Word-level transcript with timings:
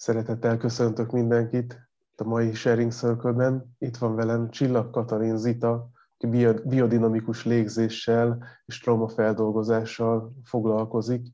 Szeretettel 0.00 0.56
köszöntök 0.56 1.10
mindenkit 1.10 1.88
a 2.16 2.24
mai 2.24 2.54
Sharing 2.54 2.92
Circle-ben. 2.92 3.74
Itt 3.78 3.96
van 3.96 4.14
velem 4.14 4.50
Csillag 4.50 4.90
Katalin 4.90 5.36
Zita, 5.36 5.90
aki 6.18 6.26
biodinamikus 6.64 7.44
légzéssel 7.44 8.46
és 8.64 8.78
traumafeldolgozással 8.78 10.32
foglalkozik. 10.44 11.26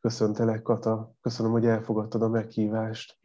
Köszöntelek, 0.00 0.62
Kata. 0.62 1.14
Köszönöm, 1.20 1.52
hogy 1.52 1.66
elfogadtad 1.66 2.22
a 2.22 2.28
meghívást. 2.28 3.18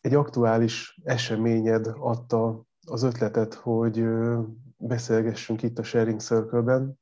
Egy 0.00 0.14
aktuális 0.14 1.00
eseményed 1.04 1.86
adta 1.98 2.64
az 2.86 3.02
ötletet, 3.02 3.54
hogy 3.54 4.04
beszélgessünk 4.76 5.62
itt 5.62 5.78
a 5.78 5.82
Sharing 5.82 6.20
Circle-ben, 6.20 7.00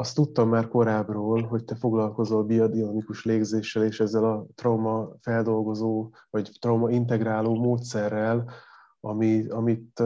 azt 0.00 0.14
tudtam 0.14 0.48
már 0.48 0.68
korábbról, 0.68 1.42
hogy 1.42 1.64
te 1.64 1.74
foglalkozol 1.74 2.44
biodinamikus 2.44 3.24
légzéssel 3.24 3.84
és 3.84 4.00
ezzel 4.00 4.24
a 4.24 4.46
trauma 4.54 5.08
feldolgozó, 5.20 6.10
vagy 6.30 6.50
trauma 6.60 6.90
integráló 6.90 7.54
módszerrel, 7.54 8.50
ami, 9.00 9.48
amit, 9.48 10.02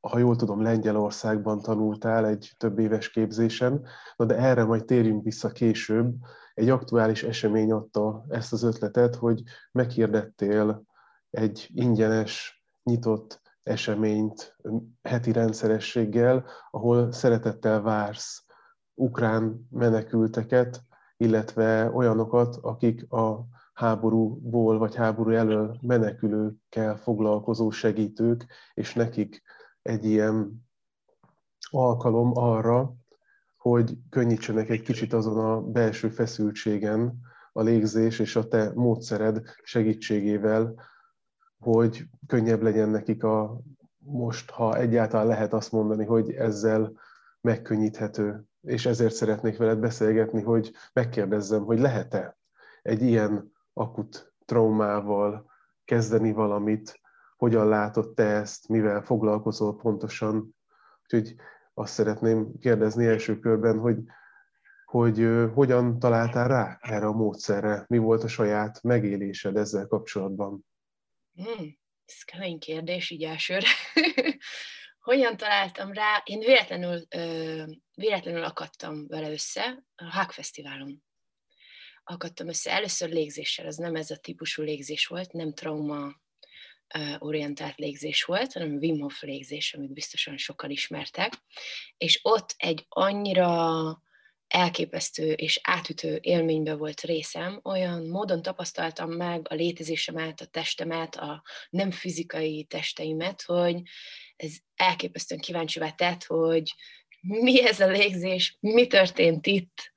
ha 0.00 0.18
jól 0.18 0.36
tudom, 0.36 0.62
Lengyelországban 0.62 1.60
tanultál 1.60 2.26
egy 2.26 2.54
több 2.58 2.78
éves 2.78 3.10
képzésen, 3.10 3.84
Na 4.16 4.24
de 4.24 4.36
erre 4.36 4.64
majd 4.64 4.84
térjünk 4.84 5.22
vissza 5.22 5.48
később. 5.48 6.14
Egy 6.54 6.68
aktuális 6.68 7.22
esemény 7.22 7.72
adta 7.72 8.24
ezt 8.28 8.52
az 8.52 8.62
ötletet, 8.62 9.14
hogy 9.14 9.42
meghirdettél 9.72 10.84
egy 11.30 11.68
ingyenes, 11.74 12.64
nyitott 12.82 13.40
eseményt 13.62 14.56
heti 15.02 15.32
rendszerességgel, 15.32 16.44
ahol 16.70 17.12
szeretettel 17.12 17.80
vársz 17.80 18.45
ukrán 18.96 19.66
menekülteket, 19.70 20.82
illetve 21.16 21.90
olyanokat, 21.90 22.56
akik 22.60 23.12
a 23.12 23.46
háborúból 23.72 24.78
vagy 24.78 24.94
háború 24.94 25.30
elől 25.30 25.78
menekülőkkel 25.80 26.96
foglalkozó 26.96 27.70
segítők, 27.70 28.46
és 28.74 28.94
nekik 28.94 29.42
egy 29.82 30.04
ilyen 30.04 30.64
alkalom 31.70 32.30
arra, 32.34 32.94
hogy 33.56 33.98
könnyítsenek 34.10 34.68
egy 34.68 34.82
kicsit 34.82 35.12
azon 35.12 35.38
a 35.38 35.60
belső 35.60 36.08
feszültségen 36.08 37.20
a 37.52 37.62
légzés 37.62 38.18
és 38.18 38.36
a 38.36 38.48
te 38.48 38.72
módszered 38.74 39.42
segítségével, 39.62 40.74
hogy 41.58 42.04
könnyebb 42.26 42.62
legyen 42.62 42.88
nekik 42.88 43.24
a 43.24 43.60
most, 43.98 44.50
ha 44.50 44.76
egyáltalán 44.76 45.26
lehet 45.26 45.52
azt 45.52 45.72
mondani, 45.72 46.04
hogy 46.04 46.30
ezzel 46.30 46.92
megkönnyíthető 47.40 48.44
és 48.66 48.86
ezért 48.86 49.14
szeretnék 49.14 49.56
veled 49.56 49.78
beszélgetni, 49.78 50.42
hogy 50.42 50.72
megkérdezzem, 50.92 51.64
hogy 51.64 51.78
lehet-e 51.78 52.38
egy 52.82 53.02
ilyen 53.02 53.52
akut 53.72 54.32
traumával 54.44 55.50
kezdeni 55.84 56.32
valamit, 56.32 57.00
hogyan 57.36 57.68
látod 57.68 58.14
te 58.14 58.24
ezt, 58.24 58.68
mivel 58.68 59.02
foglalkozol 59.02 59.76
pontosan. 59.76 60.56
Úgyhogy 61.02 61.34
azt 61.74 61.92
szeretném 61.92 62.58
kérdezni 62.58 63.06
első 63.06 63.38
körben, 63.38 63.78
hogy, 63.78 63.98
hogy 64.84 65.28
hogyan 65.54 65.98
találtál 65.98 66.48
rá 66.48 66.78
erre 66.80 67.06
a 67.06 67.12
módszerre, 67.12 67.84
mi 67.88 67.98
volt 67.98 68.22
a 68.22 68.28
saját 68.28 68.82
megélésed 68.82 69.56
ezzel 69.56 69.86
kapcsolatban? 69.86 70.66
Hmm, 71.34 71.78
ez 72.04 72.22
kemény 72.24 72.58
kérdés, 72.58 73.10
így 73.10 73.24
elsőre. 73.24 73.66
Hogyan 75.06 75.36
találtam 75.36 75.92
rá? 75.92 76.22
Én 76.24 76.38
véletlenül, 76.38 77.06
ö, 77.08 77.62
véletlenül 77.94 78.44
akadtam 78.44 79.06
vele 79.06 79.30
össze 79.30 79.84
a 79.94 80.04
Hack 80.04 80.32
Fesztiválon. 80.32 81.02
Akadtam 82.04 82.48
össze 82.48 82.70
először 82.70 83.08
légzéssel, 83.08 83.66
az 83.66 83.76
nem 83.76 83.94
ez 83.94 84.10
a 84.10 84.16
típusú 84.16 84.62
légzés 84.62 85.06
volt, 85.06 85.32
nem 85.32 85.54
trauma 85.54 86.14
orientált 87.18 87.76
légzés 87.76 88.24
volt, 88.24 88.52
hanem 88.52 88.76
Wim 88.76 89.00
Hof 89.00 89.22
légzés, 89.22 89.74
amit 89.74 89.92
biztosan 89.92 90.36
sokan 90.36 90.70
ismertek, 90.70 91.32
és 91.96 92.20
ott 92.22 92.54
egy 92.56 92.86
annyira 92.88 93.48
elképesztő 94.48 95.32
és 95.32 95.60
átütő 95.62 96.18
élménybe 96.22 96.74
volt 96.74 97.00
részem, 97.00 97.60
olyan 97.64 98.06
módon 98.06 98.42
tapasztaltam 98.42 99.10
meg 99.10 99.46
a 99.50 99.54
létezésemet, 99.54 100.40
a 100.40 100.46
testemet, 100.46 101.16
a 101.16 101.42
nem 101.70 101.90
fizikai 101.90 102.64
testeimet, 102.64 103.42
hogy 103.42 103.82
ez 104.36 104.52
elképesztően 104.74 105.40
kíváncsivá 105.40 105.90
tett, 105.90 106.24
hogy 106.24 106.74
mi 107.20 107.66
ez 107.66 107.80
a 107.80 107.86
légzés, 107.86 108.56
mi 108.60 108.86
történt 108.86 109.46
itt, 109.46 109.92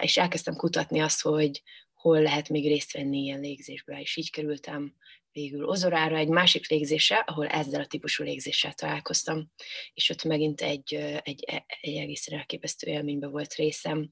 és 0.00 0.16
elkezdtem 0.16 0.54
kutatni 0.56 1.00
azt, 1.00 1.22
hogy 1.22 1.62
hol 1.94 2.20
lehet 2.20 2.48
még 2.48 2.66
részt 2.66 2.92
venni 2.92 3.18
ilyen 3.18 3.40
légzésbe, 3.40 4.00
és 4.00 4.16
így 4.16 4.30
kerültem 4.30 4.94
végül 5.34 5.64
Ozorára 5.64 6.16
egy 6.16 6.28
másik 6.28 6.68
légzése, 6.68 7.16
ahol 7.16 7.46
ezzel 7.46 7.80
a 7.80 7.86
típusú 7.86 8.24
légzéssel 8.24 8.72
találkoztam, 8.72 9.50
és 9.94 10.10
ott 10.10 10.24
megint 10.24 10.60
egy, 10.60 10.94
egy, 11.22 11.44
egy 11.80 11.96
egészen 11.96 12.38
elképesztő 12.38 12.90
élménybe 12.90 13.26
volt 13.26 13.54
részem, 13.54 14.10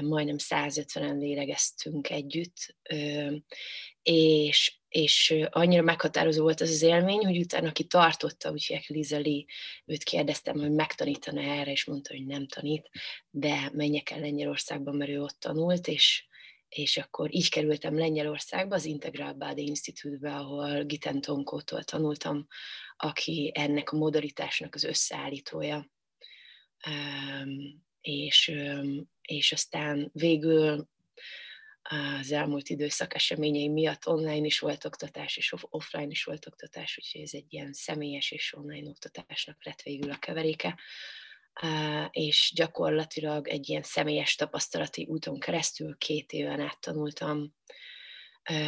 majdnem 0.00 0.36
150-en 0.38 1.18
lélegeztünk 1.18 2.10
együtt, 2.10 2.76
és, 4.02 4.78
és 4.88 5.34
annyira 5.50 5.82
meghatározó 5.82 6.42
volt 6.42 6.60
az 6.60 6.70
az 6.70 6.82
élmény, 6.82 7.24
hogy 7.24 7.38
utána, 7.38 7.68
aki 7.68 7.84
tartotta, 7.84 8.50
úgyhogy 8.50 8.84
Liza 8.86 9.18
Lee, 9.18 9.44
őt 9.84 10.02
kérdeztem, 10.02 10.58
hogy 10.58 10.72
megtanítana 10.72 11.40
erre, 11.40 11.70
és 11.70 11.84
mondta, 11.84 12.14
hogy 12.14 12.26
nem 12.26 12.46
tanít, 12.46 12.90
de 13.30 13.70
menjek 13.72 14.10
el 14.10 14.20
Lengyelországba, 14.20 14.92
mert 14.92 15.10
ő 15.10 15.20
ott 15.22 15.40
tanult, 15.40 15.88
és, 15.88 16.26
és 16.74 16.96
akkor 16.96 17.34
így 17.34 17.48
kerültem 17.48 17.98
Lengyelországba, 17.98 18.74
az 18.74 18.84
Integral 18.84 19.32
Body 19.32 19.66
Institute-be, 19.66 20.34
ahol 20.34 20.84
Giten 20.84 21.20
Tonkótól 21.20 21.82
tanultam, 21.82 22.46
aki 22.96 23.52
ennek 23.54 23.90
a 23.90 23.96
modalitásnak 23.96 24.74
az 24.74 24.84
összeállítója. 24.84 25.90
És, 28.00 28.52
és 29.20 29.52
aztán 29.52 30.10
végül 30.12 30.88
az 31.82 32.32
elmúlt 32.32 32.68
időszak 32.68 33.14
eseményei 33.14 33.68
miatt 33.68 34.06
online 34.06 34.46
is 34.46 34.58
volt 34.58 34.84
oktatás, 34.84 35.36
és 35.36 35.54
offline 35.60 36.10
is 36.10 36.24
volt 36.24 36.46
oktatás, 36.46 36.98
úgyhogy 36.98 37.20
ez 37.20 37.34
egy 37.34 37.46
ilyen 37.48 37.72
személyes 37.72 38.30
és 38.30 38.54
online 38.54 38.88
oktatásnak 38.88 39.64
lett 39.64 39.82
végül 39.82 40.10
a 40.10 40.18
keveréke 40.18 40.78
és 42.10 42.52
gyakorlatilag 42.54 43.48
egy 43.48 43.68
ilyen 43.68 43.82
személyes 43.82 44.34
tapasztalati 44.34 45.06
úton 45.08 45.38
keresztül 45.38 45.96
két 45.98 46.32
éven 46.32 46.60
át 46.60 46.80
tanultam, 46.80 47.54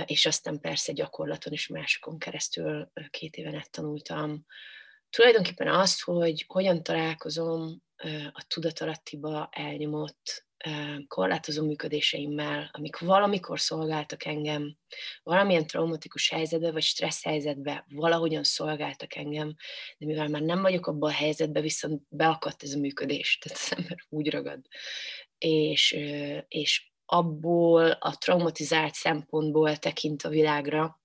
és 0.04 0.26
aztán 0.26 0.60
persze 0.60 0.92
gyakorlaton 0.92 1.52
is 1.52 1.66
másokon 1.66 2.18
keresztül 2.18 2.90
két 3.10 3.36
éven 3.36 3.54
át 3.54 3.70
tanultam. 3.70 4.44
Tulajdonképpen 5.10 5.68
azt, 5.68 6.02
hogy 6.02 6.44
hogyan 6.46 6.82
találkozom 6.82 7.82
a 8.32 8.44
tudatalattiba 8.48 9.48
elnyomott 9.50 10.46
korlátozó 11.08 11.66
működéseimmel, 11.66 12.70
amik 12.72 12.98
valamikor 12.98 13.60
szolgáltak 13.60 14.24
engem, 14.24 14.76
valamilyen 15.22 15.66
traumatikus 15.66 16.28
helyzetbe 16.28 16.70
vagy 16.70 16.82
stressz 16.82 17.24
helyzetbe 17.24 17.84
valahogyan 17.88 18.44
szolgáltak 18.44 19.14
engem, 19.14 19.54
de 19.98 20.06
mivel 20.06 20.28
már 20.28 20.42
nem 20.42 20.62
vagyok 20.62 20.86
abban 20.86 21.10
a 21.10 21.14
helyzetben, 21.14 21.62
viszont 21.62 22.02
beakadt 22.08 22.62
ez 22.62 22.72
a 22.72 22.78
működés, 22.78 23.38
tehát 23.38 23.58
az 23.58 23.74
ember 23.76 23.96
úgy 24.08 24.30
ragad. 24.30 24.60
És, 25.38 25.92
és 26.48 26.92
abból 27.06 27.90
a 27.90 28.18
traumatizált 28.18 28.94
szempontból 28.94 29.76
tekint 29.76 30.22
a 30.22 30.28
világra, 30.28 31.00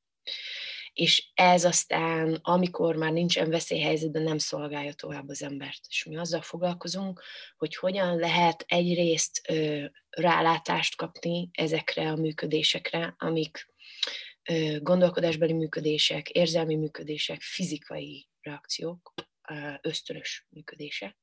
és 0.99 1.31
ez 1.33 1.63
aztán, 1.63 2.39
amikor 2.41 2.95
már 2.95 3.11
nincsen 3.11 3.49
veszélyhelyzetben, 3.49 4.21
nem 4.21 4.37
szolgálja 4.37 4.93
tovább 4.93 5.29
az 5.29 5.43
embert. 5.43 5.79
És 5.89 6.03
mi 6.03 6.17
azzal 6.17 6.41
foglalkozunk, 6.41 7.21
hogy 7.57 7.75
hogyan 7.75 8.15
lehet 8.17 8.63
egyrészt 8.67 9.41
ö, 9.49 9.85
rálátást 10.09 10.95
kapni 10.95 11.49
ezekre 11.51 12.09
a 12.09 12.15
működésekre, 12.15 13.15
amik 13.17 13.67
ö, 14.49 14.77
gondolkodásbeli 14.79 15.53
működések, 15.53 16.29
érzelmi 16.29 16.75
működések, 16.75 17.41
fizikai 17.41 18.27
reakciók, 18.41 19.13
ö, 19.49 19.71
ösztönös 19.81 20.47
működések, 20.49 21.17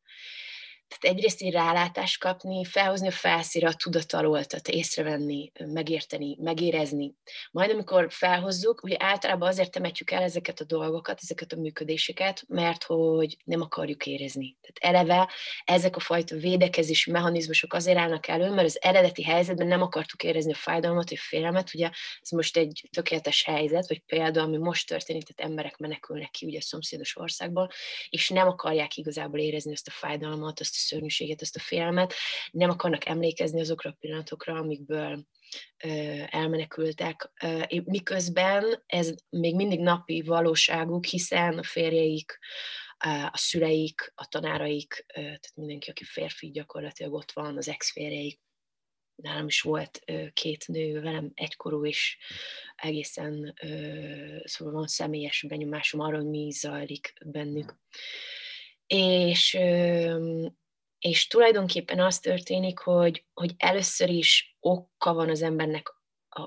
tehát 0.89 1.17
egyrészt 1.17 1.43
egy 1.43 1.53
rálátást 1.53 2.21
kapni, 2.21 2.65
felhozni 2.65 3.07
a 3.07 3.11
felszíre 3.11 3.69
a 3.69 3.73
tudat 3.73 4.13
alól, 4.13 4.45
tehát 4.45 4.69
észrevenni, 4.69 5.53
megérteni, 5.67 6.37
megérezni. 6.41 7.15
Majd 7.51 7.71
amikor 7.71 8.07
felhozzuk, 8.11 8.83
ugye 8.83 8.97
általában 8.99 9.49
azért 9.49 9.71
temetjük 9.71 10.11
el 10.11 10.23
ezeket 10.23 10.61
a 10.61 10.65
dolgokat, 10.65 11.19
ezeket 11.23 11.53
a 11.53 11.57
működéseket, 11.57 12.45
mert 12.49 12.85
hogy 12.85 13.37
nem 13.45 13.61
akarjuk 13.61 14.07
érezni. 14.07 14.57
Tehát 14.61 14.97
eleve 14.97 15.31
ezek 15.65 15.97
a 15.97 16.01
fajta 16.01 16.37
védekezési 16.37 17.11
mechanizmusok 17.11 17.73
azért 17.73 17.99
állnak 17.99 18.29
elő, 18.29 18.51
mert 18.51 18.67
az 18.67 18.83
eredeti 18.83 19.23
helyzetben 19.23 19.67
nem 19.67 19.83
akartuk 19.83 20.23
érezni 20.23 20.53
a 20.53 20.57
fájdalmat, 20.57 21.09
vagy 21.09 21.19
félelmet, 21.19 21.75
ugye 21.75 21.91
ez 22.21 22.31
most 22.31 22.57
egy 22.57 22.89
tökéletes 22.91 23.43
helyzet, 23.45 23.89
vagy 23.89 24.03
példa, 24.07 24.43
ami 24.43 24.57
most 24.57 24.89
történik, 24.89 25.23
tehát 25.25 25.51
emberek 25.51 25.77
menekülnek 25.77 26.31
ki 26.31 26.47
ugye 26.47 26.59
a 26.59 26.63
szomszédos 26.63 27.17
országból, 27.17 27.71
és 28.09 28.29
nem 28.29 28.49
akarják 28.49 28.97
igazából 28.97 29.39
érezni 29.39 29.73
ezt 29.73 29.89
a 29.89 29.91
fájdalmat, 29.91 30.61
azt 30.61 30.75
szörnyűséget, 30.79 31.43
ezt 31.43 31.57
a 31.57 31.61
félelmet, 31.61 32.15
nem 32.51 32.71
akarnak 32.71 33.07
emlékezni 33.07 33.61
azokra 33.61 33.91
a 33.91 33.97
pillanatokra, 34.01 34.55
amikből 34.55 35.27
elmenekültek, 36.27 37.31
miközben 37.85 38.83
ez 38.87 39.15
még 39.29 39.55
mindig 39.55 39.81
napi 39.81 40.23
valóságuk, 40.23 41.05
hiszen 41.05 41.59
a 41.59 41.63
férjeik, 41.63 42.39
a 43.31 43.39
szüleik, 43.39 44.13
a 44.15 44.27
tanáraik, 44.29 45.05
tehát 45.15 45.53
mindenki, 45.55 45.91
aki 45.91 46.05
férfi 46.05 46.51
gyakorlatilag 46.51 47.13
ott 47.13 47.33
van, 47.33 47.57
az 47.57 47.69
ex-férjeik, 47.69 48.41
nálam 49.23 49.47
is 49.47 49.61
volt 49.61 50.05
két 50.33 50.69
nő, 50.69 51.01
velem 51.01 51.31
egykorú 51.35 51.85
is, 51.85 52.19
egészen 52.77 53.55
szóval 54.45 54.75
van 54.75 54.87
személyes 54.87 55.45
benyomásom 55.49 56.01
arra, 56.01 56.17
hogy 56.17 56.27
mi 56.27 56.51
zajlik 56.51 57.13
bennük. 57.25 57.79
És, 58.87 59.59
és 60.99 61.27
tulajdonképpen 61.27 62.01
az 62.01 62.19
történik, 62.19 62.79
hogy, 62.79 63.25
hogy 63.35 63.55
először 63.57 64.09
is 64.11 64.57
oka 64.61 65.15
van 65.15 65.29
az 65.29 65.43
embernek 65.43 65.95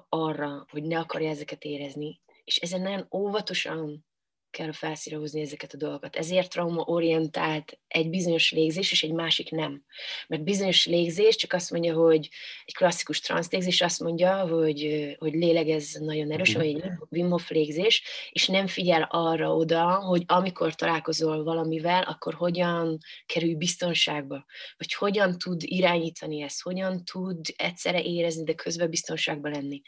arra, 0.10 0.66
hogy 0.70 0.84
ne 0.84 1.00
akarja 1.00 1.30
ezeket 1.30 1.64
érezni, 1.64 2.22
és 2.44 2.58
ezen 2.58 2.82
nagyon 2.82 3.08
óvatosan 3.12 4.06
kell 4.52 4.72
felszíre 4.72 5.18
hozni 5.18 5.42
ezeket 5.42 5.74
a 5.74 5.78
dolgokat. 5.78 6.16
Ezért 6.16 6.50
trauma-orientált 6.50 7.80
egy 7.88 8.10
bizonyos 8.10 8.52
légzés, 8.52 8.92
és 8.92 9.04
egy 9.04 9.14
másik 9.14 9.52
nem. 9.52 9.84
Mert 10.28 10.44
bizonyos 10.44 10.86
légzés 10.86 11.36
csak 11.36 11.54
azt 11.54 11.72
mondja, 11.72 11.94
hogy 11.94 12.30
egy 12.66 12.74
klasszikus 12.74 13.20
transzlégzés 13.20 13.82
azt 13.82 14.00
mondja, 14.00 14.48
hogy, 14.48 15.16
hogy 15.20 15.34
lélegez 15.34 15.94
nagyon 15.94 16.32
erős, 16.32 16.54
vagy 16.54 16.66
egy 16.66 16.84
Wim 17.10 17.30
Hof 17.30 17.50
légzés, 17.50 18.04
és 18.32 18.48
nem 18.48 18.68
figyel 18.68 19.08
arra 19.12 19.56
oda, 19.56 19.96
hogy 19.96 20.24
amikor 20.26 20.76
találkozol 20.76 21.44
valamivel, 21.44 22.04
akkor 22.04 22.34
hogyan 22.34 22.98
kerül 23.26 23.56
biztonságba, 23.56 24.46
vagy 24.78 24.94
hogyan 24.94 25.38
tud 25.38 25.62
irányítani 25.66 26.42
ezt, 26.42 26.62
hogyan 26.62 27.06
tud 27.06 27.40
egyszerre 27.56 28.02
érezni, 28.04 28.44
de 28.44 28.54
közben 28.54 28.90
biztonságban 28.90 29.52
lenni. 29.52 29.82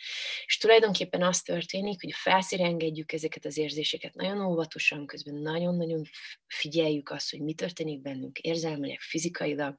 És 0.46 0.58
tulajdonképpen 0.58 1.24
az 1.24 1.42
történik, 1.42 2.02
hogy 2.02 2.14
felszíre 2.14 2.64
engedjük 2.64 3.12
ezeket 3.12 3.46
az 3.46 3.58
érzéseket 3.58 4.14
nagyon 4.14 4.40
óvatosan, 4.52 5.06
közben 5.06 5.36
nagyon-nagyon 5.36 6.04
figyeljük 6.48 7.10
azt, 7.10 7.30
hogy 7.32 7.42
mi 7.42 7.54
történik 7.54 8.02
bennünk 8.02 8.40
érzelmileg, 8.40 9.00
fizikailag, 9.00 9.76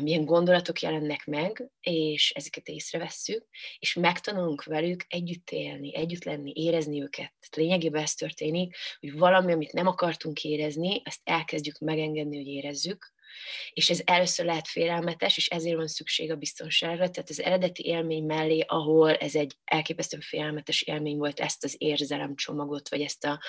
milyen 0.00 0.24
gondolatok 0.24 0.80
jelennek 0.80 1.24
meg, 1.24 1.70
és 1.80 2.30
ezeket 2.30 2.68
észrevesszük, 2.68 3.46
és 3.78 3.94
megtanulunk 3.94 4.64
velük 4.64 5.04
együtt 5.08 5.50
élni, 5.50 5.96
együtt 5.96 6.24
lenni, 6.24 6.52
érezni 6.54 7.02
őket. 7.02 7.34
Lényegében 7.56 8.02
ez 8.02 8.14
történik, 8.14 8.76
hogy 9.00 9.18
valami, 9.18 9.52
amit 9.52 9.72
nem 9.72 9.86
akartunk 9.86 10.44
érezni, 10.44 11.02
azt 11.04 11.20
elkezdjük 11.24 11.78
megengedni, 11.78 12.36
hogy 12.36 12.46
érezzük, 12.46 13.13
és 13.72 13.90
ez 13.90 14.00
először 14.04 14.46
lehet 14.46 14.68
félelmetes, 14.68 15.36
és 15.36 15.48
ezért 15.48 15.76
van 15.76 15.86
szükség 15.86 16.30
a 16.30 16.36
biztonságra, 16.36 17.10
tehát 17.10 17.30
az 17.30 17.42
eredeti 17.42 17.86
élmény 17.86 18.24
mellé, 18.24 18.64
ahol 18.66 19.14
ez 19.14 19.34
egy 19.34 19.56
elképesztően 19.64 20.22
félelmetes 20.22 20.82
élmény 20.82 21.16
volt, 21.16 21.40
ezt 21.40 21.64
az 21.64 21.74
érzelemcsomagot, 21.78 22.88
vagy 22.88 23.00
ezt 23.00 23.24
a 23.24 23.40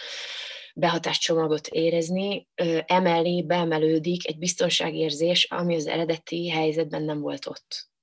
behatáscsomagot 0.75 1.67
érezni, 1.67 2.47
emellé 2.85 3.43
beemelődik 3.43 4.27
egy 4.27 4.37
biztonságérzés, 4.37 5.43
ami 5.43 5.75
az 5.75 5.87
eredeti 5.87 6.49
helyzetben 6.49 7.03
nem 7.03 7.19
volt 7.19 7.47
ott. 7.47 7.93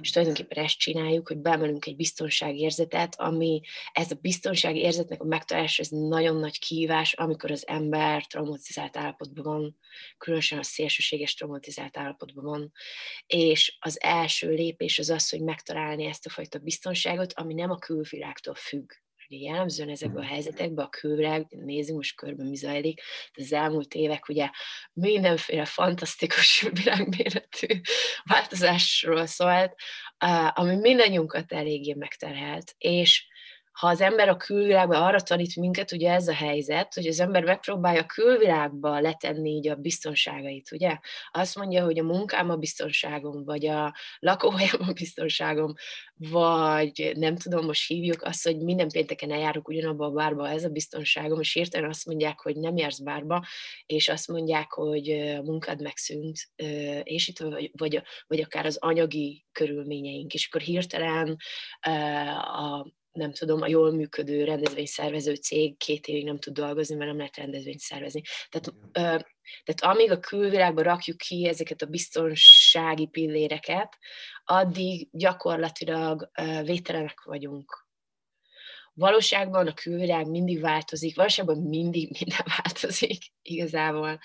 És 0.00 0.10
tulajdonképpen 0.10 0.64
ezt 0.64 0.78
csináljuk, 0.78 1.28
hogy 1.28 1.38
beemelünk 1.38 1.86
egy 1.86 1.96
biztonságérzetet, 1.96 3.14
ami 3.20 3.60
ez 3.92 4.10
a 4.10 4.18
biztonságérzetnek 4.20 5.22
a 5.22 5.24
megtalálása, 5.24 5.82
ez 5.82 5.88
nagyon 5.88 6.36
nagy 6.36 6.58
kihívás, 6.58 7.12
amikor 7.12 7.50
az 7.50 7.66
ember 7.66 8.26
traumatizált 8.26 8.96
állapotban 8.96 9.44
van, 9.44 9.78
különösen 10.18 10.58
a 10.58 10.62
szélsőséges 10.62 11.34
traumatizált 11.34 11.96
állapotban 11.96 12.44
van, 12.44 12.72
és 13.26 13.76
az 13.80 14.02
első 14.02 14.50
lépés 14.50 14.98
az 14.98 15.10
az, 15.10 15.30
hogy 15.30 15.42
megtalálni 15.42 16.04
ezt 16.04 16.26
a 16.26 16.30
fajta 16.30 16.58
biztonságot, 16.58 17.32
ami 17.32 17.54
nem 17.54 17.70
a 17.70 17.78
külvilágtól 17.78 18.54
függ, 18.54 18.90
ugye 19.28 19.48
jellemzően 19.48 19.88
ezekben 19.88 20.22
a 20.22 20.26
helyzetekben 20.26 20.84
a 20.84 20.88
külvilág, 20.88 21.46
nézzük 21.50 21.96
most 21.96 22.16
körben 22.16 22.46
mi 22.46 22.56
zajlik, 22.56 23.00
az 23.32 23.52
elmúlt 23.52 23.94
évek 23.94 24.28
ugye 24.28 24.50
mindenféle 24.92 25.64
fantasztikus 25.64 26.60
világméretű 26.82 27.80
változásról 28.24 29.26
szólt, 29.26 29.74
ami 30.52 30.76
mindannyiunkat 30.76 31.52
eléggé 31.52 31.94
megterhelt, 31.94 32.74
és 32.78 33.27
ha 33.78 33.88
az 33.88 34.00
ember 34.00 34.28
a 34.28 34.36
külvilágban 34.36 35.02
arra 35.02 35.20
tanít 35.20 35.56
minket, 35.56 35.92
ugye 35.92 36.12
ez 36.12 36.28
a 36.28 36.34
helyzet, 36.34 36.94
hogy 36.94 37.06
az 37.06 37.20
ember 37.20 37.44
megpróbálja 37.44 38.00
a 38.00 38.06
külvilágba 38.06 39.00
letenni 39.00 39.50
így 39.50 39.68
a 39.68 39.74
biztonságait, 39.74 40.72
ugye? 40.72 40.98
Azt 41.30 41.56
mondja, 41.56 41.84
hogy 41.84 41.98
a 41.98 42.02
munkám 42.02 42.50
a 42.50 42.56
biztonságom, 42.56 43.44
vagy 43.44 43.66
a 43.66 43.94
lakóhelyem 44.18 44.88
a 44.88 44.92
biztonságom, 44.92 45.74
vagy 46.14 47.12
nem 47.14 47.36
tudom, 47.36 47.64
most 47.64 47.88
hívjuk 47.88 48.22
azt, 48.22 48.44
hogy 48.44 48.58
minden 48.58 48.88
pénteken 48.88 49.32
eljárok 49.32 49.68
ugyanabba 49.68 50.06
a 50.06 50.10
bárba, 50.10 50.48
ez 50.48 50.64
a 50.64 50.68
biztonságom, 50.68 51.40
és 51.40 51.52
hirtelen 51.52 51.90
azt 51.90 52.06
mondják, 52.06 52.40
hogy 52.40 52.56
nem 52.56 52.76
jársz 52.76 53.00
bárba, 53.00 53.44
és 53.86 54.08
azt 54.08 54.28
mondják, 54.28 54.72
hogy 54.72 55.10
a 55.10 55.42
munkád 55.42 55.82
megszűnt, 55.82 56.38
és 57.02 57.28
itt 57.28 57.38
vagy, 57.38 57.70
vagy, 57.76 58.02
vagy 58.26 58.40
akár 58.40 58.66
az 58.66 58.76
anyagi 58.76 59.46
körülményeink, 59.52 60.34
és 60.34 60.46
akkor 60.46 60.60
hirtelen 60.60 61.36
a 62.40 62.86
nem 63.18 63.32
tudom, 63.32 63.62
a 63.62 63.68
jól 63.68 63.92
működő 63.92 64.44
rendezvényszervező 64.44 65.34
cég 65.34 65.76
két 65.76 66.06
évig 66.06 66.24
nem 66.24 66.38
tud 66.38 66.54
dolgozni, 66.54 66.94
mert 66.94 67.08
nem 67.08 67.18
lehet 67.18 67.36
rendezvényt 67.36 67.78
szervezni. 67.78 68.22
Tehát, 68.48 68.68
ö, 68.92 69.24
tehát 69.64 69.96
amíg 69.96 70.10
a 70.10 70.20
külvilágban 70.20 70.84
rakjuk 70.84 71.16
ki 71.16 71.46
ezeket 71.46 71.82
a 71.82 71.86
biztonsági 71.86 73.06
pilléreket, 73.06 73.98
addig 74.44 75.08
gyakorlatilag 75.10 76.30
ö, 76.40 76.62
vételenek 76.62 77.22
vagyunk. 77.22 77.86
Valóságban 78.94 79.66
a 79.66 79.74
külvilág 79.74 80.28
mindig 80.28 80.60
változik, 80.60 81.16
valóságban 81.16 81.58
mindig 81.58 82.10
minden 82.20 82.46
változik 82.62 83.24
igazából. 83.42 84.18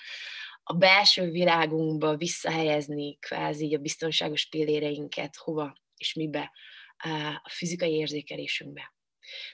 A 0.62 0.72
belső 0.72 1.30
világunkba 1.30 2.16
visszahelyezni 2.16 3.18
kvázi 3.18 3.74
a 3.74 3.78
biztonságos 3.78 4.48
pilléreinket 4.48 5.36
hova 5.36 5.82
és 5.96 6.14
mibe 6.14 6.52
a 7.42 7.50
fizikai 7.50 7.92
érzékelésünkbe. 7.92 8.94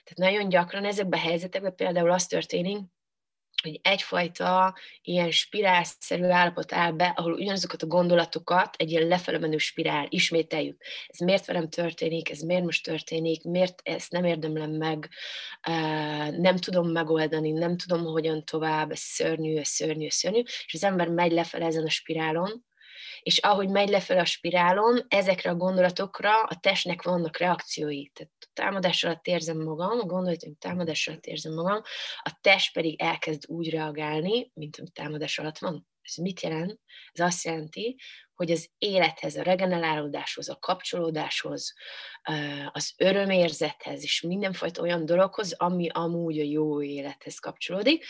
Tehát 0.03 0.33
nagyon 0.33 0.49
gyakran 0.49 0.85
ezekben 0.85 1.19
a 1.19 1.23
helyzetekben 1.23 1.75
például 1.75 2.11
az 2.11 2.27
történik, 2.27 2.79
hogy 3.61 3.79
egyfajta 3.83 4.75
ilyen 5.01 5.31
spirálszerű 5.31 6.23
állapot 6.23 6.73
áll 6.73 6.91
be, 6.91 7.13
ahol 7.15 7.33
ugyanazokat 7.33 7.81
a 7.81 7.87
gondolatokat, 7.87 8.75
egy 8.75 8.91
ilyen 8.91 9.07
lefele 9.07 9.37
menő 9.37 9.57
spirál, 9.57 10.05
ismételjük. 10.09 10.83
Ez 11.07 11.19
miért 11.19 11.45
velem 11.45 11.69
történik, 11.69 12.29
ez 12.29 12.39
miért 12.39 12.63
most 12.63 12.83
történik, 12.83 13.43
miért 13.43 13.81
ezt 13.83 14.11
nem 14.11 14.25
érdemlem 14.25 14.71
meg, 14.71 15.09
nem 16.37 16.57
tudom 16.57 16.91
megoldani, 16.91 17.51
nem 17.51 17.77
tudom 17.77 18.03
hogyan 18.03 18.45
tovább, 18.45 18.91
ez 18.91 18.99
szörnyű, 18.99 19.57
ez 19.57 19.67
szörnyű, 19.67 20.05
ez 20.05 20.15
szörnyű, 20.15 20.41
és 20.65 20.73
az 20.73 20.83
ember 20.83 21.07
megy 21.07 21.31
lefele 21.31 21.65
ezen 21.65 21.85
a 21.85 21.89
spirálon, 21.89 22.65
és 23.23 23.37
ahogy 23.37 23.69
megy 23.69 23.89
lefelé 23.89 24.19
a 24.19 24.25
spirálon, 24.25 25.05
ezekre 25.07 25.49
a 25.49 25.55
gondolatokra 25.55 26.43
a 26.43 26.59
testnek 26.59 27.01
vannak 27.01 27.37
reakciói. 27.37 28.07
Tehát 28.07 28.33
támadás 28.53 29.03
alatt 29.03 29.27
érzem 29.27 29.57
magam, 29.57 29.99
a 29.99 30.05
gondolatom 30.05 30.55
támadás 30.59 31.07
alatt 31.07 31.25
érzem 31.25 31.53
magam, 31.53 31.81
a 32.21 32.37
test 32.41 32.73
pedig 32.73 33.01
elkezd 33.01 33.43
úgy 33.47 33.69
reagálni, 33.69 34.51
mint 34.53 34.77
amit 34.79 34.93
támadás 34.93 35.39
alatt 35.39 35.57
van. 35.57 35.87
Ez 36.01 36.15
mit 36.15 36.41
jelent? 36.41 36.79
Ez 37.11 37.25
azt 37.25 37.43
jelenti, 37.43 37.95
hogy 38.41 38.51
az 38.51 38.69
élethez, 38.77 39.35
a 39.35 39.41
regenerálódáshoz, 39.41 40.49
a 40.49 40.57
kapcsolódáshoz, 40.59 41.73
az 42.71 42.93
örömérzethez 42.97 44.03
és 44.03 44.21
mindenfajta 44.21 44.81
olyan 44.81 45.05
dologhoz, 45.05 45.53
ami 45.53 45.89
amúgy 45.91 46.39
a 46.39 46.43
jó 46.43 46.81
élethez 46.83 47.39
kapcsolódik, 47.39 48.05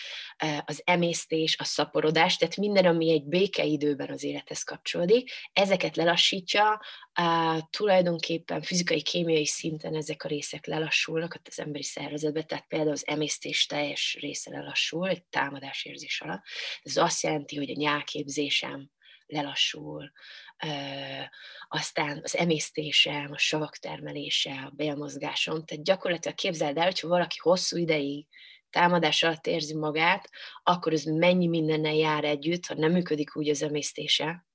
az 0.66 0.82
emésztés, 0.86 1.58
a 1.60 1.64
szaporodás, 1.64 2.38
tehát 2.38 2.56
minden, 2.56 2.86
ami 2.86 3.12
egy 3.12 3.24
békeidőben 3.24 4.10
az 4.10 4.24
élethez 4.24 4.64
kapcsolódik, 4.64 5.32
ezeket 5.54 5.96
lelassítja, 5.96 6.82
tulajdonképpen 7.70 8.62
fizikai, 8.62 9.02
kémiai 9.02 9.46
szinten 9.46 9.96
ezek 9.96 10.24
a 10.24 10.28
részek 10.28 10.66
lelassulnak 10.66 11.40
az 11.44 11.60
emberi 11.60 11.84
szervezetben, 11.84 12.48
tehát 12.48 12.68
például 12.68 12.92
az 12.92 13.08
emésztés 13.08 13.66
teljes 13.66 14.18
része 14.20 14.52
lelassul 14.52 15.10
egy 15.10 15.24
támadásérzés 15.24 16.22
alatt. 16.22 16.44
Ez 16.84 16.98
azt 16.98 17.24
jelenti, 17.24 17.56
hogy 17.56 17.70
a 17.70 17.76
nyálképzésem, 17.78 18.90
lelassul, 19.32 20.12
aztán 21.68 22.20
az 22.24 22.38
emésztésem, 22.38 23.32
a 23.32 23.38
savak 23.38 23.78
termelése, 23.78 24.52
a 24.52 24.72
bélmozgásom, 24.76 25.66
tehát 25.66 25.84
gyakorlatilag 25.84 26.38
képzeld 26.38 26.78
el, 26.78 26.84
hogyha 26.84 27.08
valaki 27.08 27.38
hosszú 27.40 27.78
ideig 27.78 28.28
támadás 28.70 29.24
alatt 29.24 29.48
érzi 29.48 29.76
magát, 29.76 30.30
akkor 30.64 30.94
ez 30.94 31.04
mennyi 31.04 31.48
mindennel 31.48 31.96
jár 31.96 32.24
együtt, 32.24 32.66
ha 32.66 32.74
nem 32.74 32.92
működik 32.92 33.36
úgy 33.36 33.50
az 33.50 33.62
emésztése, 33.62 34.46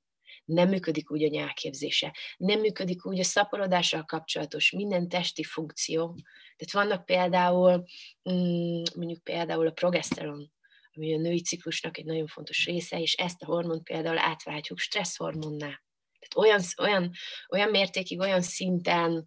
nem 0.44 0.68
működik 0.68 1.10
úgy 1.10 1.24
a 1.24 1.28
nyálképzése, 1.28 2.16
nem 2.36 2.60
működik 2.60 3.06
úgy 3.06 3.18
a 3.18 3.24
szaporodással 3.24 4.04
kapcsolatos 4.04 4.70
minden 4.70 5.08
testi 5.08 5.44
funkció. 5.44 6.18
Tehát 6.56 6.86
vannak 6.88 7.04
például, 7.04 7.84
mm, 8.30 8.82
mondjuk 8.94 9.22
például 9.22 9.66
a 9.66 9.70
progeszteron 9.70 10.52
ami 10.96 11.14
a 11.14 11.18
női 11.18 11.40
ciklusnak 11.40 11.98
egy 11.98 12.04
nagyon 12.04 12.26
fontos 12.26 12.64
része, 12.64 13.00
és 13.00 13.12
ezt 13.14 13.42
a 13.42 13.46
hormont 13.46 13.82
például 13.82 14.18
átváltjuk 14.18 14.78
stresszhormonná. 14.78 15.82
Tehát 16.18 16.36
olyan, 16.36 16.62
olyan, 16.78 17.12
olyan 17.48 17.70
mértékig, 17.70 18.20
olyan 18.20 18.42
szinten 18.42 19.26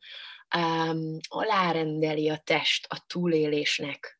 um, 0.57 1.17
alárendeli 1.27 2.29
a 2.29 2.38
test 2.38 2.85
a 2.89 3.03
túlélésnek 3.07 4.19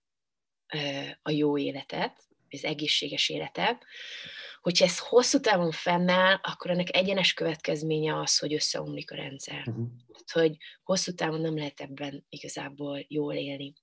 uh, 0.74 1.10
a 1.22 1.32
jó 1.32 1.58
életet, 1.58 2.28
az 2.50 2.64
egészséges 2.64 3.30
életet, 3.30 3.86
hogyha 4.62 4.86
ez 4.86 5.00
hosszú 5.00 5.40
távon 5.40 5.72
fennáll, 5.72 6.40
akkor 6.42 6.72
ennek 6.72 6.96
egyenes 6.96 7.34
következménye 7.34 8.20
az, 8.20 8.38
hogy 8.38 8.54
összeomlik 8.54 9.12
a 9.12 9.16
rendszer. 9.16 9.64
Uh-huh. 9.68 9.88
Hogy 10.32 10.58
hosszú 10.84 11.14
távon 11.14 11.42
nem 11.42 11.58
lehet 11.58 11.82
ebben 11.82 12.26
igazából 12.30 13.06
jól 13.08 13.34
élni. 13.34 13.74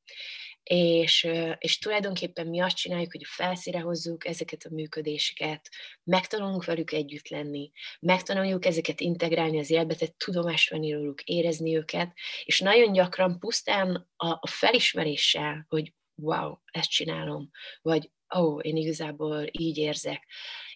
És, 0.71 1.29
és 1.59 1.79
tulajdonképpen 1.79 2.47
mi 2.47 2.61
azt 2.61 2.77
csináljuk, 2.77 3.13
hogy 3.13 3.25
felszíre 3.27 3.81
hozzuk 3.81 4.27
ezeket 4.27 4.65
a 4.65 4.75
működéseket, 4.75 5.69
megtanulunk 6.05 6.65
velük 6.65 6.93
együtt 6.93 7.29
lenni, 7.29 7.71
megtanuljuk 8.01 8.65
ezeket 8.65 9.01
integrálni 9.01 9.59
az 9.59 9.71
életbe, 9.71 9.95
tudomást 10.17 10.71
venni 10.71 10.93
róluk, 10.93 11.23
érezni 11.23 11.77
őket, 11.77 12.13
és 12.45 12.61
nagyon 12.61 12.93
gyakran 12.93 13.39
pusztán 13.39 14.09
a, 14.17 14.29
a 14.29 14.47
felismeréssel, 14.47 15.67
hogy 15.69 15.93
wow, 16.15 16.55
ezt 16.65 16.91
csinálom, 16.91 17.51
vagy 17.83 18.11
ó, 18.37 18.41
oh, 18.41 18.67
én 18.67 18.77
igazából 18.77 19.47
így 19.51 19.77
érzek, 19.77 20.27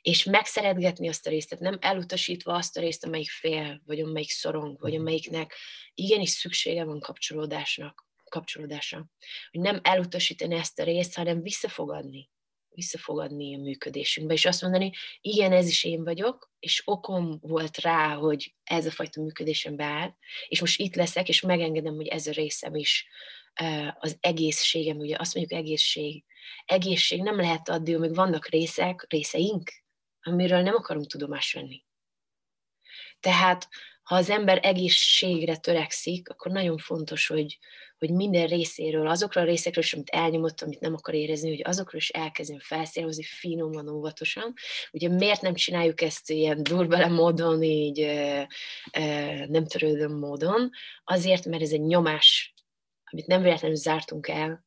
és 0.01 0.25
megszeretgetni 0.25 1.09
azt 1.09 1.27
a 1.27 1.31
részt, 1.31 1.49
tehát 1.49 1.65
nem 1.65 1.79
elutasítva 1.93 2.55
azt 2.55 2.77
a 2.77 2.81
részt, 2.81 3.05
amelyik 3.05 3.31
fél, 3.31 3.83
vagy 3.85 4.01
amelyik 4.01 4.31
szorong, 4.31 4.81
vagy 4.81 4.93
mhm. 4.93 5.01
amelyiknek 5.01 5.55
igenis 5.95 6.31
szüksége 6.31 6.85
van 6.85 7.01
kapcsolódásnak, 7.01 8.09
kapcsolódásra. 8.31 9.07
Hogy 9.51 9.61
nem 9.61 9.81
elutasítani 9.83 10.55
ezt 10.55 10.79
a 10.79 10.85
részt, 10.85 11.15
hanem 11.15 11.43
visszafogadni 11.43 12.31
visszafogadni 12.75 13.55
a 13.55 13.59
működésünkbe, 13.59 14.33
és 14.33 14.45
azt 14.45 14.63
mondani, 14.63 14.93
igen, 15.21 15.53
ez 15.53 15.69
is 15.69 15.85
én 15.85 16.05
vagyok, 16.05 16.51
és 16.59 16.83
okom 16.85 17.39
volt 17.41 17.79
rá, 17.79 18.15
hogy 18.15 18.55
ez 18.65 18.87
a 18.87 18.91
fajta 18.91 19.23
működésem 19.23 19.77
beáll, 19.77 20.15
és 20.49 20.61
most 20.61 20.81
itt 20.81 20.95
leszek, 20.95 21.29
és 21.29 21.41
megengedem, 21.41 21.95
hogy 21.95 22.07
ez 22.07 22.27
a 22.27 22.33
részem 22.33 22.75
is 22.75 23.09
az 23.99 24.17
egészségem, 24.21 24.97
ugye 24.97 25.17
azt 25.19 25.35
mondjuk 25.35 25.61
egészség. 25.61 26.25
Egészség 26.65 27.23
nem 27.23 27.37
lehet 27.37 27.69
adni, 27.69 27.95
amíg 27.95 28.15
vannak 28.15 28.49
részek, 28.49 29.07
részeink, 29.09 29.73
amiről 30.23 30.61
nem 30.63 30.75
akarunk 30.75 31.07
tudomást 31.07 31.55
venni. 31.55 31.85
Tehát, 33.21 33.69
ha 34.11 34.17
az 34.17 34.31
ember 34.31 34.59
egészségre 34.63 35.57
törekszik, 35.57 36.29
akkor 36.29 36.53
nagyon 36.53 36.79
fontos, 36.79 37.27
hogy, 37.27 37.59
hogy 37.99 38.11
minden 38.11 38.47
részéről, 38.47 39.09
azokról 39.09 39.45
a 39.45 39.47
részekről 39.47 39.85
is, 39.85 39.93
amit 39.93 40.09
elnyomott, 40.09 40.61
amit 40.61 40.81
nem 40.81 40.95
akar 40.95 41.15
érezni, 41.15 41.49
hogy 41.49 41.63
azokról 41.65 42.01
is 42.01 42.09
elkezdjen 42.09 42.59
felszírozni 42.59 43.23
finoman, 43.23 43.89
óvatosan. 43.89 44.55
Ugye 44.93 45.09
miért 45.09 45.41
nem 45.41 45.55
csináljuk 45.55 46.01
ezt 46.01 46.31
ilyen 46.31 46.63
durbele 46.63 47.07
módon, 47.09 47.63
így 47.63 47.99
nem 49.47 49.67
törődöm 49.67 50.19
módon? 50.19 50.71
Azért, 51.05 51.47
mert 51.47 51.63
ez 51.63 51.73
egy 51.73 51.85
nyomás, 51.85 52.55
amit 53.05 53.27
nem 53.27 53.43
véletlenül 53.43 53.77
zártunk 53.77 54.29
el, 54.29 54.65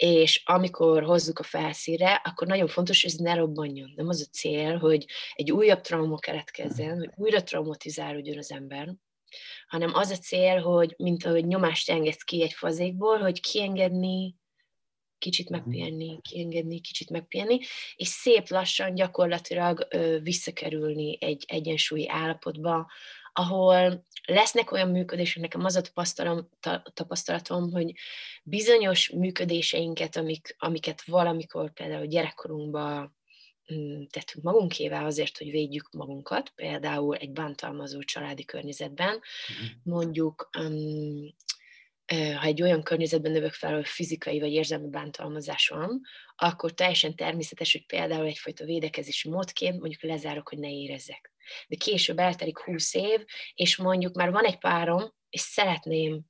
és 0.00 0.42
amikor 0.44 1.02
hozzuk 1.02 1.38
a 1.38 1.42
felszíre, 1.42 2.14
akkor 2.24 2.46
nagyon 2.46 2.66
fontos, 2.66 3.02
hogy 3.02 3.10
ez 3.10 3.16
ne 3.16 3.34
robbanjon. 3.34 3.92
Nem 3.96 4.08
az 4.08 4.26
a 4.28 4.30
cél, 4.32 4.78
hogy 4.78 5.06
egy 5.34 5.52
újabb 5.52 5.80
trauma 5.80 6.18
keletkezzen, 6.18 6.98
hogy 6.98 7.10
újra 7.16 7.42
traumatizálódjon 7.42 8.38
az 8.38 8.52
ember, 8.52 8.94
hanem 9.66 9.94
az 9.94 10.10
a 10.10 10.16
cél, 10.16 10.60
hogy 10.60 10.94
mint 10.96 11.24
ahogy 11.24 11.46
nyomást 11.46 11.90
engedsz 11.90 12.22
ki 12.22 12.42
egy 12.42 12.52
fazékból, 12.52 13.18
hogy 13.18 13.40
kiengedni, 13.40 14.36
kicsit 15.18 15.48
mhm. 15.48 15.58
megpihenni, 15.58 16.20
kiengedni, 16.22 16.80
kicsit 16.80 17.10
megpihenni, 17.10 17.58
és 17.96 18.08
szép 18.08 18.48
lassan 18.48 18.94
gyakorlatilag 18.94 19.86
ö, 19.90 20.18
visszakerülni 20.22 21.18
egy 21.20 21.44
egyensúlyi 21.46 22.08
állapotba, 22.08 22.90
ahol 23.40 24.06
lesznek 24.26 24.72
olyan 24.72 24.88
működések, 24.88 25.42
nekem 25.42 25.64
az 25.64 25.76
a 25.76 25.82
tapasztalatom, 26.92 27.72
hogy 27.72 27.92
bizonyos 28.42 29.10
működéseinket, 29.10 30.16
amik, 30.16 30.56
amiket 30.58 31.02
valamikor 31.02 31.72
például 31.72 32.06
gyerekkorunkban 32.06 33.16
mm, 33.74 34.02
tettünk 34.10 34.44
magunkével 34.44 35.04
azért, 35.04 35.38
hogy 35.38 35.50
védjük 35.50 35.90
magunkat, 35.90 36.52
például 36.54 37.16
egy 37.16 37.30
bántalmazó 37.30 38.02
családi 38.02 38.44
környezetben, 38.44 39.14
mhm. 39.14 39.66
mondjuk 39.82 40.50
um, 40.58 41.34
ha 42.10 42.44
egy 42.44 42.62
olyan 42.62 42.82
környezetben 42.82 43.32
növök 43.32 43.52
fel, 43.52 43.70
ahol 43.70 43.84
fizikai 43.84 44.40
vagy 44.40 44.52
érzelmi 44.52 44.88
bántalmazás 44.88 45.68
van, 45.68 46.00
akkor 46.36 46.72
teljesen 46.72 47.16
természetes, 47.16 47.72
hogy 47.72 47.86
például 47.86 48.26
egyfajta 48.26 48.64
védekezési 48.64 49.28
módként 49.28 49.80
mondjuk 49.80 50.02
lezárok, 50.02 50.48
hogy 50.48 50.58
ne 50.58 50.70
érezzek. 50.70 51.32
De 51.68 51.76
később 51.76 52.18
eltelik 52.18 52.58
húsz 52.58 52.94
év, 52.94 53.24
és 53.54 53.76
mondjuk 53.76 54.14
már 54.14 54.30
van 54.30 54.44
egy 54.44 54.58
párom, 54.58 55.12
és 55.30 55.40
szeretném, 55.40 56.20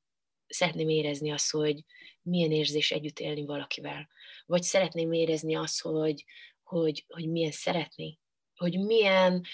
szeretném 0.46 0.88
érezni 0.88 1.30
azt, 1.30 1.50
hogy 1.50 1.84
milyen 2.22 2.52
érzés 2.52 2.90
együtt 2.90 3.18
élni 3.18 3.44
valakivel. 3.44 4.08
Vagy 4.46 4.62
szeretném 4.62 5.12
érezni 5.12 5.54
azt, 5.54 5.80
hogy, 5.80 6.24
hogy, 6.62 7.04
hogy 7.08 7.28
milyen 7.28 7.50
szeretni. 7.50 8.18
Hogy 8.54 8.78
milyen 8.78 9.44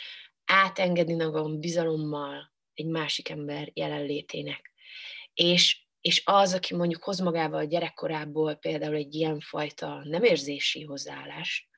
átengedni 0.44 1.14
magam 1.14 1.60
bizalommal 1.60 2.52
egy 2.74 2.86
másik 2.86 3.28
ember 3.28 3.70
jelenlétének. 3.74 4.72
És 5.34 5.86
és 6.06 6.22
az, 6.24 6.54
aki 6.54 6.74
mondjuk 6.74 7.04
hoz 7.04 7.20
magával 7.20 7.58
a 7.58 7.64
gyerekkorából 7.64 8.54
például 8.54 8.94
egy 8.94 9.14
ilyenfajta 9.14 10.00
nem 10.04 10.22
érzési 10.22 10.82
hozzáállás, 10.82 11.68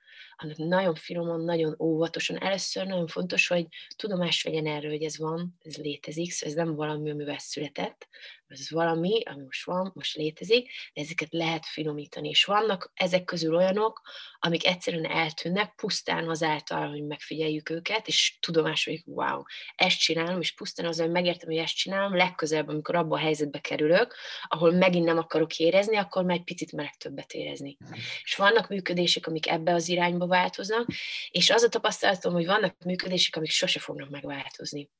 annak 0.40 0.57
nagyon 0.57 0.95
finoman, 0.95 1.40
nagyon 1.40 1.76
óvatosan. 1.78 2.42
Először 2.42 2.87
nagyon 2.87 3.07
fontos, 3.07 3.49
hogy 3.49 3.66
tudomást 3.97 4.45
vegyen 4.45 4.66
erről, 4.66 4.90
hogy 4.90 5.02
ez 5.02 5.18
van, 5.18 5.59
ez 5.62 5.76
létezik, 5.76 6.30
szóval 6.30 6.57
ez 6.57 6.64
nem 6.64 6.75
valami, 6.75 7.11
amivel 7.11 7.38
született, 7.38 8.09
ez 8.48 8.70
valami, 8.70 9.22
ami 9.24 9.42
most 9.42 9.64
van, 9.64 9.90
most 9.94 10.16
létezik, 10.16 10.70
de 10.94 11.00
ezeket 11.00 11.28
lehet 11.30 11.66
finomítani. 11.66 12.28
És 12.28 12.44
vannak 12.44 12.90
ezek 12.94 13.24
közül 13.24 13.56
olyanok, 13.56 14.00
amik 14.38 14.66
egyszerűen 14.66 15.04
eltűnnek, 15.04 15.74
pusztán 15.74 16.28
azáltal, 16.28 16.88
hogy 16.88 17.02
megfigyeljük 17.02 17.70
őket, 17.70 18.06
és 18.08 18.38
tudomás, 18.40 18.84
hogy 18.84 19.02
wow, 19.04 19.42
ezt 19.76 19.98
csinálom, 19.98 20.40
és 20.40 20.54
pusztán 20.54 20.86
az, 20.86 21.00
hogy 21.00 21.10
megértem, 21.10 21.48
hogy 21.48 21.58
ezt 21.58 21.76
csinálom, 21.76 22.16
legközelebb, 22.16 22.68
amikor 22.68 22.96
abba 22.96 23.16
a 23.16 23.20
helyzetbe 23.20 23.58
kerülök, 23.58 24.14
ahol 24.48 24.70
megint 24.72 25.04
nem 25.04 25.18
akarok 25.18 25.58
érezni, 25.58 25.96
akkor 25.96 26.24
már 26.24 26.36
egy 26.36 26.44
picit 26.44 26.72
meleg 26.72 26.96
többet 26.96 27.32
érezni. 27.32 27.76
És 28.22 28.34
vannak 28.36 28.68
működések, 28.68 29.26
amik 29.26 29.48
ebbe 29.48 29.74
az 29.74 29.88
irányba 29.88 30.26
változnak, 30.26 30.86
és 31.30 31.50
az 31.50 31.62
a 31.62 31.68
tapasztalatom, 31.68 32.32
hogy 32.32 32.46
vannak 32.46 32.76
működések, 32.84 33.36
amik 33.36 33.50
sose 33.50 33.80
fognak 33.80 34.08
megváltozni. 34.10 34.90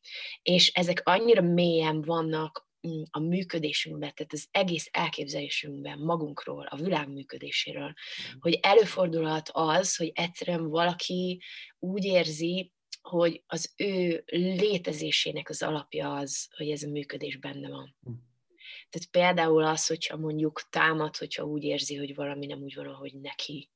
És 0.43 0.69
ezek 0.69 1.01
annyira 1.05 1.43
mélyen 1.43 2.03
vannak 2.03 2.68
a 3.11 3.19
működésünkben, 3.19 4.13
tehát 4.15 4.33
az 4.33 4.49
egész 4.51 4.89
elképzelésünkben 4.91 5.99
magunkról, 5.99 6.67
a 6.67 6.77
világ 6.77 7.09
működéséről, 7.09 7.89
mm. 7.89 8.39
hogy 8.39 8.59
előfordulhat 8.63 9.49
az, 9.53 9.97
hogy 9.97 10.11
egyszerűen 10.15 10.69
valaki 10.69 11.43
úgy 11.79 12.05
érzi, 12.05 12.73
hogy 13.01 13.43
az 13.47 13.73
ő 13.77 14.23
létezésének 14.27 15.49
az 15.49 15.63
alapja 15.63 16.15
az, 16.15 16.49
hogy 16.57 16.71
ez 16.71 16.83
a 16.83 16.91
működés 16.91 17.37
benne 17.37 17.69
van. 17.69 17.97
Mm. 18.11 18.15
Tehát 18.91 19.09
például 19.11 19.65
az, 19.65 19.87
hogyha 19.87 20.17
mondjuk 20.17 20.69
támad, 20.71 21.17
hogyha 21.17 21.45
úgy 21.45 21.65
érzi, 21.65 21.97
hogy 21.97 22.15
valami 22.15 22.47
nem 22.47 22.63
úgy 22.63 22.75
van, 22.75 22.87
ahogy 22.87 23.15
neki, 23.15 23.71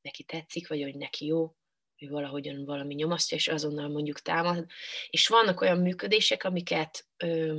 neki 0.00 0.22
tetszik, 0.22 0.68
vagy 0.68 0.82
hogy 0.82 0.96
neki 0.96 1.26
jó, 1.26 1.56
hogy 2.02 2.10
valahogyan 2.10 2.64
valami 2.64 2.94
nyomasztja, 2.94 3.36
és 3.36 3.48
azonnal 3.48 3.88
mondjuk 3.88 4.20
támad. 4.20 4.66
És 5.10 5.28
vannak 5.28 5.60
olyan 5.60 5.78
működések, 5.78 6.44
amiket 6.44 7.06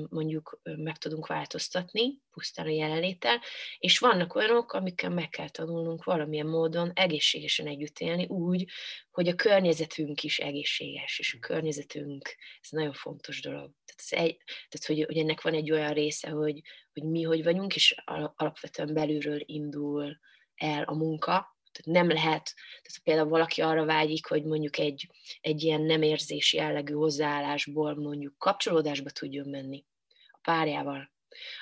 mondjuk 0.10 0.62
meg 0.64 0.98
tudunk 0.98 1.28
változtatni, 1.28 2.22
pusztán 2.32 2.66
a 2.66 2.70
jelenléttel, 2.70 3.42
és 3.78 4.00
vannak 4.00 4.36
olyanok, 4.36 4.74
amikkel 4.74 5.10
meg 5.10 5.30
kell 5.30 5.50
tanulnunk 5.50 6.04
valamilyen 6.04 6.48
módon 6.48 6.92
egészségesen 6.94 7.68
együtt 7.68 8.00
élni, 8.00 8.26
úgy, 8.26 8.70
hogy 9.12 9.28
a 9.28 9.36
környezetünk 9.36 10.24
is 10.24 10.40
egészséges, 10.40 11.20
és 11.20 11.34
a 11.34 11.46
környezetünk, 11.46 12.36
ez 12.62 12.70
nagyon 12.70 12.94
fontos 12.94 13.42
dolog. 13.42 13.72
Tehát, 13.86 14.02
ez 14.12 14.12
egy, 14.12 14.38
tehát 14.46 14.86
hogy, 14.86 15.04
hogy 15.04 15.18
ennek 15.18 15.42
van 15.42 15.54
egy 15.54 15.72
olyan 15.72 15.94
része, 15.94 16.30
hogy, 16.30 16.62
hogy 16.94 17.04
mi 17.04 17.22
hogy 17.22 17.44
vagyunk, 17.44 17.76
és 17.76 17.96
alapvetően 18.36 18.94
belülről 18.94 19.42
indul 19.46 20.20
el 20.56 20.84
a 20.84 20.96
munka, 20.96 21.53
tehát 21.74 22.04
nem 22.04 22.08
lehet, 22.08 22.54
tehát 22.82 23.00
például 23.04 23.30
valaki 23.30 23.62
arra 23.62 23.86
vágyik, 23.86 24.28
hogy 24.28 24.44
mondjuk 24.44 24.78
egy, 24.78 25.10
egy 25.42 25.64
ilyen 25.64 25.82
nem 25.82 26.02
érzési 26.02 26.58
jellegű 26.58 26.94
hozzáállásból 26.94 27.96
mondjuk 27.96 28.38
kapcsolódásba 28.38 29.10
tudjon 29.10 29.50
menni 29.50 29.86
a 30.32 30.40
párjával, 30.42 31.12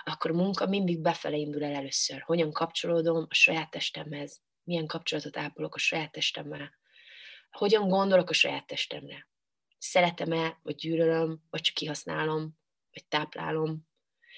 akkor 0.04 0.32
a 0.32 0.34
munka 0.34 0.68
mindig 0.68 1.00
befele 1.00 1.36
indul 1.36 1.64
el 1.64 1.74
először. 1.74 2.22
Hogyan 2.22 2.52
kapcsolódom 2.52 3.26
a 3.30 3.34
saját 3.34 3.70
testemhez, 3.70 4.42
milyen 4.64 4.88
kapcsolatot 4.88 5.38
ápolok 5.38 5.76
a 5.76 5.80
saját 5.80 6.12
testemmel, 6.12 6.80
hogyan 7.52 7.88
gondolok 7.88 8.30
a 8.30 8.34
saját 8.34 8.68
testemre. 8.68 9.28
Szeretem-e, 9.78 10.60
vagy 10.64 10.76
gyűlölöm, 10.76 11.42
vagy 11.50 11.62
csak 11.62 11.76
kihasználom, 11.76 12.58
vagy 12.94 13.06
táplálom. 13.06 13.88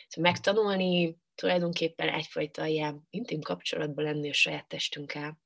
Szóval 0.08 0.32
megtanulni 0.32 1.18
tulajdonképpen 1.36 2.10
egyfajta 2.10 2.66
ilyen 2.66 3.08
intim 3.10 3.42
kapcsolatban 3.42 4.04
lenni 4.04 4.30
a 4.30 4.34
saját 4.34 4.68
testünkkel, 4.68 5.42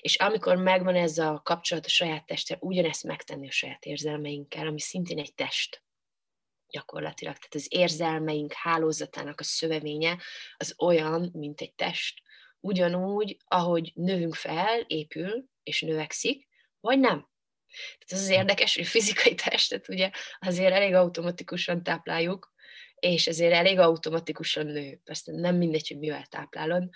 És 0.00 0.16
amikor 0.16 0.56
megvan 0.56 0.96
ez 0.96 1.18
a 1.18 1.40
kapcsolat 1.44 1.84
a 1.84 1.88
saját 1.88 2.26
testtel, 2.26 2.58
ugyanezt 2.60 3.04
megtenni 3.04 3.48
a 3.48 3.50
saját 3.50 3.84
érzelmeinkkel, 3.84 4.66
ami 4.66 4.80
szintén 4.80 5.18
egy 5.18 5.34
test 5.34 5.84
gyakorlatilag. 6.68 7.34
Tehát 7.34 7.54
az 7.54 7.66
érzelmeink 7.68 8.52
hálózatának 8.52 9.40
a 9.40 9.44
szövevénye 9.44 10.18
az 10.56 10.74
olyan, 10.78 11.30
mint 11.32 11.60
egy 11.60 11.74
test. 11.74 12.22
Ugyanúgy, 12.60 13.36
ahogy 13.44 13.92
növünk 13.94 14.34
fel, 14.34 14.80
épül 14.86 15.44
és 15.62 15.80
növekszik, 15.80 16.48
vagy 16.80 16.98
nem. 16.98 17.28
Tehát 17.76 18.12
az 18.12 18.20
az 18.20 18.28
érdekes, 18.28 18.74
hogy 18.74 18.84
a 18.84 18.88
fizikai 18.88 19.34
testet 19.34 19.88
ugye 19.88 20.10
azért 20.38 20.72
elég 20.72 20.94
automatikusan 20.94 21.82
tápláljuk, 21.82 22.54
és 22.98 23.26
ezért 23.26 23.52
elég 23.52 23.78
automatikusan 23.78 24.66
nő. 24.66 25.00
Persze 25.04 25.32
nem 25.32 25.56
mindegy, 25.56 25.88
hogy 25.88 25.98
mivel 25.98 26.26
táplálod, 26.26 26.88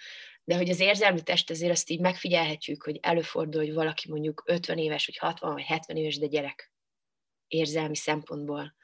de 0.51 0.57
hogy 0.57 0.71
az 0.71 0.81
érzelmi 0.81 1.23
test 1.23 1.51
azért 1.51 1.73
azt 1.73 1.91
így 1.91 2.01
megfigyelhetjük, 2.01 2.83
hogy 2.83 2.99
előfordul, 3.03 3.61
hogy 3.61 3.75
valaki 3.75 4.11
mondjuk 4.11 4.43
50 4.47 4.79
éves, 4.79 5.07
vagy 5.07 5.17
60, 5.17 5.53
vagy 5.53 5.63
70 5.63 5.97
éves, 5.97 6.19
de 6.19 6.27
gyerek 6.27 6.73
érzelmi 7.47 7.97
szempontból. 7.97 8.75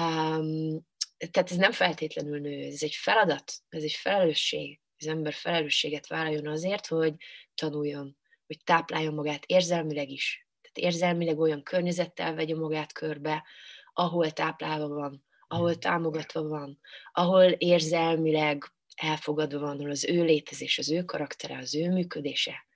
Um, 0.00 0.86
tehát 1.30 1.50
ez 1.50 1.56
nem 1.56 1.72
feltétlenül 1.72 2.40
nő, 2.40 2.66
ez 2.66 2.82
egy 2.82 2.94
feladat, 2.94 3.52
ez 3.68 3.82
egy 3.82 3.92
felelősség. 3.92 4.80
Az 4.98 5.06
ember 5.06 5.32
felelősséget 5.32 6.06
vállaljon 6.06 6.46
azért, 6.46 6.86
hogy 6.86 7.14
tanuljon, 7.54 8.16
hogy 8.46 8.58
tápláljon 8.64 9.14
magát 9.14 9.44
érzelmileg 9.46 10.10
is. 10.10 10.48
Tehát 10.62 10.92
érzelmileg 10.92 11.38
olyan 11.38 11.62
környezettel 11.62 12.34
vegye 12.34 12.54
magát 12.54 12.92
körbe, 12.92 13.44
ahol 13.92 14.30
táplálva 14.30 14.88
van, 14.88 15.24
ahol 15.48 15.74
támogatva 15.74 16.42
van, 16.42 16.80
ahol 17.12 17.44
érzelmileg 17.44 18.72
elfogadva 18.94 19.58
van, 19.58 19.90
az 19.90 20.04
ő 20.04 20.24
létezés, 20.24 20.78
az 20.78 20.90
ő 20.90 21.02
karaktere, 21.02 21.58
az 21.58 21.74
ő 21.74 21.90
működése 21.90 22.66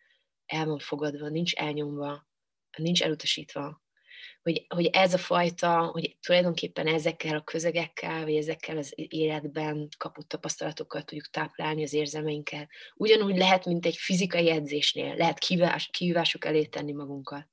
el 0.47 0.67
van 0.67 0.79
fogadva, 0.79 1.29
nincs 1.29 1.55
elnyomva, 1.55 2.27
nincs 2.77 3.03
elutasítva, 3.03 3.83
hogy, 4.43 4.67
hogy 4.69 4.87
ez 4.87 5.15
a 5.15 5.19
fajta, 5.19 5.87
hogy 5.87 6.17
tulajdonképpen 6.21 6.87
ezekkel 6.87 7.37
a 7.37 7.43
közegekkel, 7.43 8.25
vagy 8.25 8.35
ezekkel 8.35 8.77
az 8.77 8.93
életben 8.97 9.89
kapott 9.97 10.29
tapasztalatokkal 10.29 11.03
tudjuk 11.03 11.31
táplálni 11.31 11.83
az 11.83 11.93
érzelmeinket. 11.93 12.69
Ugyanúgy 12.95 13.37
lehet, 13.37 13.65
mint 13.65 13.87
egy 13.87 13.97
fizikai 13.97 14.51
edzésnél, 14.51 15.15
lehet 15.15 15.39
kihívás, 15.39 15.89
kihívások 15.93 16.45
elé 16.45 16.65
tenni 16.65 16.93
magunkat. 16.93 17.49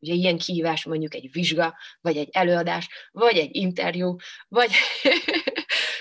Ugye 0.00 0.12
ilyen 0.12 0.38
kihívás 0.38 0.84
mondjuk 0.84 1.14
egy 1.14 1.32
vizsga, 1.32 1.76
vagy 2.00 2.16
egy 2.16 2.28
előadás, 2.32 2.88
vagy 3.10 3.36
egy 3.36 3.56
interjú, 3.56 4.16
vagy 4.48 4.70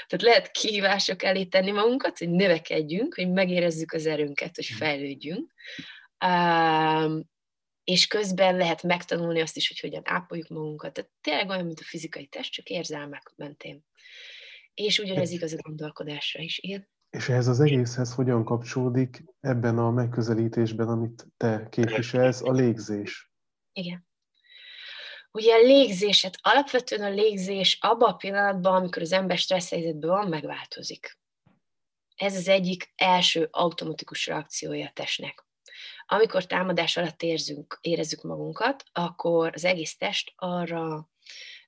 tehát 0.07 0.25
lehet 0.25 0.51
kihívások 0.51 1.23
elé 1.23 1.45
tenni 1.45 1.71
magunkat, 1.71 2.17
hogy 2.17 2.29
növekedjünk, 2.29 3.15
hogy 3.15 3.31
megérezzük 3.31 3.91
az 3.91 4.05
erőnket, 4.05 4.55
hogy 4.55 4.65
fejlődjünk 4.65 5.53
és 7.87 8.07
közben 8.07 8.57
lehet 8.57 8.83
megtanulni 8.83 9.41
azt 9.41 9.57
is, 9.57 9.67
hogy 9.67 9.79
hogyan 9.79 10.01
ápoljuk 10.05 10.47
magunkat. 10.47 10.93
Tehát 10.93 11.09
tényleg 11.21 11.49
olyan, 11.49 11.65
mint 11.65 11.79
a 11.79 11.83
fizikai 11.83 12.27
test, 12.27 12.51
csak 12.51 12.67
érzelmek 12.69 13.33
mentén. 13.35 13.85
És 14.73 14.99
ugyanez 14.99 15.31
igaz 15.31 15.53
a 15.53 15.57
gondolkodásra 15.61 16.41
is, 16.41 16.59
igen. 16.59 16.89
És 17.09 17.29
ehhez 17.29 17.47
az 17.47 17.59
egészhez 17.59 18.13
hogyan 18.13 18.43
kapcsolódik 18.45 19.23
ebben 19.39 19.77
a 19.77 19.91
megközelítésben, 19.91 20.87
amit 20.87 21.27
te 21.37 21.67
képviselsz, 21.69 22.41
a 22.41 22.51
légzés? 22.51 23.31
Igen. 23.71 24.07
Ugye 25.37 25.53
a 25.53 25.61
légzéset, 25.61 26.37
alapvetően 26.41 27.01
a 27.01 27.15
légzés 27.15 27.77
abban 27.81 28.09
a 28.09 28.15
pillanatban, 28.15 28.75
amikor 28.75 29.01
az 29.01 29.11
ember 29.11 29.37
stressz 29.37 29.69
helyzetben 29.69 30.09
van, 30.09 30.27
megváltozik. 30.27 31.17
Ez 32.15 32.35
az 32.35 32.47
egyik 32.47 32.91
első 32.95 33.47
automatikus 33.51 34.27
reakciója 34.27 34.87
a 34.87 34.91
testnek. 34.93 35.45
Amikor 36.05 36.45
támadás 36.45 36.97
alatt 36.97 37.21
érzünk, 37.21 37.77
érezzük 37.81 38.21
magunkat, 38.21 38.83
akkor 38.91 39.51
az 39.53 39.65
egész 39.65 39.97
test 39.97 40.33
arra 40.35 41.09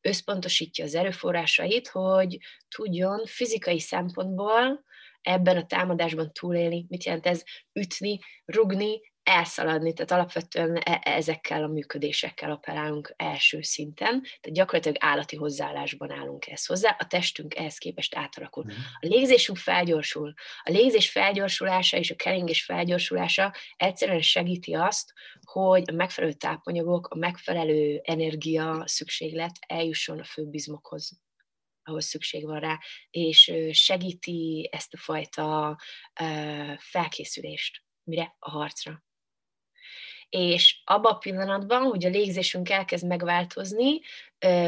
összpontosítja 0.02 0.86
az 0.86 0.96
erőforrásait, 0.96 1.88
hogy 1.88 2.38
tudjon 2.76 3.26
fizikai 3.26 3.80
szempontból 3.80 4.84
ebben 5.22 5.58
a 5.58 5.66
támadásban 5.66 6.34
túlélni. 6.34 6.86
Mit 6.88 7.04
jelent 7.04 7.26
ez? 7.26 7.44
Ütni, 7.74 8.20
rugni, 8.46 9.02
elszaladni, 9.30 9.94
tehát 9.94 10.12
alapvetően 10.12 10.76
e- 10.76 11.02
ezekkel 11.04 11.64
a 11.64 11.68
működésekkel 11.68 12.52
operálunk 12.52 13.14
első 13.16 13.62
szinten, 13.62 14.22
tehát 14.22 14.58
gyakorlatilag 14.58 14.98
állati 15.00 15.36
hozzáállásban 15.36 16.12
állunk 16.12 16.48
ezt 16.48 16.68
hozzá, 16.68 16.96
a 17.00 17.08
testünk 17.08 17.56
ehhez 17.56 17.78
képest 17.78 18.16
átalakul. 18.16 18.64
Mhm. 18.64 18.74
A 19.00 19.08
légzésünk 19.08 19.58
felgyorsul. 19.58 20.34
A 20.64 20.72
légzés 20.72 21.10
felgyorsulása 21.10 21.98
és 21.98 22.12
a 22.12 22.16
keringés 22.16 22.64
felgyorsulása 22.64 23.54
egyszerűen 23.78 24.22
segíti 24.22 24.74
azt, 24.74 25.14
hogy 25.42 25.84
a 25.86 25.94
megfelelő 25.94 26.34
tápanyagok, 26.34 27.08
a 27.08 27.18
megfelelő 27.18 28.00
energia 28.04 28.84
szükséglet 28.86 29.56
eljusson 29.68 30.20
a 30.20 30.24
főbizmokhoz 30.24 31.22
ahol 31.84 32.02
szükség 32.02 32.46
van 32.46 32.60
rá, 32.60 32.80
és 33.10 33.52
segíti 33.72 34.70
ezt 34.72 34.94
a 34.94 34.98
fajta 34.98 35.78
felkészülést 36.78 37.84
mire? 38.10 38.36
A 38.40 38.50
harcra 38.50 39.04
és 40.30 40.82
abban 40.84 41.14
a 41.14 41.18
pillanatban, 41.18 41.82
hogy 41.82 42.06
a 42.06 42.10
légzésünk 42.10 42.70
elkezd 42.70 43.08
megváltozni, 43.08 44.00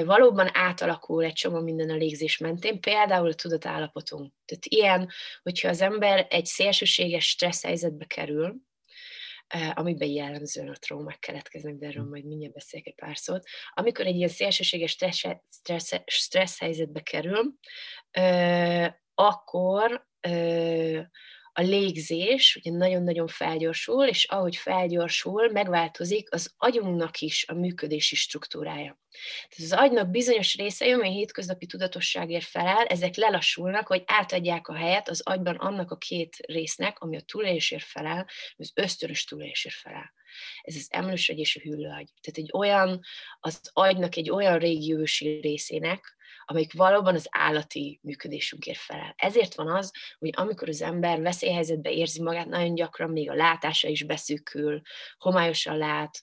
valóban 0.05 0.49
átalakul 0.53 1.23
egy 1.23 1.33
csomó 1.33 1.59
minden 1.59 1.89
a 1.89 1.95
légzés 1.95 2.37
mentén, 2.37 2.79
például 2.79 3.29
a 3.29 3.33
tudatállapotunk. 3.33 4.33
Tehát 4.45 4.65
ilyen, 4.65 5.09
hogyha 5.43 5.69
az 5.69 5.81
ember 5.81 6.27
egy 6.29 6.45
szélsőséges 6.45 7.27
stressz 7.27 7.63
helyzetbe 7.63 8.05
kerül, 8.05 8.55
amiben 9.73 10.09
jellemzően 10.09 10.69
a 10.69 10.75
traumák 10.79 11.19
keletkeznek, 11.19 11.75
de 11.75 11.87
erről 11.87 12.09
majd 12.09 12.25
mindjárt 12.25 12.53
beszélek 12.53 12.87
egy 12.87 12.95
pár 12.95 13.17
szót. 13.17 13.47
Amikor 13.73 14.05
egy 14.05 14.15
ilyen 14.15 14.29
szélsőséges 14.29 14.91
stressz, 14.91 15.23
stressz, 15.49 16.01
stressz 16.05 16.59
helyzetbe 16.59 17.01
kerül, 17.01 17.53
akkor 19.13 20.07
a 21.53 21.61
légzés 21.61 22.55
ugye 22.55 22.77
nagyon-nagyon 22.77 23.27
felgyorsul, 23.27 24.07
és 24.07 24.23
ahogy 24.23 24.55
felgyorsul, 24.55 25.49
megváltozik 25.51 26.33
az 26.33 26.53
agyunknak 26.57 27.19
is 27.19 27.45
a 27.47 27.53
működési 27.53 28.15
struktúrája. 28.15 28.99
Tehát 29.49 29.71
az 29.71 29.79
agynak 29.79 30.09
bizonyos 30.09 30.55
része, 30.55 30.93
amely 30.93 31.11
hétköznapi 31.11 31.65
tudatosságért 31.65 32.45
felel, 32.45 32.85
ezek 32.85 33.15
lelassulnak, 33.15 33.87
hogy 33.87 34.03
átadják 34.05 34.67
a 34.67 34.75
helyet 34.75 35.09
az 35.09 35.21
agyban 35.21 35.55
annak 35.55 35.91
a 35.91 35.97
két 35.97 36.35
résznek, 36.37 36.99
ami 36.99 37.17
a 37.17 37.21
túlélésért 37.21 37.83
felel, 37.83 38.27
az 38.57 38.71
ösztönös 38.75 39.23
túlélésért 39.23 39.75
felel. 39.75 40.13
Ez 40.61 40.75
az 40.75 40.87
emlősagy 40.89 41.37
és 41.37 41.55
a 41.55 41.59
hüllőagy. 41.59 42.09
Tehát 42.21 42.37
egy 42.37 42.49
olyan, 42.53 42.99
az 43.39 43.59
agynak 43.73 44.15
egy 44.15 44.29
olyan 44.29 44.57
régiósi 44.57 45.39
részének, 45.41 46.15
amelyik 46.45 46.73
valóban 46.73 47.15
az 47.15 47.27
állati 47.29 47.99
működésünkért 48.03 48.79
felel. 48.79 49.13
Ezért 49.17 49.55
van 49.55 49.67
az, 49.67 49.91
hogy 50.17 50.29
amikor 50.33 50.69
az 50.69 50.81
ember 50.81 51.21
veszélyhelyzetben 51.21 51.93
érzi 51.93 52.21
magát, 52.21 52.45
nagyon 52.45 52.75
gyakran 52.75 53.09
még 53.09 53.29
a 53.29 53.33
látása 53.33 53.87
is 53.87 54.03
beszűkül, 54.03 54.81
homályosan 55.17 55.77
lát, 55.77 56.21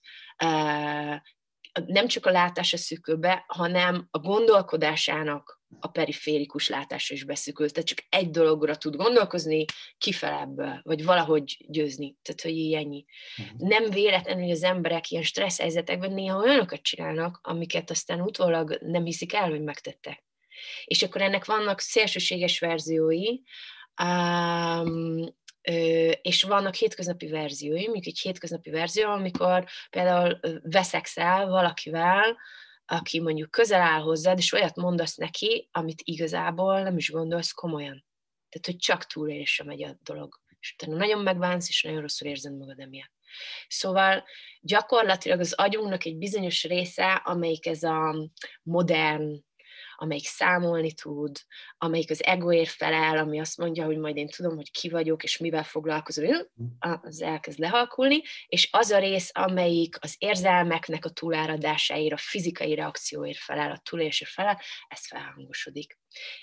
nem 1.85 2.07
csak 2.07 2.25
a 2.25 2.31
látása 2.31 2.77
szűkül 2.77 3.15
be, 3.15 3.43
hanem 3.47 4.07
a 4.11 4.19
gondolkodásának 4.19 5.58
a 5.79 5.87
periférikus 5.87 6.69
látása 6.69 7.13
is 7.13 7.23
beszűkül. 7.23 7.69
Tehát 7.69 7.87
csak 7.87 8.03
egy 8.09 8.29
dologra 8.29 8.75
tud 8.75 8.95
gondolkozni, 8.95 9.65
kifelebből, 9.97 10.79
vagy 10.83 11.03
valahogy 11.03 11.57
győzni. 11.67 12.17
Tehát, 12.21 12.41
hogy 12.41 12.51
így 12.51 12.73
ennyi. 12.73 13.05
Uh-huh. 13.37 13.69
Nem 13.69 13.89
véletlen, 13.89 14.39
hogy 14.39 14.51
az 14.51 14.63
emberek 14.63 15.09
ilyen 15.09 15.23
stressz 15.23 15.59
helyzetekben 15.59 16.13
néha 16.13 16.39
olyanokat 16.39 16.81
csinálnak, 16.81 17.39
amiket 17.43 17.89
aztán 17.89 18.21
utólag 18.21 18.77
nem 18.81 19.05
hiszik 19.05 19.33
el, 19.33 19.49
hogy 19.49 19.61
megtettek. 19.61 20.23
És 20.85 21.03
akkor 21.03 21.21
ennek 21.21 21.45
vannak 21.45 21.79
szélsőséges 21.79 22.59
verziói, 22.59 23.39
um, 24.03 25.37
és 26.21 26.43
vannak 26.43 26.75
hétköznapi 26.75 27.27
verziói, 27.27 27.83
mondjuk 27.83 28.05
egy 28.05 28.19
hétköznapi 28.19 28.69
verzió, 28.69 29.09
amikor 29.09 29.65
például 29.89 30.39
veszekszel 30.61 31.47
valakivel, 31.47 32.37
aki 32.89 33.19
mondjuk 33.19 33.51
közel 33.51 33.81
áll 33.81 34.01
hozzád, 34.01 34.37
és 34.37 34.53
olyat 34.53 34.75
mondasz 34.75 35.15
neki, 35.15 35.69
amit 35.71 36.01
igazából 36.03 36.81
nem 36.81 36.97
is 36.97 37.11
gondolsz 37.11 37.51
komolyan. 37.51 38.05
Tehát, 38.49 38.65
hogy 38.65 38.77
csak 38.77 39.05
túlélésre 39.05 39.63
megy 39.63 39.83
a 39.83 39.97
dolog. 40.03 40.39
És 40.59 40.75
utána 40.77 40.97
nagyon 40.97 41.23
megbánsz, 41.23 41.67
és 41.67 41.83
nagyon 41.83 42.01
rosszul 42.01 42.27
érzed 42.27 42.57
magad 42.57 42.79
emiatt. 42.79 43.13
Szóval 43.67 44.23
gyakorlatilag 44.61 45.39
az 45.39 45.53
agyunknak 45.53 46.05
egy 46.05 46.17
bizonyos 46.17 46.63
része, 46.63 47.13
amelyik 47.13 47.65
ez 47.65 47.83
a 47.83 48.15
modern 48.63 49.43
amelyik 50.01 50.25
számolni 50.25 50.93
tud, 50.93 51.37
amelyik 51.77 52.09
az 52.09 52.23
egoért 52.23 52.69
felel, 52.69 53.17
ami 53.17 53.39
azt 53.39 53.57
mondja, 53.57 53.85
hogy 53.85 53.97
majd 53.97 54.17
én 54.17 54.27
tudom, 54.27 54.55
hogy 54.55 54.71
ki 54.71 54.89
vagyok, 54.89 55.23
és 55.23 55.37
mivel 55.37 55.63
foglalkozom, 55.63 56.25
hm, 56.25 56.93
az 57.01 57.21
elkezd 57.21 57.59
lehalkulni, 57.59 58.21
és 58.47 58.69
az 58.71 58.91
a 58.91 58.99
rész, 58.99 59.31
amelyik 59.33 59.97
az 59.99 60.15
érzelmeknek 60.17 61.05
a 61.05 61.09
túláradásáért, 61.09 62.13
a 62.13 62.17
fizikai 62.17 62.75
reakcióért 62.75 63.37
felel, 63.37 63.71
a 63.71 63.81
túlélésért 63.89 64.31
felel, 64.31 64.61
ez 64.87 65.07
felhangosodik. 65.07 65.97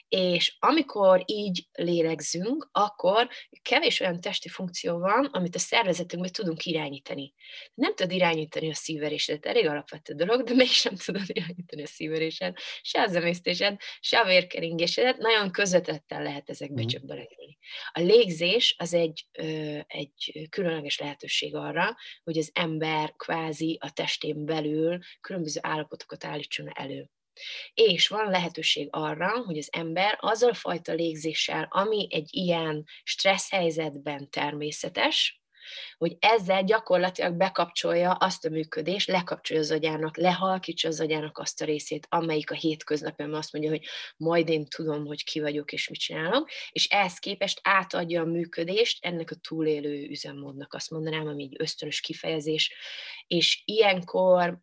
És 0.08 0.56
amikor 0.58 1.22
így 1.26 1.66
lélegzünk, 1.72 2.68
akkor 2.72 3.28
kevés 3.62 4.00
olyan 4.00 4.20
testi 4.20 4.48
funkció 4.48 4.98
van, 4.98 5.24
amit 5.24 5.54
a 5.54 5.58
szervezetünkben 5.58 6.32
tudunk 6.32 6.64
irányítani. 6.64 7.34
Nem 7.74 7.94
tud 7.94 8.12
irányítani 8.12 8.70
a 8.70 8.74
szívverésedet, 8.74 9.46
elég 9.46 9.66
alapvető 9.66 10.14
dolog, 10.14 10.42
de 10.42 10.54
mégsem 10.54 10.94
tudod 10.94 11.24
irányítani 11.26 11.82
a 11.82 11.86
szívverésed, 11.86 12.56
se 12.82 13.02
az 13.02 13.14
emésztésed, 13.14 13.76
se 14.00 14.18
a 14.18 14.26
vérkeringésedet, 14.26 15.18
nagyon 15.18 15.50
közvetetten 15.50 16.22
lehet 16.22 16.50
ezekbe 16.50 16.82
mm. 16.82 16.86
csak 16.86 17.04
belenyúlni. 17.04 17.58
A 17.92 18.00
légzés 18.00 18.74
az 18.78 18.94
egy, 18.94 19.26
ö, 19.32 19.78
egy 19.86 20.48
különleges 20.50 20.98
lehetőség 20.98 21.54
arra, 21.54 21.96
hogy 22.24 22.38
az 22.38 22.50
ember 22.54 23.14
kvázi 23.16 23.78
a 23.80 23.92
testén 23.92 24.44
belül 24.44 24.98
különböző 25.20 25.60
állapotokat 25.62 26.24
állítson 26.24 26.68
elő. 26.74 27.10
És 27.74 28.08
van 28.08 28.30
lehetőség 28.30 28.88
arra, 28.90 29.42
hogy 29.44 29.58
az 29.58 29.68
ember 29.72 30.18
azzal 30.20 30.50
a 30.50 30.54
fajta 30.54 30.92
légzéssel, 30.92 31.66
ami 31.70 32.06
egy 32.10 32.28
ilyen 32.30 32.84
stressz 33.02 33.50
helyzetben 33.50 34.30
természetes, 34.30 35.40
hogy 35.98 36.16
ezzel 36.18 36.64
gyakorlatilag 36.64 37.34
bekapcsolja 37.34 38.12
azt 38.12 38.44
a 38.44 38.48
működést, 38.48 39.08
lekapcsolja 39.08 39.62
az 39.62 39.70
agyának, 39.70 40.16
lehalkítsa 40.16 40.88
az 40.88 41.00
agyának 41.00 41.38
azt 41.38 41.62
a 41.62 41.64
részét, 41.64 42.06
amelyik 42.10 42.50
a 42.50 42.54
hétköznapjában 42.54 43.34
azt 43.34 43.52
mondja, 43.52 43.70
hogy 43.70 43.84
majd 44.16 44.48
én 44.48 44.66
tudom, 44.66 45.06
hogy 45.06 45.24
ki 45.24 45.40
vagyok 45.40 45.72
és 45.72 45.88
mit 45.88 46.00
csinálok, 46.00 46.50
és 46.70 46.86
ehhez 46.86 47.18
képest 47.18 47.60
átadja 47.62 48.22
a 48.22 48.26
működést 48.26 49.04
ennek 49.04 49.30
a 49.30 49.36
túlélő 49.48 50.08
üzemmódnak, 50.08 50.74
azt 50.74 50.90
mondanám, 50.90 51.26
ami 51.26 51.42
egy 51.42 51.56
ösztönös 51.58 52.00
kifejezés, 52.00 52.74
és 53.26 53.62
ilyenkor 53.64 54.58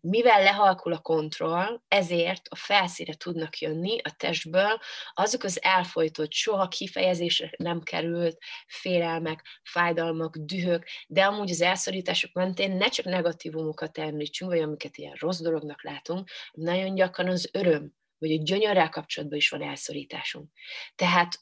mivel 0.00 0.42
lehalkul 0.42 0.92
a 0.92 0.98
kontroll, 0.98 1.80
ezért 1.88 2.48
a 2.48 2.56
felszíre 2.56 3.14
tudnak 3.14 3.58
jönni 3.58 3.98
a 4.02 4.14
testből 4.16 4.78
azok 5.14 5.42
az 5.42 5.62
elfolytott, 5.62 6.32
soha 6.32 6.68
kifejezésre 6.68 7.50
nem 7.56 7.80
került 7.82 8.38
félelmek, 8.66 9.44
fájdalmak, 9.62 10.36
dühök, 10.36 10.84
de 11.06 11.24
amúgy 11.24 11.50
az 11.50 11.60
elszorítások 11.60 12.32
mentén 12.32 12.76
ne 12.76 12.88
csak 12.88 13.04
negatívumokat 13.04 13.98
említsünk, 13.98 14.50
vagy 14.50 14.60
amiket 14.60 14.96
ilyen 14.96 15.16
rossz 15.18 15.40
dolognak 15.40 15.82
látunk, 15.82 16.28
nagyon 16.52 16.94
gyakran 16.94 17.28
az 17.28 17.48
öröm, 17.52 17.92
vagy 18.18 18.32
a 18.32 18.42
gyönyörrel 18.42 18.88
kapcsolatban 18.88 19.38
is 19.38 19.48
van 19.48 19.62
elszorításunk. 19.62 20.50
Tehát 20.94 21.34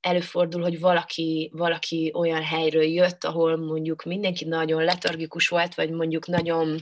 előfordul, 0.00 0.62
hogy 0.62 0.80
valaki, 0.80 1.50
valaki 1.54 2.12
olyan 2.14 2.42
helyről 2.42 2.82
jött, 2.82 3.24
ahol 3.24 3.56
mondjuk 3.56 4.02
mindenki 4.02 4.44
nagyon 4.44 4.84
letargikus 4.84 5.48
volt, 5.48 5.74
vagy 5.74 5.90
mondjuk 5.90 6.26
nagyon 6.26 6.78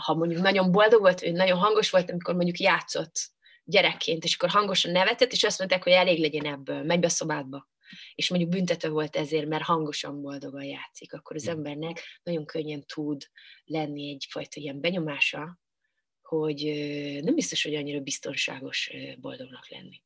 ha 0.00 0.14
mondjuk 0.14 0.40
nagyon 0.40 0.72
boldog 0.72 1.00
volt, 1.00 1.20
vagy 1.20 1.32
nagyon 1.32 1.58
hangos 1.58 1.90
volt, 1.90 2.10
amikor 2.10 2.34
mondjuk 2.34 2.58
játszott 2.58 3.30
gyerekként, 3.64 4.24
és 4.24 4.34
akkor 4.34 4.48
hangosan 4.48 4.92
nevetett, 4.92 5.32
és 5.32 5.42
azt 5.42 5.58
mondták, 5.58 5.82
hogy 5.82 5.92
elég 5.92 6.20
legyen 6.20 6.46
ebből, 6.46 6.82
megy 6.82 7.00
be 7.00 7.06
a 7.06 7.10
szobádba. 7.10 7.70
És 8.14 8.30
mondjuk 8.30 8.50
büntető 8.50 8.90
volt 8.90 9.16
ezért, 9.16 9.46
mert 9.46 9.62
hangosan 9.62 10.22
boldogan 10.22 10.64
játszik, 10.64 11.12
akkor 11.12 11.36
az 11.36 11.48
embernek 11.48 12.02
nagyon 12.22 12.46
könnyen 12.46 12.84
tud 12.86 13.22
lenni 13.64 14.10
egyfajta 14.10 14.60
ilyen 14.60 14.80
benyomása, 14.80 15.60
hogy 16.22 16.62
nem 17.22 17.34
biztos, 17.34 17.62
hogy 17.62 17.74
annyira 17.74 18.00
biztonságos 18.00 18.90
boldognak 19.18 19.68
lenni. 19.70 20.02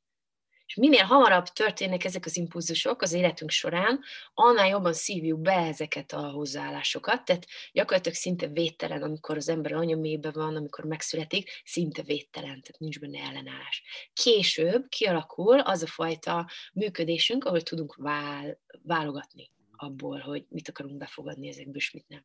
És 0.67 0.75
minél 0.75 1.05
hamarabb 1.05 1.47
történnek 1.47 2.05
ezek 2.05 2.25
az 2.25 2.37
impulzusok 2.37 3.03
az 3.03 3.13
életünk 3.13 3.51
során, 3.51 4.01
annál 4.35 4.69
jobban 4.69 4.93
szívjuk 4.93 5.41
be 5.41 5.53
ezeket 5.53 6.13
a 6.13 6.31
hozzáállásokat, 6.31 7.25
tehát 7.25 7.47
gyakorlatilag 7.73 8.17
szinte 8.17 8.47
védtelen, 8.47 9.03
amikor 9.03 9.37
az 9.37 9.49
ember 9.49 9.73
anyamébe 9.73 10.31
van, 10.31 10.57
amikor 10.57 10.85
megszületik, 10.85 11.63
szinte 11.65 12.03
védtelen, 12.03 12.61
tehát 12.63 12.79
nincs 12.79 12.99
benne 12.99 13.19
ellenállás. 13.19 13.83
Később 14.13 14.89
kialakul 14.89 15.61
az 15.61 15.83
a 15.83 15.87
fajta 15.87 16.51
működésünk, 16.73 17.45
ahol 17.45 17.63
tudunk 17.63 17.95
vál, 17.95 18.61
válogatni 18.83 19.51
abból, 19.77 20.19
hogy 20.19 20.45
mit 20.49 20.69
akarunk 20.69 20.97
befogadni 20.97 21.49
ezekből, 21.49 21.77
és 21.77 21.91
mit 21.91 22.09
nem. 22.09 22.25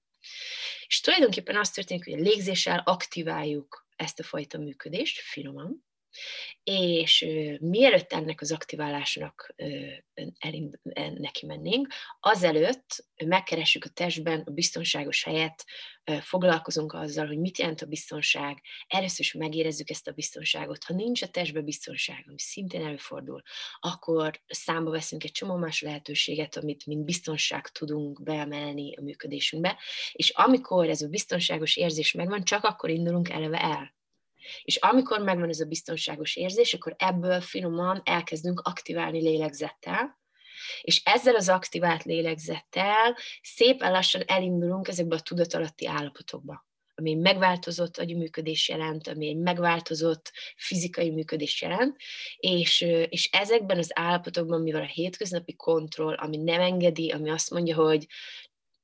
És 0.88 1.00
tulajdonképpen 1.00 1.58
az 1.58 1.70
történik, 1.70 2.04
hogy 2.04 2.14
a 2.14 2.22
légzéssel 2.24 2.82
aktiváljuk 2.86 3.88
ezt 3.96 4.20
a 4.20 4.24
fajta 4.24 4.58
működést 4.58 5.20
finoman, 5.20 5.90
és 6.64 7.26
mielőtt 7.60 8.14
ennek 8.14 8.42
az 8.42 8.52
aktiválásnak 8.52 9.56
elind, 10.40 10.80
neki 11.18 11.46
mennénk, 11.46 11.88
azelőtt 12.20 13.06
megkeressük 13.26 13.86
a 13.86 13.90
testben 13.90 14.42
a 14.46 14.52
biztonságos 14.52 15.24
helyet, 15.24 15.66
foglalkozunk 16.22 16.94
azzal, 16.94 17.28
hogy 17.28 17.38
mit 17.40 17.58
jelent 17.58 17.82
a 17.82 17.86
biztonság, 17.86 18.62
először 18.88 19.20
is 19.20 19.34
megérezzük 19.34 19.90
ezt 19.90 20.08
a 20.08 20.12
biztonságot. 20.12 20.84
Ha 20.84 20.94
nincs 20.94 21.22
a 21.22 21.28
testben 21.28 21.64
biztonság, 21.64 22.26
ami 22.28 22.40
szintén 22.40 22.86
előfordul, 22.86 23.42
akkor 23.80 24.42
számba 24.48 24.92
veszünk 24.92 25.24
egy 25.24 25.32
csomó 25.32 25.56
más 25.56 25.82
lehetőséget, 25.82 26.58
amit 26.58 26.86
mint 26.86 27.06
biztonság 27.06 27.68
tudunk 27.68 28.24
beemelni 28.24 28.96
a 28.96 29.02
működésünkbe, 29.02 29.78
és 30.12 30.30
amikor 30.30 30.90
ez 30.90 31.02
a 31.02 31.08
biztonságos 31.08 31.76
érzés 31.76 32.12
megvan, 32.12 32.44
csak 32.44 32.64
akkor 32.64 32.90
indulunk 32.90 33.30
eleve 33.30 33.62
el 33.62 34.00
és 34.64 34.76
amikor 34.76 35.20
megvan 35.20 35.50
ez 35.50 35.60
a 35.60 35.66
biztonságos 35.66 36.36
érzés, 36.36 36.74
akkor 36.74 36.96
ebből 36.98 37.42
finoman 37.42 38.02
elkezdünk 38.04 38.60
aktiválni 38.60 39.22
lélegzettel, 39.22 40.20
és 40.82 41.02
ezzel 41.06 41.36
az 41.36 41.50
aktivált 41.50 42.04
lélegzettel 42.04 43.18
szépen 43.42 43.92
lassan 43.92 44.24
elindulunk 44.26 44.88
ezekbe 44.88 45.16
a 45.16 45.20
tudatalatti 45.20 45.88
állapotokba 45.88 46.70
ami 46.96 47.10
egy 47.10 47.18
megváltozott 47.18 47.98
agyuműködés 47.98 48.70
jelent, 48.70 49.08
ami 49.08 49.28
egy 49.28 49.38
megváltozott 49.38 50.32
fizikai 50.56 51.10
működés 51.10 51.62
jelent, 51.62 51.98
és, 52.38 52.82
és 53.10 53.30
ezekben 53.32 53.78
az 53.78 53.92
állapotokban, 53.94 54.62
mivel 54.62 54.82
a 54.82 54.86
hétköznapi 54.86 55.56
kontroll, 55.56 56.14
ami 56.16 56.38
nem 56.38 56.62
engedi, 56.62 57.12
ami 57.12 57.30
azt 57.30 57.50
mondja, 57.50 57.76
hogy 57.76 58.08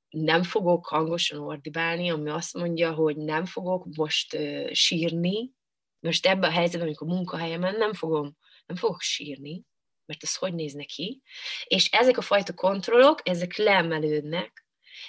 nem 0.09 0.43
fogok 0.43 0.87
hangosan 0.87 1.39
ordibálni, 1.39 2.09
ami 2.09 2.29
azt 2.29 2.53
mondja, 2.53 2.93
hogy 2.93 3.17
nem 3.17 3.45
fogok 3.45 3.85
most 3.95 4.37
sírni, 4.71 5.51
most 5.99 6.25
ebben 6.25 6.49
a 6.49 6.53
helyzetben, 6.53 6.87
amikor 6.87 7.07
munkahelyemen 7.07 7.75
nem 7.77 7.93
fogom, 7.93 8.37
nem 8.65 8.77
fogok 8.77 9.01
sírni, 9.01 9.63
mert 10.05 10.23
az 10.23 10.35
hogy 10.35 10.53
néz 10.53 10.73
neki, 10.73 11.21
és 11.65 11.89
ezek 11.89 12.17
a 12.17 12.21
fajta 12.21 12.53
kontrollok, 12.53 13.29
ezek 13.29 13.55
leemelődnek, 13.55 14.65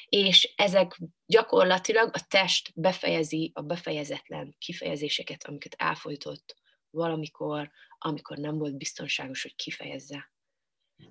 és 0.08 0.52
ezek 0.56 0.98
gyakorlatilag 1.26 2.10
a 2.12 2.26
test 2.28 2.70
befejezi 2.74 3.50
a 3.54 3.62
befejezetlen 3.62 4.54
kifejezéseket, 4.58 5.44
amiket 5.44 5.74
elfolytott 5.78 6.56
valamikor, 6.90 7.70
amikor 7.98 8.36
nem 8.36 8.58
volt 8.58 8.76
biztonságos, 8.76 9.42
hogy 9.42 9.54
kifejezze. 9.54 10.32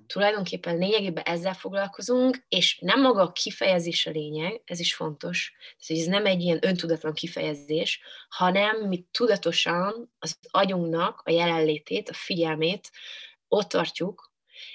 Tulajdonképpen 0.08 0.78
lényegében 0.78 1.24
ezzel 1.24 1.54
foglalkozunk, 1.54 2.46
és 2.48 2.80
nem 2.80 3.02
maga 3.02 3.22
a 3.22 3.32
kifejezés 3.32 4.06
a 4.06 4.12
lényeg, 4.12 4.62
ez 4.66 4.80
is 4.80 4.96
fontos, 4.96 5.54
tehát, 5.88 6.04
ez 6.04 6.10
nem 6.10 6.26
egy 6.26 6.42
ilyen 6.42 6.60
öntudatlan 6.62 7.14
kifejezés, 7.14 8.02
hanem 8.30 8.88
mi 8.88 9.06
tudatosan 9.12 10.14
az 10.20 10.38
agyunknak 10.52 11.22
a 11.26 11.32
jelenlétét, 11.32 12.10
a 12.10 12.14
figyelmét 12.14 12.90
ott 13.48 13.70
tartjuk, 13.70 14.32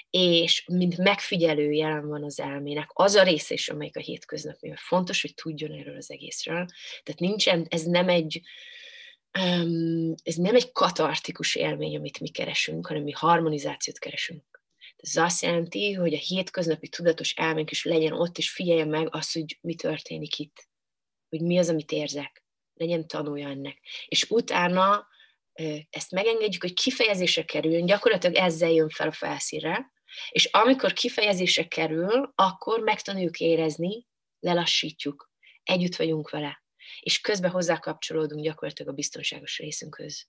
és 0.09 0.65
mint 0.67 0.97
megfigyelő 0.97 1.71
jelen 1.71 2.07
van 2.07 2.23
az 2.23 2.39
elmének, 2.39 2.89
az 2.93 3.15
a 3.15 3.23
rész 3.23 3.49
is, 3.49 3.69
amelyik 3.69 3.97
a 3.97 3.99
hétköznapi, 3.99 4.73
fontos, 4.75 5.21
hogy 5.21 5.33
tudjon 5.33 5.71
erről 5.71 5.95
az 5.95 6.11
egészről. 6.11 6.65
Tehát 7.03 7.19
nincsen, 7.19 7.65
ez 7.69 7.83
nem 7.83 8.09
egy, 8.09 8.41
ez 10.23 10.35
nem 10.35 10.55
egy 10.55 10.71
katartikus 10.71 11.55
élmény, 11.55 11.95
amit 11.97 12.19
mi 12.19 12.29
keresünk, 12.29 12.87
hanem 12.87 13.03
mi 13.03 13.11
harmonizációt 13.11 13.99
keresünk. 13.99 14.62
Ez 15.03 15.15
azt 15.15 15.41
jelenti, 15.41 15.93
hogy 15.93 16.13
a 16.13 16.17
hétköznapi 16.17 16.87
tudatos 16.87 17.33
elménk 17.33 17.71
is 17.71 17.83
legyen 17.83 18.13
ott, 18.13 18.37
és 18.37 18.51
figyelje 18.51 18.85
meg 18.85 19.15
azt, 19.15 19.33
hogy 19.33 19.57
mi 19.61 19.75
történik 19.75 20.39
itt, 20.39 20.67
hogy 21.29 21.41
mi 21.41 21.57
az, 21.57 21.69
amit 21.69 21.91
érzek. 21.91 22.43
Legyen 22.73 23.07
tanulja 23.07 23.49
ennek. 23.49 23.79
És 24.05 24.29
utána 24.29 25.07
ezt 25.89 26.11
megengedjük, 26.11 26.61
hogy 26.61 26.73
kifejezésre 26.73 27.45
kerüljön, 27.45 27.85
gyakorlatilag 27.85 28.35
ezzel 28.35 28.71
jön 28.71 28.89
fel 28.89 29.07
a 29.07 29.11
felszínre, 29.11 29.91
és 30.29 30.45
amikor 30.45 30.93
kifejezésre 30.93 31.67
kerül, 31.67 32.31
akkor 32.35 32.79
megtanuljuk 32.79 33.39
érezni, 33.39 34.07
lelassítjuk, 34.39 35.31
együtt 35.63 35.95
vagyunk 35.95 36.29
vele, 36.29 36.63
és 36.99 37.21
közben 37.21 37.51
hozzá 37.51 37.79
kapcsolódunk 37.79 38.43
gyakorlatilag 38.43 38.91
a 38.91 38.95
biztonságos 38.95 39.57
részünkhöz. 39.57 40.27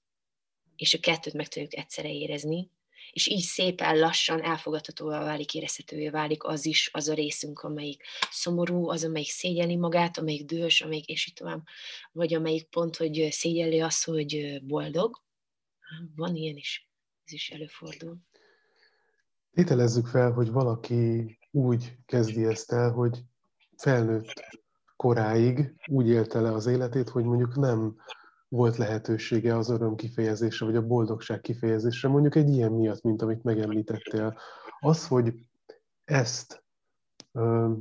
És 0.77 0.95
a 0.95 0.99
kettőt 1.01 1.35
meg 1.35 1.49
tudjuk 1.49 1.77
egyszerre 1.77 2.09
érezni, 2.09 2.71
és 3.13 3.27
így 3.27 3.43
szépen 3.43 3.99
lassan 3.99 4.43
elfogadhatóvá 4.43 5.25
válik, 5.25 5.55
érezhetővé 5.55 6.09
válik 6.09 6.45
az 6.45 6.67
is, 6.67 6.91
az 6.93 7.09
a 7.09 7.15
részünk, 7.15 7.61
amelyik 7.61 8.03
szomorú, 8.31 8.89
az, 8.89 9.05
amelyik 9.05 9.31
szégyeli 9.31 9.77
magát, 9.77 10.19
amelyik 10.19 10.45
dühös, 10.45 10.81
amelyik 10.81 11.07
és 11.07 11.27
így 11.27 11.35
tovább, 11.35 11.63
vagy 12.13 12.35
amelyik 12.35 12.69
pont, 12.69 12.97
hogy 12.97 13.29
szégyeli 13.31 13.81
azt, 13.81 14.05
hogy 14.05 14.61
boldog. 14.63 15.23
Van 16.17 16.35
ilyen 16.35 16.57
is, 16.57 16.91
ez 17.25 17.33
is 17.33 17.51
előfordul. 17.51 18.17
Tételezzük 19.53 20.07
fel, 20.07 20.33
hogy 20.33 20.51
valaki 20.51 21.39
úgy 21.51 21.97
kezdi 22.07 22.45
ezt 22.45 22.73
el, 22.73 22.91
hogy 22.91 23.19
felnőtt 23.77 24.45
koráig 24.97 25.75
úgy 25.87 26.09
élte 26.09 26.41
le 26.41 26.53
az 26.53 26.67
életét, 26.67 27.09
hogy 27.09 27.25
mondjuk 27.25 27.57
nem 27.57 27.97
volt 28.55 28.77
lehetősége 28.77 29.57
az 29.57 29.71
öröm 29.71 29.95
kifejezésre, 29.95 30.67
vagy 30.67 30.77
a 30.77 30.87
boldogság 30.87 31.41
kifejezésre, 31.41 32.09
mondjuk 32.09 32.35
egy 32.35 32.49
ilyen 32.49 32.73
miatt, 32.73 33.03
mint 33.03 33.23
amit 33.23 33.43
megemlítettél. 33.43 34.39
Az, 34.81 35.07
hogy 35.07 35.35
ezt 36.05 36.65
ö, 37.33 37.73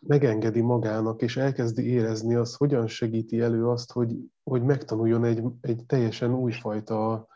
megengedi 0.00 0.60
magának, 0.60 1.22
és 1.22 1.36
elkezdi 1.36 1.86
érezni, 1.86 2.34
az 2.34 2.54
hogyan 2.54 2.86
segíti 2.86 3.40
elő 3.40 3.68
azt, 3.68 3.92
hogy, 3.92 4.16
hogy 4.42 4.62
megtanuljon 4.62 5.24
egy, 5.24 5.42
egy 5.60 5.84
teljesen 5.86 6.34
újfajta 6.34 7.26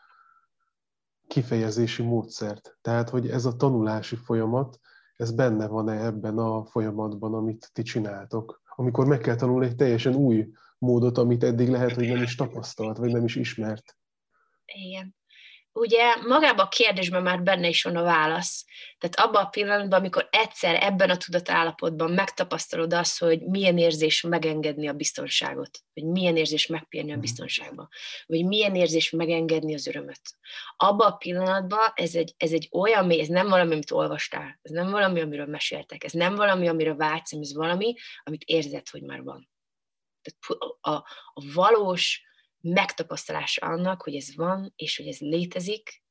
kifejezési 1.26 2.02
módszert. 2.02 2.78
Tehát, 2.80 3.10
hogy 3.10 3.28
ez 3.28 3.44
a 3.44 3.56
tanulási 3.56 4.16
folyamat, 4.16 4.78
ez 5.16 5.30
benne 5.30 5.66
van-e 5.66 6.04
ebben 6.04 6.38
a 6.38 6.64
folyamatban, 6.64 7.34
amit 7.34 7.70
ti 7.72 7.82
csináltok? 7.82 8.62
Amikor 8.76 9.06
meg 9.06 9.18
kell 9.18 9.36
tanulni 9.36 9.66
egy 9.66 9.76
teljesen 9.76 10.14
új 10.14 10.52
módot, 10.86 11.18
amit 11.18 11.44
eddig 11.44 11.68
lehet, 11.68 11.92
hogy 11.92 12.08
nem 12.08 12.22
is 12.22 12.34
tapasztalt, 12.34 12.96
vagy 12.96 13.12
nem 13.12 13.24
is 13.24 13.36
ismert. 13.36 13.96
Igen 14.64 15.14
ugye 15.76 16.16
magában 16.16 16.64
a 16.64 16.68
kérdésben 16.68 17.22
már 17.22 17.42
benne 17.42 17.68
is 17.68 17.82
van 17.82 17.96
a 17.96 18.02
válasz. 18.02 18.64
Tehát 18.98 19.28
abban 19.28 19.44
a 19.44 19.48
pillanatban, 19.48 19.98
amikor 19.98 20.28
egyszer 20.30 20.82
ebben 20.82 21.10
a 21.10 21.16
tudatállapotban 21.16 22.10
megtapasztalod 22.10 22.92
azt, 22.92 23.18
hogy 23.18 23.40
milyen 23.40 23.78
érzés 23.78 24.20
megengedni 24.20 24.88
a 24.88 24.92
biztonságot, 24.92 25.78
vagy 25.94 26.04
milyen 26.04 26.36
érzés 26.36 26.66
megpérni 26.66 27.10
a 27.10 27.12
mhm. 27.12 27.20
biztonságba, 27.20 27.88
vagy 28.26 28.44
milyen 28.44 28.74
érzés 28.74 29.10
megengedni 29.10 29.74
az 29.74 29.86
örömöt. 29.86 30.20
Abban 30.76 31.10
a 31.10 31.16
pillanatban 31.16 31.92
ez 31.94 32.14
egy, 32.14 32.34
ez 32.36 32.52
egy 32.52 32.68
olyan 32.72 33.06
mély, 33.06 33.20
ez 33.20 33.28
nem 33.28 33.48
valami, 33.48 33.72
amit 33.72 33.90
olvastál, 33.90 34.58
ez 34.62 34.70
nem 34.70 34.90
valami, 34.90 35.20
amiről 35.20 35.46
meséltek, 35.46 36.04
ez 36.04 36.12
nem 36.12 36.34
valami, 36.34 36.68
amire 36.68 36.94
vágysz, 36.94 37.32
ez 37.32 37.54
valami, 37.54 37.94
amit 38.22 38.42
érzed, 38.44 38.88
hogy 38.88 39.02
már 39.02 39.22
van. 39.22 39.48
Tehát 40.26 40.76
a, 40.80 40.90
a 41.34 41.44
valós 41.54 42.22
megtapasztalása 42.60 43.66
annak, 43.66 44.02
hogy 44.02 44.14
ez 44.14 44.36
van, 44.36 44.72
és 44.76 44.96
hogy 44.96 45.06
ez 45.06 45.18
létezik. 45.18 46.02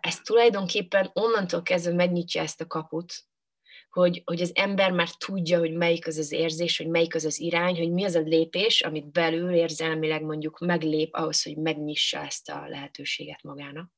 Ez 0.00 0.20
tulajdonképpen 0.20 1.10
onnantól 1.12 1.62
kezdve 1.62 1.94
megnyitja 1.94 2.42
ezt 2.42 2.60
a 2.60 2.66
kaput, 2.66 3.14
hogy, 3.90 4.22
hogy 4.24 4.40
az 4.40 4.50
ember 4.54 4.90
már 4.90 5.08
tudja, 5.10 5.58
hogy 5.58 5.72
melyik 5.72 6.06
az 6.06 6.16
az 6.18 6.32
érzés, 6.32 6.76
hogy 6.76 6.88
melyik 6.88 7.14
az 7.14 7.24
az 7.24 7.40
irány, 7.40 7.76
hogy 7.76 7.90
mi 7.90 8.04
az 8.04 8.14
a 8.14 8.20
lépés, 8.20 8.80
amit 8.80 9.10
belül 9.10 9.54
érzelmileg 9.54 10.22
mondjuk 10.22 10.58
meglép 10.58 11.14
ahhoz, 11.14 11.42
hogy 11.42 11.56
megnyissa 11.56 12.18
ezt 12.18 12.48
a 12.48 12.68
lehetőséget 12.68 13.42
magának 13.42 13.90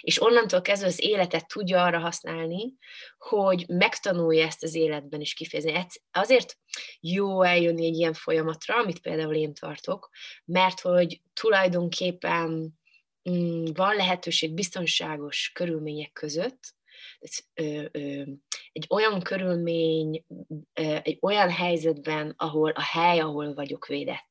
és 0.00 0.22
onnantól 0.22 0.60
kezdve 0.60 0.86
az 0.86 1.02
életet 1.02 1.48
tudja 1.48 1.84
arra 1.84 1.98
használni, 1.98 2.74
hogy 3.18 3.64
megtanulja 3.68 4.46
ezt 4.46 4.62
az 4.62 4.74
életben 4.74 5.20
is 5.20 5.34
kifejezni. 5.34 5.86
Azért 6.10 6.58
jó 7.00 7.42
eljönni 7.42 7.86
egy 7.86 7.96
ilyen 7.96 8.14
folyamatra, 8.14 8.76
amit 8.76 9.00
például 9.00 9.34
én 9.34 9.54
tartok, 9.54 10.08
mert 10.44 10.80
hogy 10.80 11.20
tulajdonképpen 11.32 12.78
mm, 13.30 13.64
van 13.74 13.96
lehetőség 13.96 14.54
biztonságos 14.54 15.50
körülmények 15.54 16.12
között, 16.12 16.74
egy 18.72 18.86
olyan 18.88 19.20
körülmény, 19.20 20.24
egy 21.02 21.18
olyan 21.20 21.50
helyzetben, 21.50 22.34
ahol 22.36 22.70
a 22.70 22.82
hely, 22.82 23.18
ahol 23.18 23.54
vagyok 23.54 23.86
védett 23.86 24.29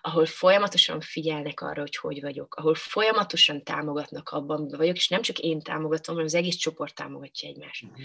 ahol 0.00 0.26
folyamatosan 0.26 1.00
figyelnek 1.00 1.60
arra, 1.60 1.80
hogy 1.80 1.96
hogy 1.96 2.20
vagyok, 2.20 2.54
ahol 2.54 2.74
folyamatosan 2.74 3.64
támogatnak 3.64 4.28
abban, 4.28 4.56
amiben 4.56 4.78
vagyok, 4.78 4.96
és 4.96 5.08
nem 5.08 5.22
csak 5.22 5.38
én 5.38 5.60
támogatom, 5.60 6.14
hanem 6.14 6.26
az 6.26 6.34
egész 6.34 6.56
csoport 6.56 6.94
támogatja 6.94 7.48
egymást. 7.48 7.82
Uh-huh. 7.82 7.98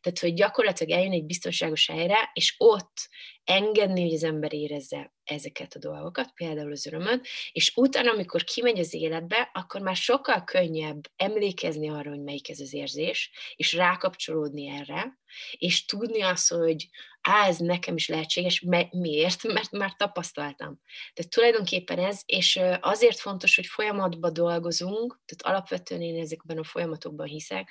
Tehát, 0.00 0.18
hogy 0.18 0.34
gyakorlatilag 0.34 0.98
eljön 0.98 1.12
egy 1.12 1.24
biztonságos 1.24 1.86
helyre, 1.86 2.30
és 2.32 2.54
ott 2.58 3.08
engedni, 3.44 4.02
hogy 4.02 4.14
az 4.14 4.24
ember 4.24 4.52
érezze 4.52 5.12
ezeket 5.24 5.74
a 5.74 5.78
dolgokat, 5.78 6.30
például 6.34 6.72
az 6.72 6.86
örömöt, 6.86 7.26
és 7.52 7.72
utána, 7.76 8.10
amikor 8.10 8.44
kimegy 8.44 8.78
az 8.78 8.94
életbe, 8.94 9.50
akkor 9.52 9.80
már 9.80 9.96
sokkal 9.96 10.44
könnyebb 10.44 11.10
emlékezni 11.16 11.90
arra, 11.90 12.10
hogy 12.10 12.22
melyik 12.22 12.50
ez 12.50 12.60
az 12.60 12.72
érzés, 12.72 13.30
és 13.56 13.72
rákapcsolódni 13.72 14.68
erre, 14.68 15.18
és 15.50 15.84
tudni 15.84 16.22
azt, 16.22 16.48
hogy 16.52 16.88
á, 17.20 17.46
ez 17.46 17.58
nekem 17.58 17.96
is 17.96 18.08
lehetséges, 18.08 18.64
miért? 18.90 19.42
Mert 19.52 19.70
már 19.70 19.96
tapasztaltam. 19.96 20.80
Tehát 21.14 21.30
tulajdonképpen 21.30 21.98
ez, 21.98 22.22
és 22.26 22.60
azért 22.80 23.18
fontos, 23.18 23.56
hogy 23.56 23.66
folyamatban 23.66 24.32
dolgozunk, 24.32 25.20
tehát 25.24 25.56
alapvetően 25.56 26.02
én 26.02 26.20
ezekben 26.20 26.58
a 26.58 26.64
folyamatokban 26.64 27.26
hiszek, 27.26 27.70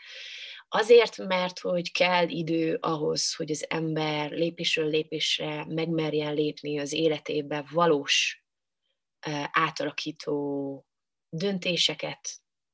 Azért, 0.75 1.17
mert 1.17 1.59
hogy 1.59 1.91
kell 1.91 2.27
idő 2.29 2.77
ahhoz, 2.81 3.35
hogy 3.35 3.51
az 3.51 3.65
ember 3.69 4.31
lépésről 4.31 4.89
lépésre 4.89 5.65
megmerjen 5.65 6.33
lépni 6.33 6.79
az 6.79 6.93
életébe 6.93 7.65
valós 7.71 8.43
átalakító 9.51 10.85
döntéseket, 11.29 12.29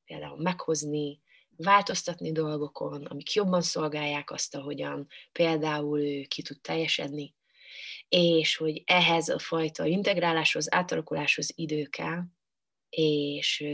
például 0.05 0.41
meghozni, 0.41 1.21
változtatni 1.55 2.31
dolgokon, 2.31 3.05
amik 3.05 3.33
jobban 3.33 3.61
szolgálják 3.61 4.31
azt, 4.31 4.55
ahogyan 4.55 5.07
például 5.31 6.01
ő 6.01 6.21
ki 6.21 6.41
tud 6.41 6.61
teljesedni, 6.61 7.35
és 8.09 8.55
hogy 8.55 8.83
ehhez 8.85 9.29
a 9.29 9.39
fajta 9.39 9.85
integráláshoz, 9.85 10.73
átalakuláshoz 10.73 11.51
idő 11.55 11.85
kell, 11.85 12.23
és, 12.89 13.65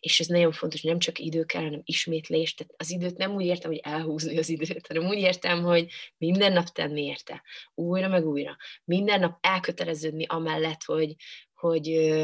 és 0.00 0.20
ez 0.20 0.26
nagyon 0.26 0.52
fontos, 0.52 0.82
nem 0.82 0.98
csak 0.98 1.18
idő 1.18 1.44
kell, 1.44 1.62
hanem 1.62 1.80
ismétlés, 1.84 2.54
tehát 2.54 2.72
az 2.76 2.90
időt 2.90 3.16
nem 3.16 3.34
úgy 3.34 3.44
értem, 3.44 3.70
hogy 3.70 3.80
elhúzni 3.82 4.38
az 4.38 4.48
időt, 4.48 4.86
hanem 4.86 5.06
úgy 5.06 5.18
értem, 5.18 5.62
hogy 5.62 5.90
minden 6.16 6.52
nap 6.52 6.66
tenni 6.66 7.04
érte, 7.04 7.42
újra 7.74 8.08
meg 8.08 8.26
újra, 8.26 8.56
minden 8.84 9.20
nap 9.20 9.38
elköteleződni 9.40 10.24
amellett, 10.26 10.82
hogy, 10.84 11.14
hogy, 11.54 12.16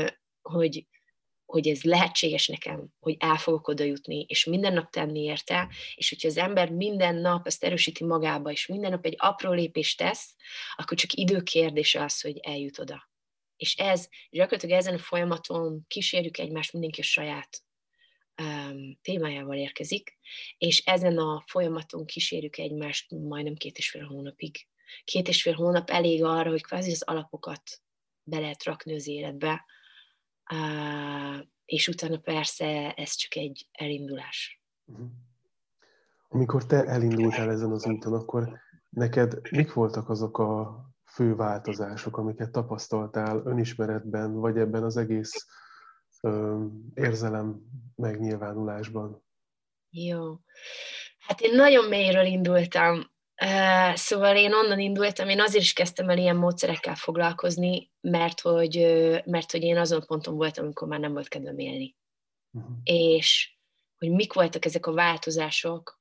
hogy, 0.43 0.87
hogy 1.45 1.69
ez 1.69 1.83
lehetséges 1.83 2.47
nekem, 2.47 2.89
hogy 3.01 3.17
el 3.19 3.37
fogok 3.37 3.69
oda 3.69 3.85
jutni, 3.85 4.25
és 4.29 4.45
minden 4.45 4.73
nap 4.73 4.91
tenni 4.91 5.21
érte, 5.21 5.69
és 5.95 6.09
hogyha 6.09 6.29
az 6.29 6.37
ember 6.37 6.71
minden 6.71 7.15
nap 7.15 7.47
ezt 7.47 7.65
erősíti 7.65 8.05
magába, 8.05 8.51
és 8.51 8.67
minden 8.67 8.91
nap 8.91 9.05
egy 9.05 9.15
apró 9.19 9.53
lépést 9.53 9.99
tesz, 9.99 10.35
akkor 10.77 10.97
csak 10.99 11.13
időkérdése 11.13 12.03
az, 12.03 12.21
hogy 12.21 12.39
eljut 12.39 12.79
oda. 12.79 13.12
És 13.63 13.75
ez, 13.75 14.09
gyakorlatilag 14.31 14.79
ezen 14.79 14.95
a 14.95 14.99
folyamaton 14.99 15.85
kísérjük 15.89 16.39
egymást, 16.39 16.73
mindenki 16.73 17.01
a 17.01 17.05
saját 17.05 17.63
um, 18.43 18.99
témájával 19.03 19.57
érkezik, 19.57 20.19
és 20.59 20.79
ezen 20.85 21.19
a 21.19 21.45
folyamaton 21.47 22.05
kísérjük 22.05 22.59
egymást 22.59 23.11
majdnem 23.11 23.55
két 23.55 23.79
és 23.79 23.91
fél 23.91 24.07
hónapig. 24.07 24.57
Két 25.05 25.29
és 25.29 25.43
fél 25.43 25.55
hónap 25.55 25.91
elég 25.91 26.25
arra, 26.25 26.51
hogy 26.51 26.63
kvázi 26.63 26.91
az 26.91 27.03
alapokat 27.03 27.63
be 28.23 28.39
lehet 28.39 28.65
rakni 28.65 28.95
az 28.95 29.07
életbe, 29.07 29.65
uh, 30.53 31.39
és 31.65 31.89
utána 31.89 32.19
persze 32.19 32.93
ez 32.93 33.15
csak 33.15 33.37
egy 33.37 33.69
elindulás. 33.73 34.63
Mhm. 34.85 35.05
Amikor 36.29 36.67
te 36.67 36.85
elindultál 36.85 37.51
ezen 37.51 37.71
az 37.71 37.87
úton, 37.87 38.13
akkor 38.13 38.61
neked 38.89 39.51
mik 39.51 39.73
voltak 39.73 40.09
azok 40.09 40.39
a 40.39 40.92
fő 41.13 41.35
változások, 41.35 42.17
amiket 42.17 42.51
tapasztaltál 42.51 43.43
önismeretben, 43.45 44.33
vagy 44.35 44.57
ebben 44.57 44.83
az 44.83 44.97
egész 44.97 45.47
ö, 46.21 46.65
érzelem 46.95 47.61
megnyilvánulásban? 47.97 49.25
Jó. 49.91 50.37
Hát 51.19 51.41
én 51.41 51.55
nagyon 51.55 51.89
mélyről 51.89 52.25
indultam. 52.25 53.11
Uh, 53.45 53.95
szóval 53.95 54.37
én 54.37 54.53
onnan 54.53 54.79
indultam, 54.79 55.29
én 55.29 55.41
azért 55.41 55.65
is 55.65 55.73
kezdtem 55.73 56.09
el 56.09 56.19
ilyen 56.19 56.37
módszerekkel 56.37 56.95
foglalkozni, 56.95 57.91
mert 58.01 58.41
hogy, 58.41 58.77
mert 59.25 59.51
hogy 59.51 59.63
én 59.63 59.77
azon 59.77 60.07
ponton 60.07 60.35
voltam, 60.35 60.65
amikor 60.65 60.89
már 60.89 61.01
nem 61.01 61.13
volt 61.13 61.29
kedvem 61.29 61.59
élni. 61.59 61.97
Uh-huh. 62.51 62.77
És 62.83 63.57
hogy 63.99 64.11
mik 64.11 64.33
voltak 64.33 64.65
ezek 64.65 64.87
a 64.87 64.93
változások, 64.93 65.99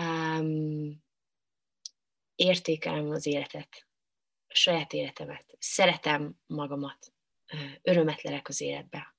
um, 0.00 1.02
értékelem 2.34 3.10
az 3.10 3.26
életet 3.26 3.89
a 4.50 4.54
saját 4.54 4.92
életemet, 4.92 5.44
szeretem 5.58 6.34
magamat, 6.46 7.12
örömet 7.82 8.22
lelek 8.22 8.48
az 8.48 8.60
életbe. 8.60 9.14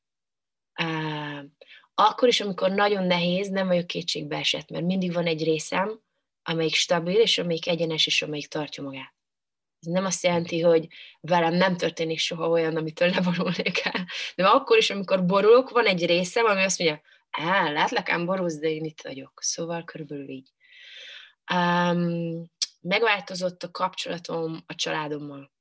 Akkor 1.93 2.27
is, 2.27 2.41
amikor 2.41 2.71
nagyon 2.71 3.03
nehéz, 3.05 3.49
nem 3.49 3.67
vagyok 3.67 3.87
kétségbe 3.87 4.37
esett, 4.37 4.69
mert 4.69 4.85
mindig 4.85 5.13
van 5.13 5.25
egy 5.25 5.43
részem, 5.43 6.01
amelyik 6.43 6.73
stabil, 6.73 7.19
és 7.19 7.37
amelyik 7.37 7.67
egyenes, 7.67 8.05
és 8.05 8.21
amelyik 8.21 8.47
tartja 8.47 8.83
magát. 8.83 9.13
Ez 9.79 9.91
nem 9.91 10.05
azt 10.05 10.23
jelenti, 10.23 10.61
hogy 10.61 10.87
velem 11.19 11.53
nem 11.53 11.77
történik 11.77 12.19
soha 12.19 12.49
olyan, 12.49 12.75
amitől 12.75 13.09
leborulnék 13.09 13.79
el. 13.83 14.05
De 14.35 14.47
akkor 14.47 14.77
is, 14.77 14.89
amikor 14.89 15.25
borulok, 15.25 15.69
van 15.69 15.85
egy 15.85 16.05
részem, 16.05 16.45
ami 16.45 16.63
azt 16.63 16.79
mondja, 16.79 17.01
á, 17.31 17.71
látlak 17.71 18.09
ám 18.09 18.25
borulsz, 18.25 18.59
de 18.59 18.69
én 18.69 18.85
itt 18.85 19.01
vagyok. 19.01 19.31
Szóval 19.41 19.83
körülbelül 19.83 20.29
így. 20.29 20.49
Um, 21.53 22.51
megváltozott 22.81 23.63
a 23.63 23.71
kapcsolatom 23.71 24.63
a 24.65 24.75
családommal. 24.75 25.51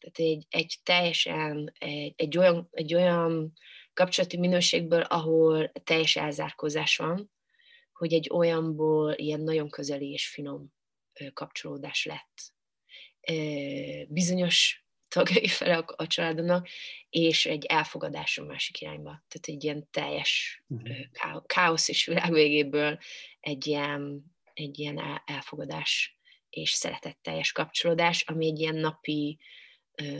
Tehát 0.00 0.32
egy, 0.32 0.46
egy 0.48 0.76
teljesen, 0.82 1.72
egy, 1.78 2.14
egy, 2.16 2.38
olyan, 2.38 2.68
egy 2.70 2.94
olyan 2.94 3.52
kapcsolati 3.92 4.38
minőségből, 4.38 5.00
ahol 5.00 5.72
teljes 5.72 6.16
elzárkózás 6.16 6.96
van, 6.96 7.32
hogy 7.92 8.12
egy 8.12 8.30
olyanból 8.32 9.12
ilyen 9.12 9.40
nagyon 9.40 9.68
közeli 9.68 10.12
és 10.12 10.28
finom 10.28 10.72
kapcsolódás 11.32 12.04
lett. 12.04 12.52
Bizonyos 14.08 14.84
tagjai 15.08 15.48
fele 15.48 15.76
a, 15.76 15.84
a 15.96 16.06
családomnak, 16.06 16.68
és 17.08 17.46
egy 17.46 17.64
elfogadás 17.64 18.38
a 18.38 18.44
másik 18.44 18.80
irányba. 18.80 19.10
Tehát 19.10 19.46
egy 19.46 19.64
ilyen 19.64 19.88
teljes 19.90 20.64
uh-huh. 20.68 21.42
káosz 21.46 21.88
és 21.88 22.06
világ 22.06 22.32
végéből 22.32 22.98
egy 23.40 23.66
ilyen, 23.66 24.24
egy 24.52 24.78
ilyen 24.78 25.22
elfogadás 25.24 26.18
és 26.54 26.70
szeretetteljes 26.70 27.52
kapcsolódás, 27.52 28.22
ami 28.22 28.46
egy 28.46 28.58
ilyen 28.58 28.76
napi, 28.76 29.38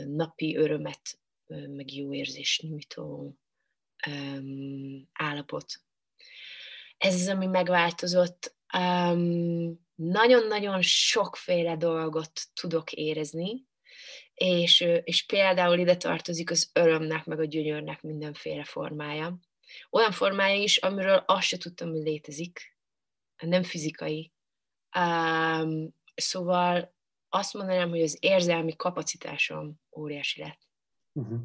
napi 0.05 0.55
örömet, 0.55 1.19
meg 1.47 1.93
jó 1.93 2.13
érzés 2.13 2.59
nyújtó 2.59 3.37
um, 4.07 5.09
állapot. 5.13 5.73
Ez 6.97 7.13
az, 7.13 7.27
ami 7.27 7.45
megváltozott. 7.45 8.55
Nagyon-nagyon 9.95 10.81
sokféle 10.81 11.77
dolgot 11.77 12.41
tudok 12.53 12.91
érezni, 12.91 13.65
és, 14.33 14.85
és 15.03 15.25
például 15.25 15.79
ide 15.79 15.97
tartozik 15.97 16.51
az 16.51 16.69
örömnek, 16.73 17.25
meg 17.25 17.39
a 17.39 17.45
gyönyörnek 17.45 18.01
mindenféle 18.01 18.63
formája. 18.63 19.39
Olyan 19.89 20.11
formája 20.11 20.61
is, 20.63 20.77
amiről 20.77 21.23
azt 21.25 21.47
se 21.47 21.57
tudtam, 21.57 21.89
hogy 21.89 22.03
létezik, 22.03 22.77
nem 23.37 23.63
fizikai. 23.63 24.31
Szóval 26.15 26.95
azt 27.29 27.53
mondanám, 27.53 27.89
hogy 27.89 28.01
az 28.01 28.17
érzelmi 28.19 28.75
kapacitásom 28.75 29.81
óriási 29.97 30.41
lett. 30.41 30.67
Uh-huh. 31.11 31.41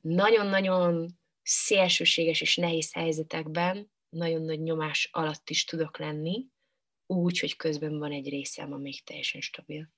nagyon-nagyon 0.00 1.18
szélsőséges 1.42 2.40
és 2.40 2.56
nehéz 2.56 2.92
helyzetekben 2.92 3.90
nagyon 4.08 4.42
nagy 4.42 4.60
nyomás 4.60 5.08
alatt 5.12 5.50
is 5.50 5.64
tudok 5.64 5.98
lenni, 5.98 6.46
úgy, 7.06 7.38
hogy 7.38 7.56
közben 7.56 7.98
van 7.98 8.12
egy 8.12 8.28
részem, 8.28 8.72
ami 8.72 8.94
teljesen 9.04 9.40
stabil. 9.40 9.90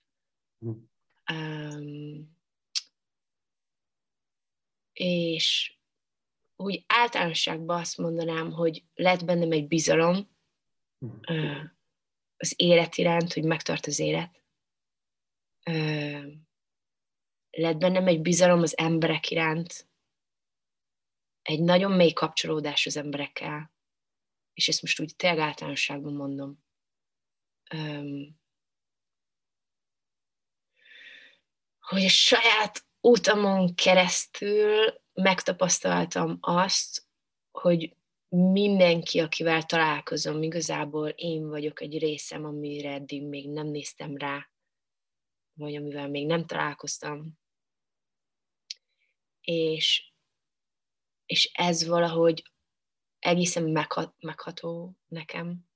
Uh-huh. 0.58 0.82
Um, 1.32 2.36
és 4.92 5.76
úgy 6.56 6.84
általánosságban 6.86 7.80
azt 7.80 7.98
mondanám, 7.98 8.50
hogy 8.50 8.84
lett 8.94 9.24
bennem 9.24 9.52
egy 9.52 9.66
bizalom 9.66 10.36
uh, 10.98 11.62
az 12.36 12.54
élet 12.56 12.96
iránt, 12.96 13.32
hogy 13.32 13.44
megtart 13.44 13.86
az 13.86 13.98
élet. 13.98 14.44
Lett 17.50 17.76
bennem 17.76 18.06
egy 18.06 18.20
bizalom 18.20 18.62
az 18.62 18.78
emberek 18.78 19.30
iránt, 19.30 19.88
egy 21.42 21.60
nagyon 21.60 21.92
mély 21.92 22.12
kapcsolódás 22.12 22.86
az 22.86 22.96
emberekkel, 22.96 23.72
és 24.54 24.68
ezt 24.68 24.82
most 24.82 25.00
úgy 25.00 25.16
tényleg 25.16 25.38
általánosságban 25.38 26.12
mondom. 26.12 26.64
Um, 27.74 28.40
hogy 31.80 32.04
a 32.04 32.08
saját 32.08 32.86
utamon 33.00 33.74
keresztül 33.74 35.00
megtapasztaltam 35.12 36.38
azt, 36.40 37.06
hogy 37.50 37.96
mindenki, 38.28 39.18
akivel 39.18 39.62
találkozom, 39.62 40.42
igazából 40.42 41.08
én 41.08 41.48
vagyok 41.48 41.80
egy 41.80 41.98
részem, 41.98 42.44
amire 42.44 42.92
eddig 42.92 43.26
még 43.26 43.50
nem 43.50 43.66
néztem 43.66 44.16
rá, 44.16 44.50
vagy 45.52 45.76
amivel 45.76 46.08
még 46.08 46.26
nem 46.26 46.46
találkoztam. 46.46 47.38
És, 49.40 50.12
és 51.26 51.50
ez 51.52 51.86
valahogy 51.86 52.50
egészen 53.18 53.64
meghat, 53.70 54.14
megható 54.18 54.96
nekem. 55.06 55.68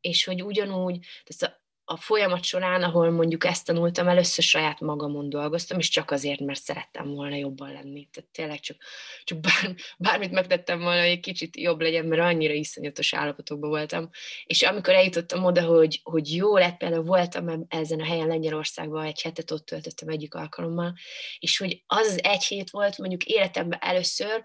És 0.00 0.24
hogy 0.24 0.42
ugyanúgy, 0.42 1.06
tehát 1.24 1.54
a 1.54 1.61
folyamat 1.96 2.44
során, 2.44 2.82
ahol 2.82 3.10
mondjuk 3.10 3.44
ezt 3.44 3.66
tanultam, 3.66 4.08
először 4.08 4.44
saját 4.44 4.80
magamon 4.80 5.28
dolgoztam, 5.28 5.78
és 5.78 5.88
csak 5.88 6.10
azért, 6.10 6.40
mert 6.40 6.62
szerettem 6.62 7.08
volna 7.08 7.36
jobban 7.36 7.72
lenni. 7.72 8.08
Tehát 8.12 8.30
tényleg 8.30 8.60
csak, 8.60 8.76
csak 9.24 9.40
bár, 9.40 9.74
bármit 9.98 10.30
megtettem 10.30 10.80
volna, 10.80 11.00
hogy 11.00 11.10
egy 11.10 11.20
kicsit 11.20 11.56
jobb 11.56 11.80
legyen, 11.80 12.06
mert 12.06 12.22
annyira 12.22 12.52
iszonyatos 12.52 13.14
állapotokban 13.14 13.70
voltam. 13.70 14.10
És 14.44 14.62
amikor 14.62 14.94
eljutottam 14.94 15.44
oda, 15.44 15.64
hogy, 15.64 16.00
hogy 16.02 16.34
jó 16.34 16.56
lett, 16.56 16.76
például 16.76 17.04
voltam 17.04 17.66
ezen 17.68 18.00
a 18.00 18.04
helyen 18.04 18.26
Lengyelországban, 18.26 19.04
egy 19.04 19.22
hetet 19.22 19.50
ott 19.50 19.66
töltöttem 19.66 20.08
egyik 20.08 20.34
alkalommal, 20.34 20.94
és 21.38 21.58
hogy 21.58 21.82
az 21.86 22.20
egy 22.22 22.44
hét 22.44 22.70
volt 22.70 22.98
mondjuk 22.98 23.24
életemben 23.24 23.78
először, 23.82 24.42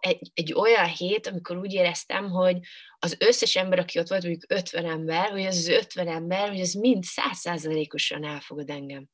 egy, 0.00 0.30
egy 0.34 0.52
olyan 0.52 0.86
hét, 0.86 1.26
amikor 1.26 1.56
úgy 1.56 1.72
éreztem, 1.72 2.30
hogy 2.30 2.58
az 2.98 3.16
összes 3.18 3.56
ember, 3.56 3.78
aki 3.78 3.98
ott 3.98 4.08
volt, 4.08 4.22
mondjuk 4.22 4.52
50 4.52 4.84
ember, 4.84 5.30
hogy 5.30 5.44
az 5.44 5.68
50 5.68 6.08
ember, 6.08 6.48
hogy 6.48 6.60
az 6.60 6.72
mind 6.72 7.02
százszázalékosan 7.02 8.24
elfogad 8.24 8.70
engem. 8.70 9.08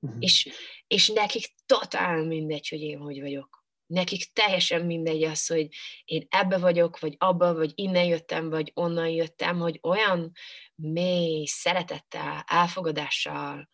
Uh-huh. 0.00 0.18
És, 0.20 0.48
és 0.86 1.08
nekik 1.08 1.54
totál 1.66 2.24
mindegy, 2.24 2.68
hogy 2.68 2.80
én 2.80 2.98
hogy 2.98 3.20
vagyok. 3.20 3.62
Nekik 3.86 4.32
teljesen 4.32 4.86
mindegy 4.86 5.22
az, 5.22 5.46
hogy 5.46 5.68
én 6.04 6.26
ebbe 6.28 6.58
vagyok, 6.58 6.98
vagy 6.98 7.14
abba, 7.18 7.54
vagy 7.54 7.72
innen 7.74 8.04
jöttem, 8.04 8.50
vagy 8.50 8.70
onnan 8.74 9.08
jöttem, 9.08 9.58
hogy 9.58 9.78
olyan 9.82 10.32
mély 10.74 11.44
szeretettel, 11.46 12.44
elfogadással, 12.46 13.68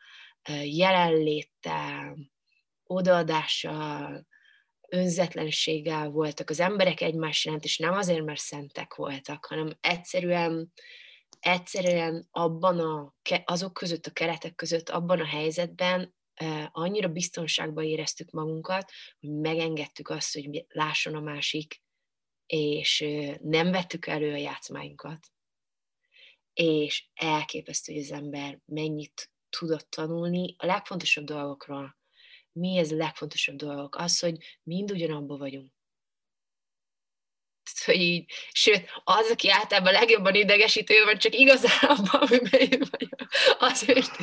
jelenléttel, 0.62 2.16
odaadással, 2.84 4.26
önzetlenséggel 4.90 6.08
voltak 6.08 6.50
az 6.50 6.60
emberek 6.60 7.00
egymás 7.00 7.44
iránt, 7.44 7.64
és 7.64 7.78
nem 7.78 7.92
azért, 7.92 8.24
mert 8.24 8.40
szentek 8.40 8.94
voltak, 8.94 9.44
hanem 9.44 9.70
egyszerűen, 9.80 10.72
egyszerűen 11.40 12.28
abban 12.30 12.78
a, 12.78 13.14
azok 13.44 13.72
között, 13.72 14.06
a 14.06 14.10
keretek 14.10 14.54
között, 14.54 14.88
abban 14.88 15.20
a 15.20 15.26
helyzetben 15.26 16.14
annyira 16.70 17.08
biztonságban 17.08 17.84
éreztük 17.84 18.30
magunkat, 18.30 18.90
hogy 19.20 19.30
megengedtük 19.30 20.08
azt, 20.08 20.34
hogy 20.34 20.64
lásson 20.68 21.14
a 21.14 21.20
másik, 21.20 21.82
és 22.46 23.04
nem 23.42 23.70
vettük 23.70 24.06
elő 24.06 24.32
a 24.32 24.36
játszmáinkat. 24.36 25.26
És 26.52 27.08
elképesztő, 27.14 27.92
hogy 27.92 28.02
az 28.02 28.12
ember 28.12 28.60
mennyit 28.64 29.30
tudott 29.48 29.90
tanulni 29.90 30.54
a 30.58 30.66
legfontosabb 30.66 31.24
dolgokról, 31.24 31.99
mi 32.52 32.76
ez 32.76 32.92
a 32.92 32.96
legfontosabb 32.96 33.56
dolog? 33.56 33.94
Az, 33.98 34.18
hogy 34.18 34.36
mind 34.62 34.90
ugyanabban 34.90 35.38
vagyunk. 35.38 35.72
Hogy 37.84 38.00
így, 38.00 38.32
sőt, 38.52 38.90
az, 39.04 39.30
aki 39.30 39.50
általában 39.50 39.92
legjobban 39.92 40.34
idegesítő 40.34 41.04
van, 41.04 41.18
csak 41.18 41.34
igazából, 41.34 42.20
amiben 42.20 42.60
én 42.60 42.82
vagyok. 42.90 43.28
Azért 43.58 44.18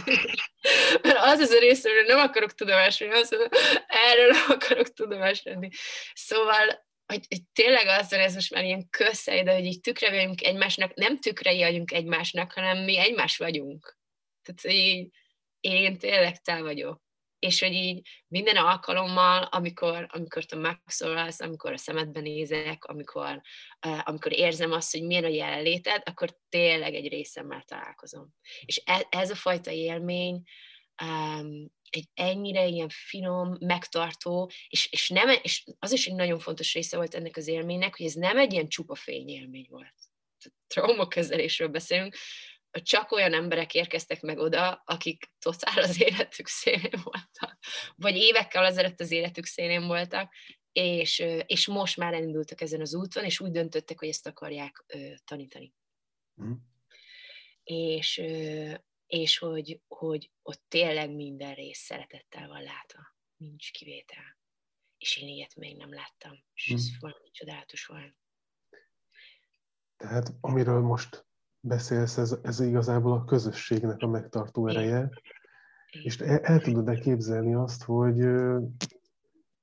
Mert 1.01 1.17
az 1.17 1.39
az 1.39 1.49
a 1.49 1.59
része, 1.59 1.89
hogy 1.89 2.05
nem 2.07 2.19
akarok 2.19 2.53
tudomást 2.53 2.99
venni, 2.99 3.13
azt 3.13 3.31
mondom, 3.31 3.49
erről 3.87 4.31
nem 4.31 4.45
akarok 4.49 4.93
tudomást 4.93 5.43
venni. 5.43 5.69
Szóval 6.13 6.85
hogy, 7.05 7.25
hogy 7.29 7.41
tényleg 7.53 7.87
az, 7.87 8.09
hogy 8.09 8.19
ez 8.19 8.33
most 8.33 8.53
már 8.53 8.63
ilyen 8.63 8.89
közhely, 8.89 9.43
de 9.43 9.53
hogy 9.53 9.65
így 9.65 9.79
tükre 9.79 10.09
vagyunk 10.09 10.43
egymásnak, 10.43 10.93
nem 10.93 11.19
tükrei 11.19 11.59
vagyunk 11.59 11.91
egymásnak, 11.91 12.53
hanem 12.53 12.77
mi 12.77 12.97
egymás 12.97 13.37
vagyunk. 13.37 13.97
Tehát 14.43 14.77
így 14.77 15.09
én 15.59 15.97
tényleg 15.97 16.41
te 16.41 16.61
vagyok 16.61 17.06
és 17.39 17.59
hogy 17.59 17.73
így 17.73 18.07
minden 18.27 18.55
alkalommal, 18.55 19.43
amikor, 19.43 20.07
amikor 20.09 20.43
te 20.43 20.55
megszólalsz, 20.55 21.39
amikor 21.39 21.71
a 21.71 21.77
szemedbe 21.77 22.19
nézek, 22.19 22.85
amikor, 22.85 23.41
uh, 23.87 23.99
amikor 24.03 24.33
érzem 24.33 24.71
azt, 24.71 24.91
hogy 24.91 25.03
milyen 25.03 25.23
a 25.23 25.27
jelenléted, 25.27 26.01
akkor 26.05 26.37
tényleg 26.49 26.93
egy 26.93 27.07
részemmel 27.07 27.63
találkozom. 27.67 28.33
És 28.65 28.81
ez, 28.85 29.01
ez 29.09 29.29
a 29.29 29.35
fajta 29.35 29.71
élmény 29.71 30.41
um, 31.03 31.75
egy 31.89 32.09
ennyire 32.13 32.65
ilyen 32.65 32.89
finom, 32.89 33.57
megtartó, 33.59 34.51
és, 34.69 34.91
és, 34.91 35.09
nem, 35.09 35.29
és 35.41 35.63
az 35.79 35.91
is 35.91 36.07
egy 36.07 36.15
nagyon 36.15 36.39
fontos 36.39 36.73
része 36.73 36.97
volt 36.97 37.15
ennek 37.15 37.37
az 37.37 37.47
élménynek, 37.47 37.97
hogy 37.97 38.05
ez 38.05 38.13
nem 38.13 38.37
egy 38.37 38.53
ilyen 38.53 38.67
csupa 38.67 38.95
fényélmény 38.95 39.67
volt. 39.69 39.93
Traumakezelésről 40.67 41.67
beszélünk, 41.67 42.15
csak 42.71 43.11
olyan 43.11 43.33
emberek 43.33 43.73
érkeztek 43.73 44.21
meg 44.21 44.37
oda, 44.37 44.81
akik 44.85 45.31
totál 45.39 45.83
az 45.83 46.01
életük 46.01 46.47
szélén 46.47 47.01
voltak, 47.03 47.57
vagy 47.95 48.15
évekkel 48.15 48.65
azelőtt 48.65 48.99
az 48.99 49.11
életük 49.11 49.45
szélén 49.45 49.87
voltak, 49.87 50.33
és, 50.71 51.23
és 51.45 51.67
most 51.67 51.97
már 51.97 52.13
elindultak 52.13 52.61
ezen 52.61 52.81
az 52.81 52.95
úton, 52.95 53.23
és 53.23 53.39
úgy 53.39 53.51
döntöttek, 53.51 53.99
hogy 53.99 54.07
ezt 54.07 54.27
akarják 54.27 54.85
tanítani. 55.25 55.73
Mm. 56.41 56.53
És, 57.63 58.21
és 59.07 59.37
hogy, 59.37 59.81
hogy 59.87 60.31
ott 60.41 60.63
tényleg 60.67 61.11
minden 61.11 61.53
rész 61.53 61.79
szeretettel 61.79 62.47
van 62.47 62.61
látva, 62.61 63.15
nincs 63.37 63.71
kivétel. 63.71 64.37
És 64.97 65.17
én 65.17 65.27
ilyet 65.27 65.55
még 65.55 65.77
nem 65.77 65.93
láttam, 65.93 66.43
és 66.53 66.69
ez 66.69 66.89
mm. 66.89 66.99
valami 66.99 67.29
csodálatos 67.31 67.85
volt. 67.85 68.15
Tehát 69.95 70.33
amiről 70.41 70.81
most 70.81 71.26
beszélsz, 71.59 72.17
ez, 72.17 72.37
ez 72.41 72.59
igazából 72.59 73.11
a 73.11 73.25
közösségnek 73.25 74.01
a 74.01 74.07
megtartó 74.07 74.67
ereje, 74.67 75.09
és 76.03 76.17
el, 76.17 76.39
el 76.39 76.59
tudod-e 76.59 76.99
képzelni 76.99 77.53
azt, 77.53 77.83
hogy, 77.83 78.27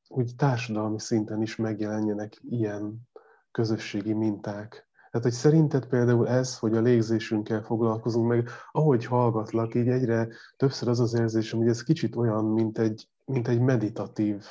hogy 0.09 0.35
társadalmi 0.37 1.01
szinten 1.01 1.43
is 1.43 1.57
megjelenjenek 1.57 2.41
ilyen 2.43 3.09
közösségi 3.51 4.13
minták, 4.13 4.89
Tehát, 5.15 5.29
hogy 5.29 5.39
szerinted 5.39 5.87
például 5.87 6.29
ez, 6.29 6.59
hogy 6.59 6.77
a 6.77 6.81
légzésünkkel 6.81 7.63
foglalkozunk 7.63 8.29
meg, 8.29 8.49
ahogy 8.73 9.05
hallgatlak, 9.05 9.75
így 9.75 9.89
egyre 9.89 10.29
többször 10.57 10.89
az 10.89 11.01
az 11.01 11.15
érzésem, 11.15 11.59
hogy 11.59 11.69
ez 11.69 11.83
kicsit 11.83 12.17
olyan, 12.17 12.45
mint 12.45 12.79
egy, 12.79 13.09
mint 13.25 13.49
egy 13.49 13.61
meditatív 13.61 14.45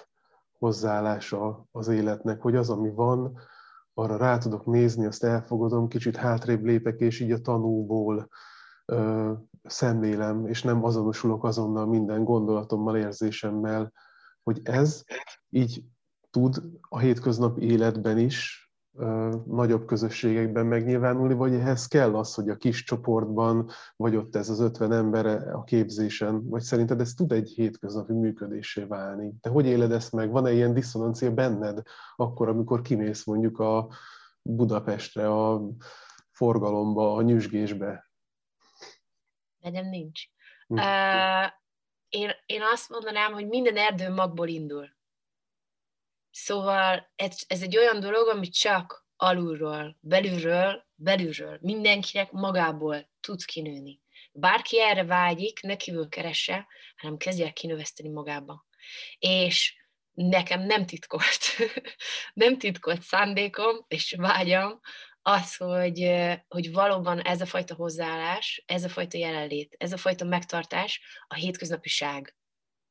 hozzáállása 0.59 1.67
az 1.71 1.87
életnek, 1.87 2.41
hogy 2.41 2.55
az, 2.55 2.69
ami 2.69 2.89
van, 2.89 3.37
arra 3.93 4.17
rá 4.17 4.37
tudok 4.37 4.65
nézni, 4.65 5.05
azt 5.05 5.23
elfogadom, 5.23 5.87
kicsit 5.87 6.15
hátrébb 6.15 6.63
lépek, 6.63 6.99
és 6.99 7.19
így 7.19 7.31
a 7.31 7.41
tanúból 7.41 8.27
ö, 8.85 9.31
szemlélem, 9.63 10.47
és 10.47 10.63
nem 10.63 10.83
azonosulok 10.83 11.43
azonnal 11.43 11.85
minden 11.85 12.23
gondolatommal, 12.23 12.97
érzésemmel, 12.97 13.91
hogy 14.43 14.59
ez 14.63 15.03
így 15.49 15.83
tud 16.29 16.63
a 16.81 16.99
hétköznapi 16.99 17.61
életben 17.61 18.17
is 18.17 18.62
nagyobb 19.45 19.85
közösségekben 19.85 20.65
megnyilvánulni, 20.65 21.33
vagy 21.33 21.53
ehhez 21.53 21.87
kell 21.87 22.15
az, 22.15 22.33
hogy 22.33 22.49
a 22.49 22.57
kis 22.57 22.83
csoportban, 22.83 23.69
vagy 23.95 24.15
ott 24.15 24.35
ez 24.35 24.49
az 24.49 24.59
50 24.59 24.91
ember 24.91 25.25
a 25.55 25.63
képzésen, 25.63 26.49
vagy 26.49 26.61
szerinted 26.61 26.99
ez 26.99 27.13
tud 27.13 27.31
egy 27.31 27.49
hétköznapi 27.49 28.13
működésé 28.13 28.83
válni? 28.83 29.33
Te 29.41 29.49
hogy 29.49 29.65
éled 29.65 29.91
ezt 29.91 30.11
meg? 30.11 30.31
Van-e 30.31 30.51
ilyen 30.51 30.73
diszonancia 30.73 31.33
benned 31.33 31.81
akkor, 32.15 32.47
amikor 32.47 32.81
kimész 32.81 33.25
mondjuk 33.25 33.59
a 33.59 33.87
Budapestre, 34.41 35.29
a 35.29 35.69
forgalomba, 36.31 37.13
a 37.13 37.21
nyüzsgésbe? 37.21 38.11
Nekem 39.59 39.89
nincs. 39.89 40.21
Hm. 40.67 40.75
Uh, 40.75 41.51
én, 42.09 42.29
én 42.45 42.61
azt 42.73 42.89
mondanám, 42.89 43.33
hogy 43.33 43.47
minden 43.47 43.77
erdő 43.77 44.09
magból 44.09 44.47
indul. 44.47 44.89
Szóval 46.36 47.11
ez, 47.15 47.38
ez 47.47 47.61
egy 47.61 47.77
olyan 47.77 47.99
dolog, 47.99 48.27
amit 48.27 48.53
csak 48.53 49.07
alulról, 49.15 49.97
belülről, 49.99 50.86
belülről, 50.95 51.57
mindenkinek 51.61 52.31
magából 52.31 53.09
tud 53.19 53.45
kinőni. 53.45 54.01
Bárki 54.31 54.81
erre 54.81 55.03
vágyik, 55.03 55.61
ne 55.61 55.75
kívül 55.75 56.09
keresse, 56.09 56.67
hanem 56.95 57.17
kezdje 57.17 57.45
el 57.45 57.53
kinöveszteni 57.53 58.09
magába. 58.09 58.65
És 59.19 59.75
nekem 60.13 60.61
nem 60.61 60.86
titkolt, 60.86 61.41
nem 62.34 62.57
titkolt 62.57 63.01
szándékom 63.01 63.86
és 63.88 64.15
vágyam 64.17 64.79
az, 65.21 65.55
hogy, 65.55 66.11
hogy 66.47 66.71
valóban 66.71 67.21
ez 67.21 67.41
a 67.41 67.45
fajta 67.45 67.75
hozzáállás, 67.75 68.63
ez 68.65 68.84
a 68.84 68.89
fajta 68.89 69.17
jelenlét, 69.17 69.75
ez 69.77 69.93
a 69.93 69.97
fajta 69.97 70.25
megtartás 70.25 71.01
a 71.27 71.36
hétköznapiság 71.36 72.36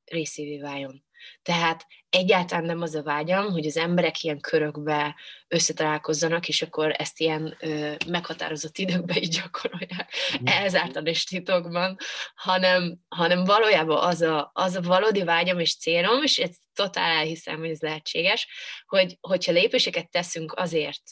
részévé 0.04 0.58
váljon. 0.58 1.04
Tehát 1.42 1.86
egyáltalán 2.08 2.64
nem 2.64 2.80
az 2.80 2.94
a 2.94 3.02
vágyam, 3.02 3.50
hogy 3.50 3.66
az 3.66 3.76
emberek 3.76 4.22
ilyen 4.22 4.40
körökbe 4.40 5.16
összetalálkozzanak, 5.48 6.48
és 6.48 6.62
akkor 6.62 6.94
ezt 6.98 7.20
ilyen 7.20 7.56
ö, 7.60 7.94
meghatározott 8.06 8.78
időkben 8.78 9.16
így 9.16 9.40
gyakorolják, 9.42 10.14
mhm. 10.32 10.46
elzártan 10.46 11.06
és 11.06 11.24
titokban, 11.24 11.96
hanem, 12.34 12.98
hanem 13.08 13.44
valójában 13.44 14.04
az 14.04 14.20
a, 14.20 14.50
az 14.54 14.74
a 14.74 14.80
valódi 14.80 15.24
vágyam 15.24 15.58
és 15.58 15.76
célom, 15.76 16.22
és 16.22 16.38
ezt 16.38 16.60
totál 16.72 17.16
elhiszem, 17.16 17.58
hogy 17.58 17.70
ez 17.70 17.80
lehetséges, 17.80 18.48
hogy, 18.86 19.16
hogyha 19.20 19.52
lépéseket 19.52 20.10
teszünk 20.10 20.52
azért, 20.56 21.02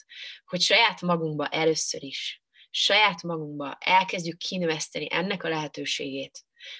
hogy 0.45 0.61
saját 0.61 1.01
magunkba 1.01 1.47
először 1.47 2.03
is, 2.03 2.41
saját 2.69 3.23
magunkba 3.23 3.77
elkezdjük 3.79 4.37
kinöveszteni 4.37 5.07
ennek 5.09 5.43
a 5.43 5.49
lehetőségét, 5.49 6.39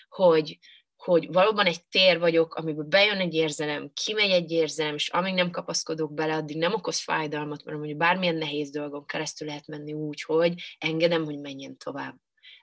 hogy, 0.10 0.58
hogy 1.04 1.32
valóban 1.32 1.66
egy 1.66 1.86
tér 1.86 2.20
vagyok, 2.20 2.56
amiben 2.56 2.90
bejön 2.90 3.20
egy 3.20 3.34
érzelem, 3.34 3.92
kimegy 3.94 4.30
egy 4.30 4.52
érzelem, 4.52 4.94
és 4.94 5.10
amíg 5.10 5.34
nem 5.34 5.52
kapaszkodok 5.52 6.14
bele, 6.14 6.36
addig 6.36 6.58
nem 6.58 6.74
okoz 6.74 7.00
fájdalmat, 7.00 7.64
mert 7.64 7.78
hogy 7.78 7.98
bármilyen 7.98 8.36
nehéz 8.36 8.70
dolgon 8.70 9.06
keresztül 9.06 9.48
lehet 9.48 9.68
menni 9.68 9.94
úgy, 9.94 10.22
hogy 10.22 10.62
engedem, 10.78 11.24
hogy 11.24 11.40
menjen 11.40 11.78
tovább. 11.78 12.16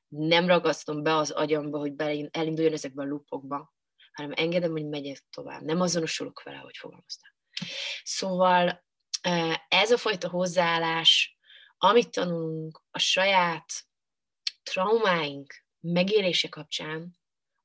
Nem 0.08 0.46
ragasztom 0.46 1.02
be 1.02 1.14
az 1.16 1.30
agyamba, 1.30 1.78
hogy 1.78 1.92
bele, 1.92 2.28
elinduljon 2.30 2.72
ezekbe 2.72 3.02
a 3.02 3.06
lupokba, 3.06 3.74
hanem 4.12 4.32
engedem, 4.36 4.70
hogy 4.70 4.86
megyek 4.86 5.24
tovább. 5.30 5.62
Nem 5.62 5.80
azonosulok 5.80 6.42
vele, 6.42 6.56
hogy 6.56 6.76
fogalmaztam. 6.76 7.30
Szóval 8.02 8.86
ez 9.68 9.90
a 9.90 9.96
fajta 9.96 10.28
hozzáállás, 10.28 11.38
amit 11.78 12.10
tanulunk 12.10 12.82
a 12.90 12.98
saját 12.98 13.72
traumáink 14.62 15.54
megélése 15.80 16.48
kapcsán, 16.48 17.16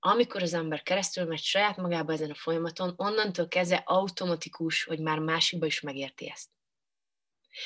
amikor 0.06 0.42
az 0.42 0.54
ember 0.54 0.84
keresztül 0.84 1.26
megy 1.26 1.42
saját 1.42 1.78
magába 1.78 2.14
ezen 2.14 2.30
a 2.30 2.36
folyamaton, 2.36 2.94
onnantól 2.96 3.48
kezdve 3.48 3.84
automatikus, 3.86 4.84
hogy 4.84 5.00
már 5.00 5.20
másikba 5.20 5.66
is 5.66 5.82
megérti 5.82 6.30
ezt. 6.30 6.50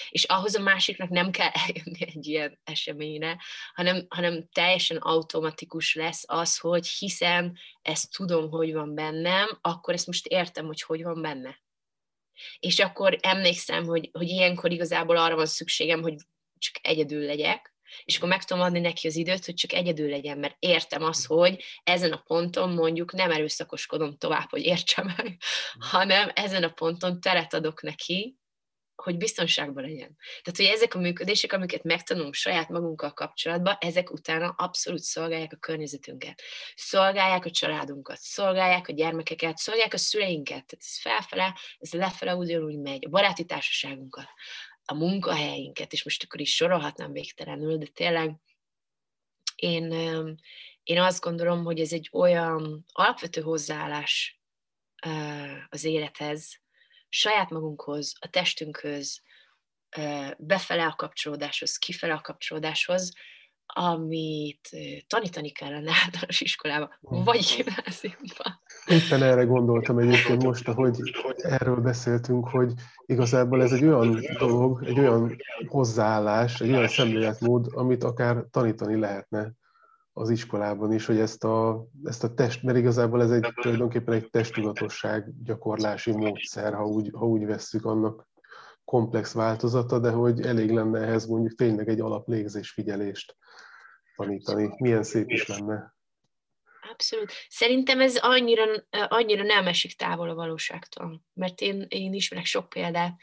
És 0.10 0.24
ahhoz 0.24 0.56
a 0.56 0.62
másiknak 0.62 1.10
nem 1.10 1.32
kell 1.32 1.50
eljönni 1.50 2.06
egy 2.06 2.28
ilyen 2.28 2.60
eseményre, 2.64 3.38
hanem, 3.74 4.06
hanem 4.10 4.48
teljesen 4.52 4.98
automatikus 4.98 5.96
lesz 5.96 6.24
az, 6.26 6.58
hogy 6.58 6.88
hiszen 6.88 7.58
ezt 7.82 8.12
tudom, 8.12 8.50
hogy 8.50 8.74
van 8.74 8.96
bennem, 8.96 9.58
akkor 9.62 9.94
ezt 9.94 10.08
most 10.08 10.26
értem, 10.26 10.66
hogy 10.66 10.82
hogy 10.82 11.04
van 11.04 11.22
benne. 11.22 11.62
És 12.60 12.80
akkor 12.80 13.18
emlékszem, 13.22 13.86
hogy, 13.86 14.10
hogy 14.14 14.28
ilyenkor 14.28 14.72
igazából 14.72 15.18
arra 15.18 15.36
van 15.36 15.46
szükségem, 15.46 16.02
hogy 16.02 16.16
csak 16.58 16.76
egyedül 16.82 17.26
legyek, 17.26 17.77
és 18.04 18.18
akkor 18.18 18.30
meg 18.30 18.44
tudom 18.44 18.64
adni 18.64 18.80
neki 18.80 19.08
az 19.08 19.16
időt, 19.16 19.46
hogy 19.46 19.54
csak 19.54 19.74
egyedül 19.74 20.10
legyen, 20.10 20.38
mert 20.38 20.56
értem 20.60 21.04
azt, 21.04 21.26
hogy 21.26 21.64
ezen 21.84 22.12
a 22.12 22.22
ponton 22.26 22.70
mondjuk 22.70 23.14
nem 23.14 23.32
erőszakoskodom 23.32 24.18
tovább, 24.18 24.50
hogy 24.50 24.62
értsem 24.62 25.06
meg, 25.18 25.28
mm. 25.28 25.80
hanem 25.80 26.32
ezen 26.34 26.64
a 26.64 26.70
ponton 26.70 27.20
teret 27.20 27.54
adok 27.54 27.82
neki, 27.82 28.38
hogy 29.04 29.18
biztonságban 29.18 29.84
legyen. 29.84 30.16
Tehát, 30.42 30.58
hogy 30.58 30.66
ezek 30.66 30.96
a 30.96 31.00
működések, 31.00 31.54
amiket 31.54 31.84
megtanulunk 31.84 32.34
saját 32.34 32.70
magunkkal 32.70 33.14
kapcsolatban, 33.14 33.78
ezek 33.80 34.12
utána 34.12 34.50
abszolút 34.58 35.02
szolgálják 35.02 35.54
a 35.54 35.58
környezetünket. 35.58 36.42
Szolgálják 36.76 37.46
a 37.46 37.52
családunkat, 37.52 38.18
szolgálják 38.20 38.88
a 38.88 38.94
gyermekeket, 38.94 39.58
szolgálják 39.58 39.94
a 39.94 39.98
szüleinket. 39.98 40.66
Tehát 40.66 40.78
ez 40.80 41.00
felfele, 41.00 41.60
ez 41.78 41.92
lefele 41.92 42.36
ugyanúgy 42.36 42.80
megy. 42.80 43.06
A 43.06 43.10
baráti 43.10 43.46
társaságunkat, 43.46 44.28
a 44.90 44.94
munkahelyinket, 44.94 45.94
és 45.94 46.04
most 46.04 46.24
akkor 46.24 46.40
is 46.40 46.56
sorolhatnám 46.56 47.12
végtelenül, 47.12 47.78
de 47.78 47.86
tényleg 47.86 48.36
én, 49.56 49.92
én 50.84 51.02
azt 51.02 51.22
gondolom, 51.22 51.64
hogy 51.64 51.80
ez 51.80 51.94
egy 51.94 52.10
olyan 52.12 52.86
alapvető 52.92 53.42
hozzáállás 53.42 54.42
az 55.70 55.84
élethez, 55.84 56.62
saját 57.10 57.50
magunkhoz, 57.50 58.16
a 58.20 58.30
testünkhöz, 58.30 59.22
befele 60.38 60.86
a 60.86 60.96
kapcsolódáshoz, 60.96 61.78
kifele 61.78 62.14
a 62.14 62.22
kapcsolódáshoz, 62.22 63.14
amit 63.74 64.70
tanítani 65.08 65.50
kellene 65.50 65.92
általános 66.04 66.42
iskolában, 66.42 66.90
vagy 67.00 67.56
gimnáziumban. 67.56 68.62
Éppen 68.88 69.24
erre 69.24 69.44
gondoltam 69.44 69.98
egyébként 69.98 70.44
most, 70.44 70.68
ahogy 70.68 71.00
erről 71.36 71.76
beszéltünk, 71.76 72.48
hogy 72.48 72.74
igazából 73.06 73.64
ez 73.64 73.72
egy 73.72 73.86
olyan 73.86 74.20
dolog, 74.38 74.84
egy 74.84 75.00
olyan 75.00 75.36
hozzáállás, 75.68 76.62
egy 76.62 76.72
olyan 76.72 76.88
szemléletmód, 76.88 77.68
amit 77.74 78.04
akár 78.04 78.46
tanítani 78.52 79.00
lehetne 79.00 79.52
az 80.14 80.30
iskolában 80.30 80.94
is, 80.94 81.06
hogy 81.06 81.20
ezt 81.20 81.44
a, 81.44 81.86
ezt 82.04 82.24
a 82.24 82.34
test, 82.34 82.64
mert 82.64 82.78
igazából 82.78 83.22
ez 83.22 83.32
egy 83.32 83.54
tulajdonképpen 83.62 84.14
egy 84.14 84.30
testtudatosság 84.30 85.34
gyakorlási 85.44 86.12
módszer, 86.12 86.74
ha 86.74 86.86
úgy, 86.86 87.12
ha 87.14 87.26
úgy 87.26 87.46
vesszük 87.46 87.86
annak 87.86 88.28
komplex 88.86 89.34
változata, 89.34 90.00
de 90.00 90.10
hogy 90.10 90.42
elég 90.42 90.72
lenne 90.72 91.00
ehhez 91.00 91.26
mondjuk 91.26 91.56
tényleg 91.56 91.90
egy 91.90 92.00
alaplégzés 92.00 92.70
figyelést 92.70 93.36
tanítani. 94.18 94.70
Milyen 94.78 95.04
szép 95.04 95.30
is 95.30 95.48
lenne. 95.48 95.96
Abszolút. 96.92 97.32
Szerintem 97.50 98.02
ez 98.02 98.18
annyira, 98.18 98.66
annyira 98.90 99.44
nem 99.44 99.68
esik 99.68 99.96
távol 99.96 100.30
a 100.30 100.36
valóságtól, 100.36 101.22
mert 101.34 101.62
én, 101.62 101.86
én 101.90 102.14
ismerek 102.14 102.46
sok 102.46 102.70
példát 102.70 103.20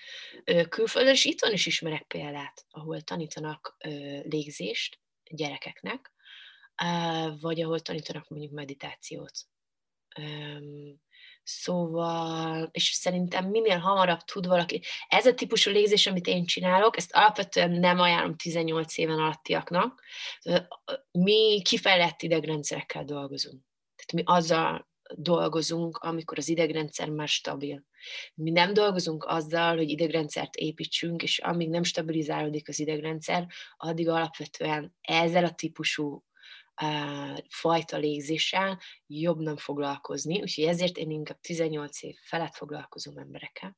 külföldön, 0.68 1.12
és 1.12 1.24
itthon 1.24 1.53
is 1.53 1.66
ismerek 1.66 2.03
példát, 2.03 2.66
ahol 2.70 3.01
tanítanak 3.01 3.76
légzést 4.22 4.99
gyerekeknek, 5.30 6.12
vagy 7.40 7.62
ahol 7.62 7.80
tanítanak 7.80 8.28
mondjuk 8.28 8.53
meditációt. 8.53 9.38
Szóval, 11.45 12.68
és 12.72 12.84
szerintem 12.84 13.49
minél 13.49 13.78
hamarabb 13.78 14.20
tud 14.20 14.47
valaki, 14.47 14.82
ez 15.09 15.26
a 15.26 15.34
típusú 15.34 15.70
légzés, 15.70 16.07
amit 16.07 16.26
én 16.26 16.45
csinálok, 16.45 16.97
ezt 16.97 17.12
alapvetően 17.12 17.70
nem 17.70 18.01
ajánlom 18.01 18.36
18 18.36 18.99
éven 18.99 19.18
alattiaknak. 19.18 20.03
Mi 21.12 21.62
kifejlett 21.62 22.22
idegrendszerekkel 22.22 23.05
dolgozunk. 23.05 23.62
Tehát 23.97 24.12
mi 24.12 24.36
azzal 24.36 24.88
dolgozunk, 25.16 25.97
amikor 25.97 26.38
az 26.38 26.49
idegrendszer 26.49 27.09
már 27.09 27.28
stabil. 27.28 27.84
Mi 28.34 28.51
nem 28.51 28.72
dolgozunk 28.72 29.24
azzal, 29.24 29.76
hogy 29.76 29.88
idegrendszert 29.88 30.55
építsünk, 30.55 31.22
és 31.22 31.38
amíg 31.38 31.68
nem 31.68 31.82
stabilizálódik 31.82 32.68
az 32.68 32.78
idegrendszer, 32.78 33.47
addig 33.76 34.09
alapvetően 34.09 34.95
ezzel 35.01 35.45
a 35.45 35.55
típusú 35.55 36.24
fajta 37.49 37.97
légzéssel 37.97 38.81
jobb 39.07 39.39
nem 39.39 39.57
foglalkozni, 39.57 40.41
úgyhogy 40.41 40.64
ezért 40.64 40.97
én 40.97 41.11
inkább 41.11 41.41
18 41.41 42.03
év 42.03 42.16
felett 42.22 42.55
foglalkozom 42.55 43.18
emberekkel. 43.18 43.77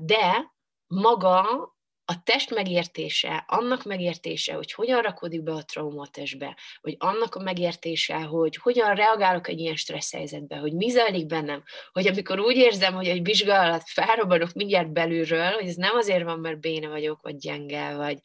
De 0.00 0.54
maga 0.86 1.70
a 2.04 2.22
test 2.22 2.50
megértése, 2.50 3.44
annak 3.48 3.84
megértése, 3.84 4.54
hogy 4.54 4.72
hogyan 4.72 5.02
rakódik 5.02 5.42
be 5.42 5.52
a 5.52 5.64
trauma 5.64 6.02
a 6.02 6.06
testbe, 6.06 6.56
vagy 6.80 6.96
annak 6.98 7.34
a 7.34 7.42
megértése, 7.42 8.16
hogy 8.16 8.56
hogyan 8.56 8.94
reagálok 8.94 9.48
egy 9.48 9.58
ilyen 9.60 9.76
stressz 9.76 10.12
helyzetbe, 10.12 10.56
hogy 10.56 10.74
mi 10.74 10.88
zajlik 10.90 11.26
bennem, 11.26 11.62
hogy 11.92 12.06
amikor 12.06 12.40
úgy 12.40 12.56
érzem, 12.56 12.94
hogy 12.94 13.08
egy 13.08 13.22
vizsgálat 13.22 13.82
felrobbanok 13.86 14.52
mindjárt 14.52 14.92
belülről, 14.92 15.50
hogy 15.50 15.68
ez 15.68 15.74
nem 15.74 15.96
azért 15.96 16.24
van, 16.24 16.38
mert 16.38 16.60
béne 16.60 16.88
vagyok, 16.88 17.22
vagy 17.22 17.36
gyenge, 17.36 17.94
vagy, 17.94 18.18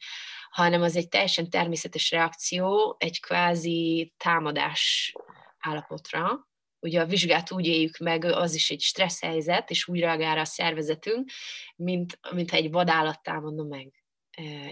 hanem 0.58 0.82
az 0.82 0.96
egy 0.96 1.08
teljesen 1.08 1.50
természetes 1.50 2.10
reakció, 2.10 2.96
egy 2.98 3.20
kvázi 3.20 4.12
támadás 4.16 5.12
állapotra, 5.58 6.48
ugye 6.80 7.00
a 7.00 7.06
vizsgát 7.06 7.52
úgy 7.52 7.66
éljük 7.66 7.98
meg, 7.98 8.24
az 8.24 8.54
is 8.54 8.70
egy 8.70 8.80
stressz 8.80 9.20
helyzet, 9.20 9.70
és 9.70 9.88
úgy 9.88 10.00
reagál 10.00 10.38
a 10.38 10.44
szervezetünk, 10.44 11.30
mint, 11.76 12.18
mint 12.30 12.52
egy 12.52 12.70
vadállat 12.70 13.22
támadna 13.22 13.62
meg. 13.62 13.92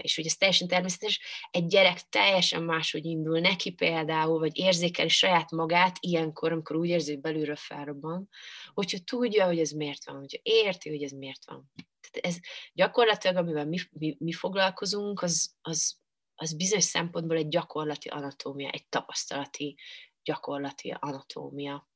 És 0.01 0.15
hogy 0.15 0.25
ez 0.25 0.35
teljesen 0.35 0.67
természetes, 0.67 1.21
egy 1.51 1.65
gyerek 1.65 2.09
teljesen 2.09 2.63
máshogy 2.63 3.05
indul 3.05 3.39
neki 3.39 3.71
például, 3.71 4.39
vagy 4.39 4.57
érzékeli 4.57 5.09
saját 5.09 5.51
magát 5.51 5.97
ilyenkor, 5.99 6.51
amikor 6.51 6.75
úgy 6.75 6.89
érzi, 6.89 7.11
hogy 7.11 7.21
belülről 7.21 7.55
felrobban, 7.55 8.29
hogyha 8.73 8.97
tudja, 9.05 9.45
hogy 9.45 9.59
ez 9.59 9.71
miért 9.71 10.05
van, 10.05 10.15
hogyha 10.15 10.39
érti, 10.41 10.89
hogy 10.89 11.03
ez 11.03 11.11
miért 11.11 11.45
van. 11.45 11.71
Tehát 12.11 12.35
ez 12.35 12.41
gyakorlatilag, 12.73 13.35
amivel 13.35 13.65
mi, 13.65 13.77
mi, 13.91 14.15
mi 14.19 14.31
foglalkozunk, 14.31 15.21
az, 15.21 15.55
az, 15.61 15.97
az 16.35 16.55
bizonyos 16.55 16.83
szempontból 16.83 17.37
egy 17.37 17.47
gyakorlati 17.47 18.09
anatómia, 18.09 18.69
egy 18.69 18.87
tapasztalati 18.87 19.77
gyakorlati 20.23 20.95
anatómia. 20.99 21.89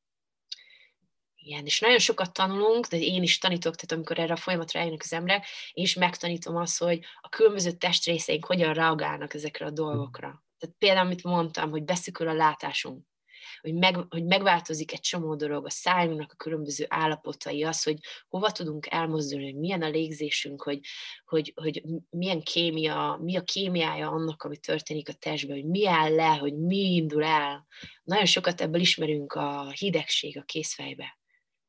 Igen, 1.35 1.65
és 1.65 1.79
nagyon 1.79 1.99
sokat 1.99 2.33
tanulunk, 2.33 2.87
de 2.87 2.97
én 2.97 3.23
is 3.23 3.37
tanítok, 3.37 3.75
tehát 3.75 3.91
amikor 3.91 4.19
erre 4.19 4.33
a 4.33 4.37
folyamatra 4.37 4.79
eljönnek 4.79 5.01
az 5.03 5.13
emberek, 5.13 5.45
én 5.71 5.83
is 5.83 5.93
megtanítom 5.93 6.55
azt, 6.55 6.79
hogy 6.79 6.99
a 7.21 7.29
különböző 7.29 7.71
testrészeink 7.71 8.45
hogyan 8.45 8.73
reagálnak 8.73 9.33
ezekre 9.33 9.65
a 9.65 9.71
dolgokra. 9.71 10.43
Tehát 10.57 10.75
például, 10.77 11.05
amit 11.05 11.23
mondtam, 11.23 11.69
hogy 11.69 11.83
beszükül 11.83 12.27
a 12.27 12.33
látásunk, 12.33 13.05
hogy, 13.61 13.73
meg, 13.73 14.05
hogy 14.09 14.23
megváltozik 14.23 14.93
egy 14.93 14.99
csomó 14.99 15.35
dolog, 15.35 15.65
a 15.65 15.69
szájunknak 15.69 16.31
a 16.31 16.35
különböző 16.35 16.85
állapotai, 16.87 17.63
az, 17.63 17.83
hogy 17.83 17.97
hova 18.27 18.51
tudunk 18.51 18.87
elmozdulni, 18.89 19.45
hogy 19.45 19.59
milyen 19.59 19.81
a 19.81 19.89
légzésünk, 19.89 20.61
hogy, 20.61 20.79
hogy, 21.25 21.53
hogy 21.55 21.83
milyen 22.09 22.41
kémia, 22.41 23.19
mi 23.21 23.35
a 23.35 23.43
kémiája 23.43 24.09
annak, 24.09 24.43
ami 24.43 24.57
történik 24.57 25.09
a 25.09 25.13
testben, 25.13 25.55
hogy 25.55 25.69
mi 25.69 25.87
áll 25.87 26.15
le, 26.15 26.35
hogy 26.35 26.57
mi 26.57 26.93
indul 26.95 27.23
el. 27.23 27.67
Nagyon 28.03 28.25
sokat 28.25 28.61
ebből 28.61 28.81
ismerünk 28.81 29.33
a 29.33 29.69
hidegség 29.69 30.37
a 30.37 30.43
készfejbe 30.43 31.19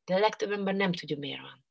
de 0.05 0.15
a 0.15 0.19
legtöbb 0.19 0.51
ember 0.51 0.75
nem 0.75 0.93
tudja, 0.93 1.19
miért 1.19 1.41
van. 1.41 1.65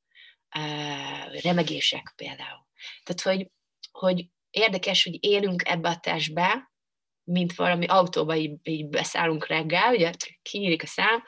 Remegések 1.42 2.14
például. 2.16 2.68
Tehát, 3.04 3.22
hogy, 3.22 3.52
hogy 3.92 4.28
érdekes, 4.50 5.04
hogy 5.04 5.18
élünk 5.26 5.62
ebbe 5.66 5.90
a 5.90 6.00
testbe, 6.00 6.71
mint 7.32 7.56
valami 7.56 7.86
autóba 7.86 8.36
így, 8.36 8.54
így 8.64 8.88
beszállunk 8.88 9.48
reggel, 9.48 9.94
ugye 9.94 10.12
kinyílik 10.42 10.84
a 10.84 10.88
szám, 10.88 11.24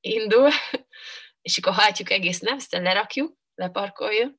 indul, 0.00 0.48
és 1.42 1.58
akkor 1.58 1.72
hajtjuk 1.72 2.10
egész 2.10 2.38
nem, 2.38 2.56
aztán 2.56 2.82
lerakjuk, 2.82 3.36
leparkoljuk, 3.54 4.34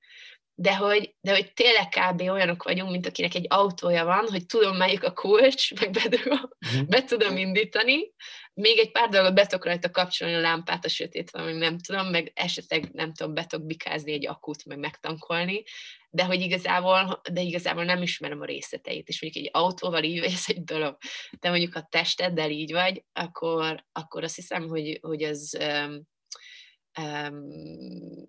de 0.56 0.76
hogy, 0.76 1.16
de 1.22 1.32
hogy 1.32 1.54
tényleg 1.54 1.88
kb. 1.90 2.22
olyanok 2.22 2.64
vagyunk, 2.64 2.92
mint 2.92 3.08
akinek 3.08 3.36
egy 3.36 3.46
autója 3.50 4.06
van, 4.06 4.28
hogy 4.30 4.46
tudom, 4.46 4.78
melyik 4.78 5.04
a 5.04 5.14
kulcs, 5.14 5.74
meg 5.74 5.92
bedugom, 5.92 6.50
uh-huh. 6.66 6.88
be 6.88 7.04
tudom 7.04 7.38
indítani, 7.38 8.14
még 8.54 8.78
egy 8.78 8.92
pár 8.92 9.10
dolgot 9.10 9.34
be 9.34 9.46
tudok 9.46 9.66
rajta 9.66 9.92
kapcsolni 9.92 10.34
a 10.34 10.40
lámpát, 10.40 10.86
a 10.86 10.90
sötét 10.90 11.32
van, 11.32 11.56
nem 11.56 11.78
tudom, 11.78 12.08
meg 12.08 12.32
esetleg 12.36 12.92
nem 12.92 13.14
tudom, 13.14 13.34
be 13.34 13.46
tudok 13.46 13.66
bikázni 13.66 14.12
egy 14.12 14.28
akut, 14.28 14.66
meg 14.66 14.78
megtankolni, 14.80 15.64
de 16.10 16.24
hogy 16.24 16.42
igazából, 16.42 17.22
de 17.32 17.42
igazából 17.42 17.84
nem 17.84 18.02
ismerem 18.02 18.42
a 18.42 18.46
részleteit, 18.46 19.08
és 19.08 19.22
mondjuk 19.22 19.46
egy 19.46 19.52
autóval 19.54 20.04
így 20.04 20.20
vagy, 20.20 20.32
ez 20.32 20.44
egy 20.48 20.64
dolog, 20.64 20.98
de 21.40 21.50
mondjuk 21.50 21.74
ha 21.74 21.88
testeddel 21.90 22.50
így 22.50 22.72
vagy, 22.72 23.04
akkor, 23.14 23.86
akkor 23.92 24.24
azt 24.24 24.36
hiszem, 24.36 24.68
hogy, 24.68 25.00
hogy 25.02 25.24
az, 25.24 25.58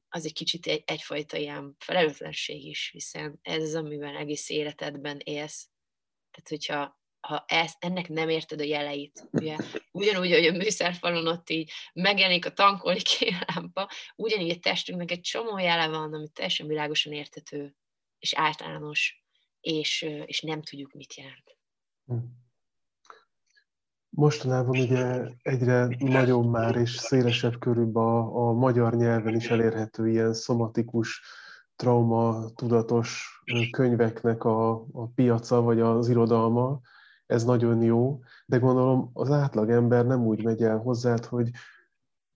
az 0.09 0.25
egy 0.25 0.33
kicsit 0.33 0.67
egy, 0.67 0.83
egyfajta 0.87 1.37
ilyen 1.37 1.77
felelőtlenség 1.79 2.65
is, 2.65 2.91
hiszen 2.93 3.39
ez 3.43 3.63
az, 3.63 3.75
amiben 3.75 4.17
egész 4.17 4.49
életedben 4.49 5.21
élsz. 5.25 5.69
Tehát, 6.31 6.49
hogyha 6.49 7.03
ha 7.27 7.45
ezt, 7.47 7.77
ennek 7.85 8.09
nem 8.09 8.29
érted 8.29 8.61
a 8.61 8.65
jeleit, 8.65 9.29
ugye, 9.31 9.57
ugyanúgy, 9.93 10.33
hogy 10.33 10.47
a 10.47 10.53
műszerfalon 10.53 11.27
ott 11.27 11.51
így 11.51 11.71
megjelenik 11.93 12.47
a 12.47 12.53
tankolni 12.53 13.01
lámpa, 13.55 13.91
ugyanígy 14.17 14.51
a 14.51 14.61
testünknek 14.61 15.11
egy 15.11 15.21
csomó 15.21 15.59
jele 15.59 15.89
van, 15.89 16.15
ami 16.15 16.29
teljesen 16.29 16.67
világosan 16.67 17.13
értető, 17.13 17.77
és 18.19 18.35
általános, 18.35 19.25
és, 19.61 20.03
és 20.25 20.41
nem 20.41 20.63
tudjuk, 20.63 20.93
mit 20.93 21.15
jelent. 21.15 21.57
Hm. 22.07 22.17
Mostanában 24.09 24.79
ugye 24.79 25.23
egyre 25.43 25.97
nagyobb 25.99 26.51
már 26.51 26.77
és 26.77 26.91
szélesebb 26.91 27.59
körülben 27.59 28.03
a, 28.03 28.49
a 28.49 28.53
magyar 28.53 28.95
nyelven 28.95 29.35
is 29.35 29.51
elérhető 29.51 30.09
ilyen 30.09 30.35
szomatikus, 30.35 31.23
trauma 31.77 32.51
tudatos 32.55 33.29
könyveknek 33.71 34.45
a, 34.45 34.73
a 34.93 35.07
piaca 35.15 35.61
vagy 35.61 35.81
az 35.81 36.09
irodalma, 36.09 36.81
ez 37.27 37.45
nagyon 37.45 37.83
jó, 37.83 38.21
de 38.47 38.59
gondolom 38.59 39.11
az 39.13 39.31
átlag 39.31 39.71
ember 39.71 40.07
nem 40.07 40.27
úgy 40.27 40.45
megy 40.45 40.63
el 40.63 40.79
hozzá, 40.79 41.17
hogy 41.29 41.51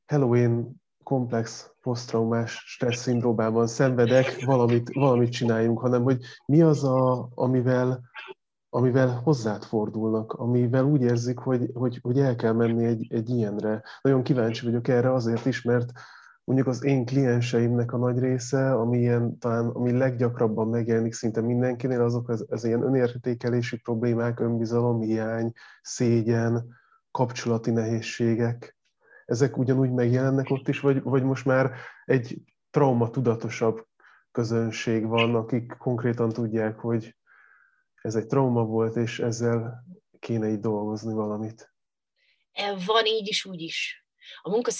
hello, 0.06 0.36
én 0.36 0.80
komplex 1.02 1.70
posztraumás 1.80 2.62
stressz 2.66 3.00
szindrómában 3.00 3.66
szenvedek, 3.66 4.44
valamit, 4.44 4.92
valamit 4.92 5.32
csináljunk, 5.32 5.78
hanem 5.78 6.02
hogy 6.02 6.22
mi 6.46 6.62
az, 6.62 6.84
a, 6.84 7.28
amivel, 7.34 8.00
amivel 8.70 9.20
hozzád 9.24 9.62
fordulnak, 9.62 10.32
amivel 10.32 10.84
úgy 10.84 11.02
érzik, 11.02 11.38
hogy, 11.38 11.70
hogy, 11.74 11.98
hogy 12.02 12.18
el 12.18 12.36
kell 12.36 12.52
menni 12.52 12.84
egy, 12.84 13.06
egy 13.10 13.28
ilyenre. 13.28 13.82
Nagyon 14.00 14.22
kíváncsi 14.22 14.64
vagyok 14.64 14.88
erre 14.88 15.12
azért 15.12 15.46
is, 15.46 15.62
mert 15.62 15.92
mondjuk 16.48 16.68
az 16.68 16.84
én 16.84 17.04
klienseimnek 17.04 17.92
a 17.92 17.96
nagy 17.96 18.18
része, 18.18 18.72
ami 18.72 18.98
ilyen, 18.98 19.38
talán 19.38 19.66
ami 19.66 19.92
leggyakrabban 19.92 20.68
megjelenik 20.68 21.12
szinte 21.12 21.40
mindenkinél, 21.40 22.02
azok 22.02 22.28
az, 22.28 22.46
az 22.48 22.64
ilyen 22.64 22.82
önértékelési 22.82 23.76
problémák, 23.76 24.40
önbizalom, 24.40 25.00
hiány, 25.00 25.52
szégyen, 25.82 26.76
kapcsolati 27.10 27.70
nehézségek. 27.70 28.76
Ezek 29.24 29.56
ugyanúgy 29.56 29.90
megjelennek 29.90 30.50
ott 30.50 30.68
is, 30.68 30.80
vagy, 30.80 31.02
vagy 31.02 31.22
most 31.22 31.44
már 31.44 31.72
egy 32.04 32.42
trauma 32.70 33.10
tudatosabb 33.10 33.86
közönség 34.32 35.06
van, 35.06 35.34
akik 35.34 35.76
konkrétan 35.78 36.28
tudják, 36.28 36.78
hogy 36.78 37.16
ez 38.02 38.14
egy 38.14 38.26
trauma 38.26 38.64
volt, 38.64 38.96
és 38.96 39.18
ezzel 39.20 39.84
kéne 40.18 40.48
így 40.48 40.60
dolgozni 40.60 41.12
valamit. 41.12 41.72
Van 42.86 43.06
így 43.06 43.28
is, 43.28 43.44
úgy 43.44 43.60
is. 43.60 44.07
A 44.40 44.50
munka 44.50 44.70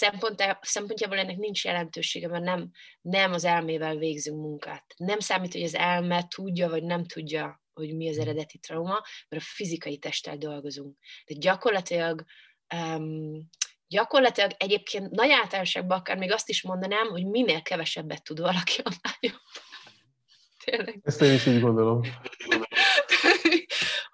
szempontjából 0.61 1.17
ennek 1.17 1.37
nincs 1.37 1.65
jelentősége, 1.65 2.27
mert 2.27 2.43
nem, 2.43 2.69
nem 3.01 3.33
az 3.33 3.43
elmével 3.43 3.95
végzünk 3.95 4.37
munkát. 4.37 4.93
Nem 4.97 5.19
számít, 5.19 5.53
hogy 5.53 5.63
az 5.63 5.75
elme 5.75 6.27
tudja 6.27 6.69
vagy 6.69 6.83
nem 6.83 7.05
tudja, 7.05 7.61
hogy 7.73 7.95
mi 7.95 8.09
az 8.09 8.15
hmm. 8.15 8.23
eredeti 8.23 8.57
trauma, 8.57 9.01
mert 9.29 9.43
a 9.43 9.47
fizikai 9.55 9.97
testtel 9.97 10.37
dolgozunk. 10.37 10.97
De 11.25 11.35
gyakorlatilag 11.37 12.23
um, 12.75 13.49
gyakorlatilag 13.87 14.51
egyébként 14.57 15.09
nagy 15.09 15.31
általánosságban 15.31 15.97
akár 15.97 16.17
még 16.17 16.31
azt 16.31 16.49
is 16.49 16.61
mondanám, 16.61 17.07
hogy 17.07 17.25
minél 17.25 17.61
kevesebbet 17.61 18.23
tud 18.23 18.39
valaki, 18.39 18.81
annál 18.83 19.17
jobb. 19.19 19.41
Tényleg. 20.65 20.99
Ezt 21.03 21.21
én 21.21 21.33
is 21.33 21.45
így 21.45 21.61
gondolom. 21.61 22.01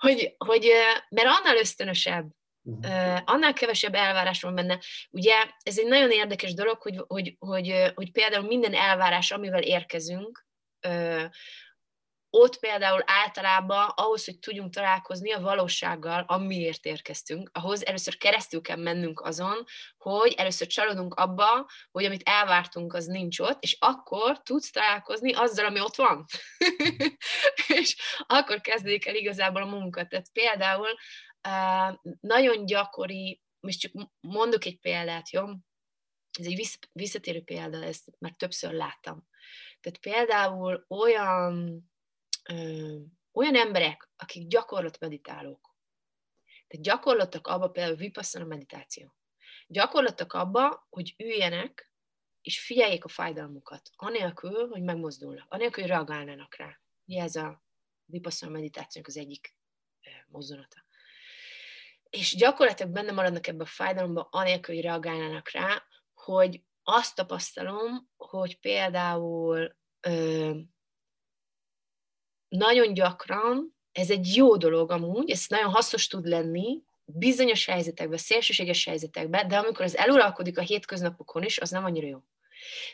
hogy, 0.06 0.36
hogy, 0.38 0.72
mert 1.10 1.28
annál 1.28 1.58
ösztönösebb, 1.58 2.26
Uh, 2.68 3.20
annál 3.26 3.54
kevesebb 3.54 3.94
elvárás 3.94 4.42
van 4.42 4.56
benne. 4.56 4.80
Ugye 5.10 5.34
ez 5.64 5.80
egy 5.80 5.88
nagyon 5.88 6.12
érdekes 6.12 6.54
dolog, 6.54 6.82
hogy, 6.82 7.04
hogy, 7.08 7.36
hogy, 7.40 7.92
hogy 7.96 8.12
például 8.12 8.48
minden 8.48 8.74
elvárás, 8.74 9.32
amivel 9.32 9.62
érkezünk, 9.62 10.46
ott 12.38 12.60
például 12.60 13.04
általában 13.06 13.92
ahhoz, 13.96 14.26
hogy 14.26 14.40
tudjunk 14.40 14.74
találkozni 14.74 15.32
a 15.32 15.40
valósággal, 15.40 16.24
amiért 16.28 16.86
érkeztünk, 16.86 17.50
ahhoz 17.54 17.86
először 17.86 18.18
keresztül 18.18 18.62
kell 18.62 18.78
mennünk 18.78 19.22
azon, 19.22 19.64
hogy 19.98 20.34
először 20.38 20.68
csalódunk 20.68 21.14
abba, 21.14 21.68
hogy 21.92 22.06
amit 22.06 22.30
elvártunk, 22.30 22.94
az 22.94 23.06
nincs 23.06 23.40
ott, 23.40 23.64
és 23.64 23.78
akkor 23.80 24.42
tudsz 24.42 24.72
találkozni 24.72 25.34
azzal, 25.34 25.66
ami 25.66 25.80
ott 25.80 25.96
van. 25.96 26.26
és 27.80 27.96
akkor 28.28 28.62
kezdődik 28.62 29.08
el 29.08 29.16
igazából 29.16 29.62
a 29.62 29.66
munka. 29.66 30.06
Tehát 30.06 30.32
például 30.34 30.90
nagyon 32.20 32.66
gyakori, 32.66 33.42
most 33.60 33.80
csak 33.80 33.92
mondok 34.20 34.66
egy 34.66 34.80
példát, 34.80 35.30
jó? 35.30 35.46
Ez 36.40 36.46
egy 36.46 36.80
visszatérő 36.92 37.44
példa, 37.44 37.84
ezt 37.84 38.12
már 38.20 38.32
többször 38.36 38.72
láttam. 38.74 39.28
Tehát 39.80 40.00
például 40.00 40.86
olyan, 40.88 41.84
ö, 42.50 42.96
olyan 43.32 43.56
emberek, 43.56 44.10
akik 44.16 44.48
gyakorlat 44.48 45.00
meditálók, 45.00 45.76
tehát 46.68 46.86
gyakorlatok 46.86 47.48
abba 47.48 47.70
például 47.70 47.96
vipasszana 47.96 48.46
meditáció. 48.46 49.16
Gyakorlatok 49.68 50.34
abba, 50.34 50.88
hogy 50.90 51.16
üljenek, 51.18 51.92
és 52.42 52.60
figyeljék 52.60 53.06
a 53.06 53.08
fájdalmukat, 53.08 53.90
anélkül, 53.96 54.68
hogy 54.68 54.82
megmozdulnak, 54.82 55.46
anélkül, 55.52 55.84
hogy 55.84 55.92
reagálnának 55.92 56.56
rá. 56.56 56.80
Ugye 57.06 57.22
ez 57.22 57.36
a 57.36 57.64
Vipassana 58.06 58.52
meditációnak 58.52 59.10
az 59.10 59.18
egyik 59.18 59.56
mozzanata. 60.28 60.85
És 62.16 62.36
gyakorlatilag 62.36 62.92
benne 62.92 63.12
maradnak 63.12 63.48
ebbe 63.48 63.64
a 63.64 63.68
fájdalomba, 63.68 64.28
anélkül, 64.32 64.76
hogy 64.76 64.84
reagálnának 64.84 65.52
rá, 65.52 65.84
hogy 66.14 66.62
azt 66.84 67.16
tapasztalom, 67.16 68.10
hogy 68.18 68.60
például 68.60 69.76
ö, 70.00 70.52
nagyon 72.48 72.94
gyakran, 72.94 73.76
ez 73.92 74.10
egy 74.10 74.36
jó 74.36 74.58
dolog 74.58 74.92
amúgy, 74.92 75.30
ez 75.30 75.46
nagyon 75.48 75.72
hasznos 75.72 76.08
tud 76.08 76.26
lenni, 76.26 76.84
bizonyos 77.06 77.66
helyzetekben, 77.66 78.18
szélsőséges 78.18 78.86
helyzetekben, 78.86 79.48
de 79.48 79.58
amikor 79.58 79.86
az 79.86 79.98
eluralkodik 79.98 80.58
a 80.58 80.62
hétköznapokon 80.62 81.44
is, 81.44 81.60
az 81.60 81.70
nem 81.70 81.86
annyira 81.86 82.08
jó. 82.08 82.20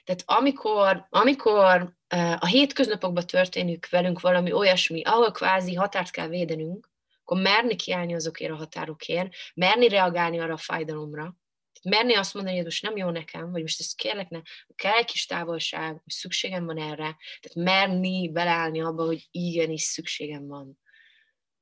Tehát 0.04 0.24
amikor, 0.26 1.08
amikor 1.10 1.96
a 2.40 2.46
hétköznapokban 2.46 3.26
történik 3.26 3.90
velünk 3.90 4.20
valami 4.20 4.52
olyasmi, 4.52 5.02
ahol 5.02 5.32
kvázi 5.32 5.74
határt 5.74 6.12
kell 6.12 6.28
védenünk, 6.28 6.91
akkor 7.32 7.44
merni 7.44 7.76
kiállni 7.76 8.14
azokért 8.14 8.52
a 8.52 8.56
határokért, 8.56 9.34
merni 9.54 9.88
reagálni 9.88 10.40
arra 10.40 10.54
a 10.54 10.58
fájdalomra, 10.58 11.36
merni 11.84 12.16
azt 12.16 12.34
mondani, 12.34 12.56
hogy 12.56 12.66
most 12.66 12.84
nem 12.84 12.98
jó 12.98 13.10
nekem, 13.10 13.52
vagy 13.52 13.62
most 13.62 13.80
ezt 13.80 13.96
kérlek, 13.96 14.30
ne, 14.30 14.42
kell 14.76 14.98
egy 14.98 15.06
kis 15.06 15.26
távolság, 15.26 15.90
hogy 15.92 16.14
szükségem 16.14 16.66
van 16.66 16.78
erre, 16.78 17.18
tehát 17.40 17.54
merni 17.54 18.30
beleállni 18.32 18.82
abba, 18.82 19.06
hogy 19.06 19.28
igenis 19.32 19.82
szükségem 19.82 20.48
van 20.48 20.80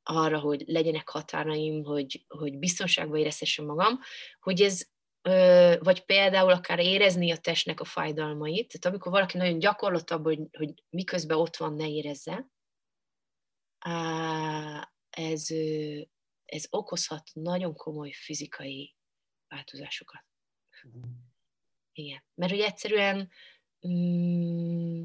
arra, 0.03 0.39
hogy 0.39 0.63
legyenek 0.67 1.09
határaim, 1.09 1.83
hogy, 1.83 2.25
hogy 2.27 2.57
biztonságban 2.57 3.19
érezhessem 3.19 3.65
magam, 3.65 3.99
hogy 4.39 4.61
ez, 4.61 4.87
vagy 5.79 6.05
például 6.05 6.51
akár 6.51 6.79
érezni 6.79 7.31
a 7.31 7.37
testnek 7.37 7.79
a 7.79 7.85
fájdalmait, 7.85 8.67
tehát 8.67 8.85
amikor 8.85 9.11
valaki 9.11 9.37
nagyon 9.37 9.59
gyakorlatabb, 9.59 10.23
hogy, 10.23 10.39
hogy 10.57 10.83
miközben 10.89 11.37
ott 11.37 11.55
van, 11.55 11.73
ne 11.73 11.89
érezze, 11.89 12.49
ez, 15.09 15.47
ez 16.45 16.65
okozhat 16.69 17.29
nagyon 17.33 17.75
komoly 17.75 18.11
fizikai 18.11 18.95
változásokat. 19.47 20.23
Uh-huh. 20.83 21.11
Igen. 21.93 22.23
Mert 22.35 22.51
hogy 22.51 22.61
egyszerűen 22.61 23.29
mm, 23.87 25.03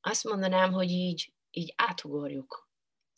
azt 0.00 0.24
mondanám, 0.24 0.72
hogy 0.72 0.90
így, 0.90 1.32
így 1.50 1.72
átugorjuk. 1.76 2.70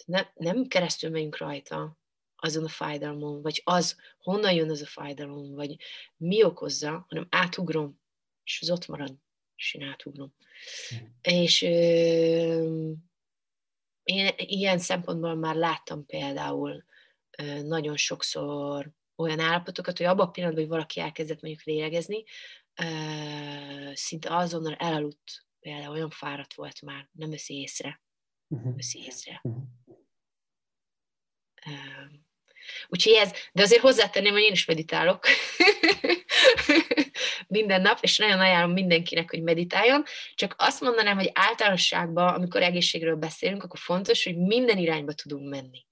Ne, 0.04 0.26
nem 0.34 0.66
keresztül 0.66 1.10
megyünk 1.10 1.36
rajta 1.36 1.98
azon 2.36 2.64
a 2.64 2.68
fájdalmon, 2.68 3.42
vagy 3.42 3.60
az, 3.64 3.96
honnan 4.18 4.52
jön 4.52 4.70
az 4.70 4.82
a 4.82 4.86
fájdalom, 4.86 5.54
vagy 5.54 5.76
mi 6.16 6.44
okozza, 6.44 7.04
hanem 7.08 7.26
átugrom, 7.30 8.00
és 8.44 8.58
az 8.62 8.70
ott 8.70 8.86
marad, 8.86 9.16
és 9.56 9.74
én 9.74 9.82
átugrom. 9.82 10.34
Uh-huh. 10.90 11.08
És 11.20 11.62
ö, 11.62 12.92
én 14.05 14.32
ilyen 14.36 14.78
szempontból 14.78 15.34
már 15.34 15.55
láttam 15.55 16.07
például 16.07 16.84
nagyon 17.62 17.96
sokszor 17.96 18.92
olyan 19.16 19.40
állapotokat, 19.40 19.96
hogy 19.96 20.07
abban 20.07 20.26
a 20.26 20.30
pillanatban, 20.30 20.64
hogy 20.64 20.72
valaki 20.72 21.00
elkezdett 21.00 21.40
mondjuk 21.40 21.64
lélegezni, 21.64 22.24
szinte 23.92 24.36
azonnal 24.36 24.74
elaludt, 24.74 25.46
például 25.61 25.94
olyan 25.94 26.11
fáradt 26.11 26.55
volt 26.55 26.82
már, 26.82 27.09
nem 27.12 27.30
veszi 27.30 27.55
észre. 27.55 28.02
Uh-huh. 28.48 28.76
Veszi 28.76 28.98
észre. 28.98 29.40
Uh-huh. 29.42 29.64
Úgyhogy 32.88 33.12
ez, 33.12 33.32
de 33.52 33.62
azért 33.62 33.80
hozzátenném, 33.80 34.32
hogy 34.32 34.42
én 34.42 34.52
is 34.52 34.64
meditálok 34.64 35.26
minden 37.46 37.80
nap, 37.80 37.98
és 38.00 38.18
nagyon 38.18 38.40
ajánlom 38.40 38.72
mindenkinek, 38.72 39.30
hogy 39.30 39.42
meditáljon, 39.42 40.04
csak 40.34 40.54
azt 40.58 40.80
mondanám, 40.80 41.16
hogy 41.16 41.30
általánosságban, 41.34 42.34
amikor 42.34 42.62
egészségről 42.62 43.16
beszélünk, 43.16 43.62
akkor 43.62 43.78
fontos, 43.78 44.24
hogy 44.24 44.36
minden 44.36 44.78
irányba 44.78 45.12
tudunk 45.12 45.48
menni 45.48 45.86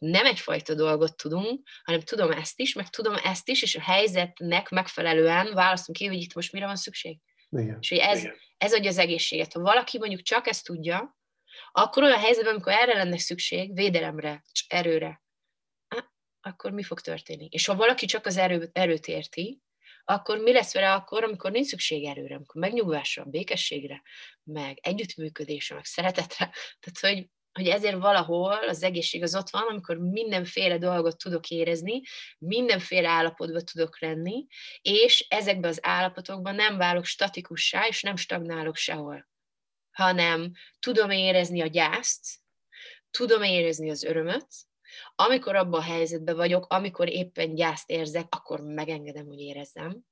nem 0.00 0.26
egyfajta 0.26 0.74
dolgot 0.74 1.16
tudunk, 1.16 1.68
hanem 1.82 2.00
tudom 2.00 2.30
ezt 2.30 2.60
is, 2.60 2.74
meg 2.74 2.88
tudom 2.88 3.14
ezt 3.24 3.48
is, 3.48 3.62
és 3.62 3.76
a 3.76 3.80
helyzetnek 3.80 4.68
megfelelően 4.68 5.54
választunk 5.54 5.98
ki, 5.98 6.06
hogy 6.06 6.20
itt 6.20 6.34
most 6.34 6.52
mire 6.52 6.66
van 6.66 6.76
szükség. 6.76 7.18
Igen. 7.50 7.78
És 7.80 7.88
hogy 7.88 7.98
ez, 7.98 8.18
Igen. 8.18 8.34
ez 8.58 8.72
adja 8.72 8.90
az 8.90 8.98
egészséget. 8.98 9.52
Ha 9.52 9.60
valaki 9.60 9.98
mondjuk 9.98 10.22
csak 10.22 10.46
ezt 10.46 10.64
tudja, 10.64 11.18
akkor 11.72 12.02
olyan 12.02 12.18
helyzetben, 12.18 12.52
amikor 12.52 12.72
erre 12.72 12.94
lenne 12.96 13.18
szükség, 13.18 13.74
védelemre, 13.74 14.42
erőre, 14.68 15.22
akkor 16.40 16.70
mi 16.70 16.82
fog 16.82 17.00
történni? 17.00 17.48
És 17.50 17.66
ha 17.66 17.74
valaki 17.74 18.06
csak 18.06 18.26
az 18.26 18.36
erő, 18.36 18.70
erőt 18.72 19.06
érti, 19.06 19.60
akkor 20.04 20.38
mi 20.38 20.52
lesz 20.52 20.74
vele 20.74 20.92
akkor, 20.92 21.24
amikor 21.24 21.50
nincs 21.50 21.66
szükség 21.66 22.04
erőre, 22.04 22.34
amikor 22.34 22.60
megnyugvásra, 22.60 23.24
békességre, 23.24 24.02
meg 24.42 24.78
együttműködésre, 24.82 25.74
meg 25.74 25.84
szeretetre. 25.84 26.52
Tehát, 26.80 27.00
hogy 27.00 27.28
hogy 27.52 27.68
ezért 27.68 27.98
valahol 27.98 28.52
az 28.52 28.82
egészség 28.82 29.22
az 29.22 29.34
ott 29.34 29.50
van, 29.50 29.62
amikor 29.62 29.96
mindenféle 29.96 30.78
dolgot 30.78 31.18
tudok 31.18 31.48
érezni, 31.48 32.00
mindenféle 32.38 33.08
állapotban 33.08 33.64
tudok 33.64 34.00
lenni, 34.00 34.46
és 34.80 35.26
ezekben 35.28 35.70
az 35.70 35.78
állapotokban 35.82 36.54
nem 36.54 36.76
válok 36.76 37.04
statikussá, 37.04 37.86
és 37.86 38.02
nem 38.02 38.16
stagnálok 38.16 38.76
sehol, 38.76 39.28
hanem 39.90 40.50
tudom 40.78 41.10
érezni 41.10 41.60
a 41.60 41.66
gyászt, 41.66 42.38
tudom 43.10 43.42
érezni 43.42 43.90
az 43.90 44.02
örömöt, 44.02 44.46
amikor 45.14 45.56
abban 45.56 45.80
a 45.80 45.84
helyzetben 45.84 46.36
vagyok, 46.36 46.66
amikor 46.68 47.08
éppen 47.08 47.54
gyászt 47.54 47.90
érzek, 47.90 48.26
akkor 48.30 48.60
megengedem, 48.60 49.26
hogy 49.26 49.40
érezzem, 49.40 50.04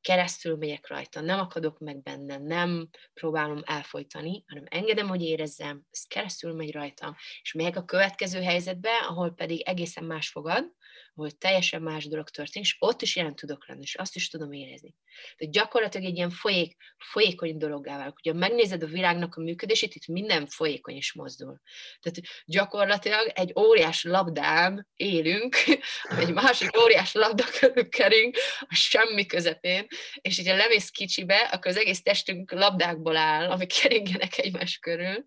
keresztül 0.00 0.56
megyek 0.56 0.88
rajta, 0.88 1.20
nem 1.20 1.38
akadok 1.38 1.78
meg 1.78 2.02
benne, 2.02 2.38
nem 2.38 2.88
próbálom 3.14 3.60
elfolytani, 3.64 4.44
hanem 4.46 4.64
engedem, 4.68 5.08
hogy 5.08 5.22
érezzem, 5.22 5.82
ez 5.90 6.04
keresztül 6.04 6.54
megy 6.54 6.72
rajtam, 6.72 7.14
és 7.42 7.52
megyek 7.52 7.76
a 7.76 7.84
következő 7.84 8.42
helyzetbe, 8.42 8.90
ahol 9.08 9.30
pedig 9.30 9.60
egészen 9.60 10.04
más 10.04 10.28
fogad, 10.28 10.72
ahol 11.14 11.30
teljesen 11.30 11.82
más 11.82 12.06
dolog 12.06 12.28
történik, 12.28 12.68
és 12.68 12.76
ott 12.78 13.02
is 13.02 13.16
jelen 13.16 13.34
tudok 13.34 13.68
lenni, 13.68 13.82
és 13.82 13.94
azt 13.94 14.16
is 14.16 14.28
tudom 14.28 14.52
érezni. 14.52 14.94
Tehát 15.36 15.54
gyakorlatilag 15.54 16.06
egy 16.06 16.16
ilyen 16.16 16.30
folyék, 16.30 16.76
folyékony 16.98 17.56
dologgá 17.56 17.98
válok. 17.98 18.18
Ugye 18.18 18.32
megnézed 18.32 18.82
a 18.82 18.86
világnak 18.86 19.34
a 19.34 19.40
működését, 19.40 19.94
itt 19.94 20.06
minden 20.06 20.46
folyékony 20.46 20.96
is 20.96 21.12
mozdul. 21.12 21.60
Tehát 22.00 22.20
gyakorlatilag 22.44 23.30
egy 23.34 23.52
óriás 23.58 24.04
labdán 24.04 24.88
élünk, 24.96 25.56
egy 26.20 26.32
másik 26.32 26.80
óriás 26.80 27.12
labda 27.12 27.44
kerünk 27.88 28.36
a 28.60 28.74
semmi 28.74 29.26
közepén, 29.26 29.86
és 30.20 30.36
hogyha 30.36 30.56
lemész 30.56 30.90
kicsibe, 30.90 31.36
akkor 31.36 31.70
az 31.70 31.76
egész 31.76 32.02
testünk 32.02 32.52
labdákból 32.52 33.16
áll, 33.16 33.50
amik 33.50 33.72
keringenek 33.80 34.38
egymás 34.38 34.78
körül. 34.78 35.24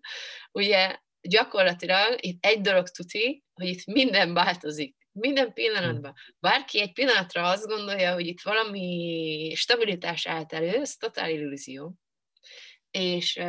Ugye 0.52 0.96
gyakorlatilag 1.20 2.16
itt 2.24 2.44
egy 2.44 2.60
dolog 2.60 2.88
tuti, 2.88 3.44
hogy 3.54 3.66
itt 3.66 3.84
minden 3.84 4.34
változik. 4.34 4.97
Minden 5.18 5.52
pillanatban. 5.52 6.14
Bárki 6.38 6.80
egy 6.80 6.92
pillanatra 6.92 7.48
azt 7.48 7.66
gondolja, 7.66 8.12
hogy 8.12 8.26
itt 8.26 8.40
valami 8.40 9.52
stabilitás 9.54 10.26
állt 10.26 10.52
elő, 10.52 10.68
ez 10.68 10.96
totál 10.96 11.30
illúzió. 11.30 11.94
És, 12.90 13.40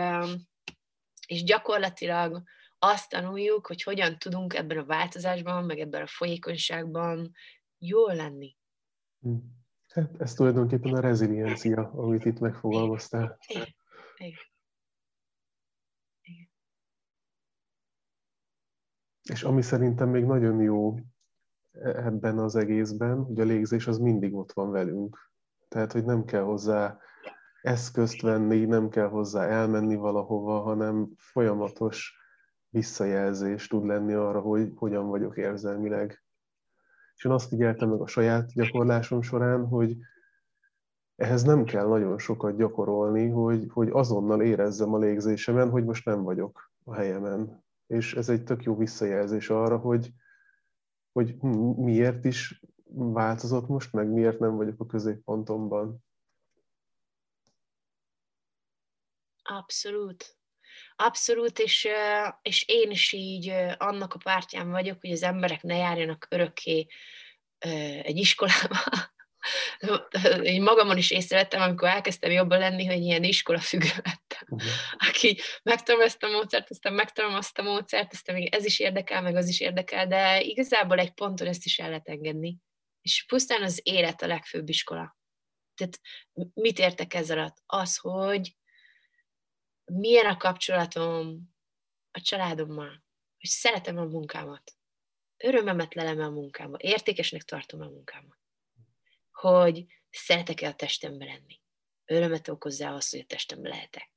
és 1.28 1.44
gyakorlatilag 1.44 2.44
azt 2.80 3.10
tanuljuk, 3.10 3.68
hogy 3.68 3.84
hogyan 3.84 4.18
tudunk 4.18 4.54
ebben 4.54 4.78
a 4.78 4.86
változásban, 4.86 5.64
meg 5.66 5.80
ebben 5.80 6.02
a 6.02 6.08
folyékonyságban 6.08 7.32
jól 7.78 8.16
lenni. 8.16 8.58
Hm. 9.20 9.36
Hát 9.90 10.22
ez 10.22 10.34
tulajdonképpen 10.34 10.94
a 10.94 11.00
reziliencia, 11.00 11.92
amit 11.92 12.26
itt 12.26 12.40
megfogalmaztál. 12.40 13.40
Igen. 13.48 13.76
Igen. 14.18 14.40
Igen. 16.22 16.50
És 19.24 19.44
ami 19.44 19.62
szerintem 19.62 20.10
még 20.10 20.24
nagyon 20.24 20.62
jó 20.62 20.96
ebben 21.82 22.38
az 22.38 22.56
egészben, 22.56 23.24
hogy 23.24 23.40
a 23.40 23.44
légzés 23.44 23.88
az 23.88 23.98
mindig 23.98 24.36
ott 24.36 24.52
van 24.52 24.72
velünk. 24.72 25.18
Tehát, 25.68 25.92
hogy 25.92 26.06
nem 26.06 26.26
kell 26.26 26.42
hozzá 26.42 27.00
eszközt 27.62 28.22
venni, 28.22 28.66
nem 28.66 28.90
kell 28.90 29.08
hozzá 29.08 29.48
elmenni 29.48 29.96
valahova, 29.96 30.60
hanem 30.60 31.10
folyamatos 31.18 32.18
visszajelzés 32.70 33.68
tud 33.68 33.86
lenni 33.86 34.14
arra, 34.14 34.40
hogy 34.40 34.72
hogyan 34.76 35.08
vagyok 35.08 35.38
érzelmileg. 35.38 36.24
És 37.16 37.26
én 37.26 37.32
azt 37.32 37.48
figyeltem 37.48 37.90
meg 37.90 38.02
a 38.02 38.08
saját 38.08 38.54
gyakorlásom 38.54 39.22
során, 39.22 39.68
hogy 39.68 39.98
ehhez 41.16 41.44
nem 41.44 41.64
kell 41.64 41.88
nagyon 41.88 42.18
sokat 42.18 42.58
gyakorolni, 42.58 43.30
hogy, 43.30 43.68
hogy 43.74 43.90
azonnal 43.92 44.42
érezzem 44.42 44.94
a 44.94 44.98
légzésemen, 44.98 45.70
hogy 45.70 45.86
most 45.86 46.06
nem 46.06 46.24
vagyok 46.24 46.72
a 46.84 46.94
helyemen. 46.94 47.64
És 47.88 48.16
ez 48.16 48.30
egy 48.30 48.44
tök 48.44 48.64
jó 48.64 48.78
visszajelzés 48.78 49.50
arra, 49.50 49.78
hogy, 49.78 50.14
hogy 51.20 51.36
miért 51.76 52.26
is 52.26 52.62
változott 52.94 53.68
most, 53.68 53.94
meg 53.94 54.08
miért 54.08 54.40
nem 54.40 54.56
vagyok 54.56 54.80
a 54.80 54.86
középpontomban. 54.86 56.04
Abszolút. 59.44 60.38
Abszolút, 60.96 61.60
és, 61.60 61.88
és 62.42 62.66
én 62.68 62.92
is 62.92 63.12
így 63.12 63.50
annak 63.78 64.14
a 64.14 64.20
pártján 64.24 64.70
vagyok, 64.70 64.98
hogy 65.02 65.12
az 65.12 65.24
emberek 65.24 65.64
ne 65.64 65.76
járjanak 65.76 66.28
örökké 66.30 66.88
egy 68.04 68.18
iskolába, 68.18 68.78
én 70.44 70.62
magamon 70.62 70.98
is 70.98 71.12
észrevettem, 71.12 71.62
amikor 71.62 71.88
elkezdtem 71.88 72.32
jobban 72.32 72.60
lenni, 72.60 72.86
hogy 72.86 73.02
ilyen 73.02 73.24
iskola 73.24 73.60
függő 73.60 73.90
lettem. 73.96 74.48
Uh-huh. 74.48 74.70
Aki 74.98 75.38
megtanul 75.64 76.04
ezt 76.04 76.24
a 76.24 76.30
módszert, 76.30 76.70
aztán 76.70 76.94
megtanulom 76.94 77.38
azt 77.38 77.58
a 77.58 77.64
módszert, 77.64 78.14
aztán 78.14 78.36
még 78.36 78.54
ez 78.54 78.66
is 78.66 78.80
érdekel, 78.80 79.22
meg 79.22 79.36
az 79.36 79.48
is 79.48 79.60
érdekel, 79.60 80.08
de 80.08 80.42
igazából 80.42 81.00
egy 81.00 81.14
ponton 81.14 81.48
ezt 81.48 81.66
is 81.66 81.80
el 81.80 81.90
lehet 81.90 82.08
engedni. 82.08 82.58
És 83.02 83.26
pusztán 83.28 83.64
az 83.64 83.80
élet 83.84 84.22
a 84.22 84.28
legfőbb 84.28 84.70
iskola. 84.70 85.18
Tehát 85.76 86.00
mit 86.54 86.80
értek 86.80 87.14
ezzel 87.14 87.38
alatt? 87.38 87.58
Az, 87.66 87.98
hogy 87.98 88.56
milyen 89.86 90.26
a 90.26 90.38
kapcsolatom 90.38 91.50
a 92.12 92.22
családommal, 92.22 93.04
hogy 93.38 93.50
szeretem 93.50 93.98
a 93.98 94.04
munkámat, 94.04 94.72
örömemet 95.38 95.94
lelem 95.94 96.20
a 96.20 96.30
munkába, 96.30 96.78
értékesnek 96.80 97.44
tartom 97.44 97.82
a 97.82 97.90
munkámat, 97.90 98.39
hogy 99.40 99.86
szeretek-e 100.10 100.68
a 100.68 100.74
testembe 100.74 101.26
lenni, 101.26 101.62
örömet 102.06 102.48
okozza 102.48 102.94
az, 102.94 103.10
hogy 103.10 103.20
a 103.20 103.26
testembe 103.28 103.70
lehetek 103.70 104.12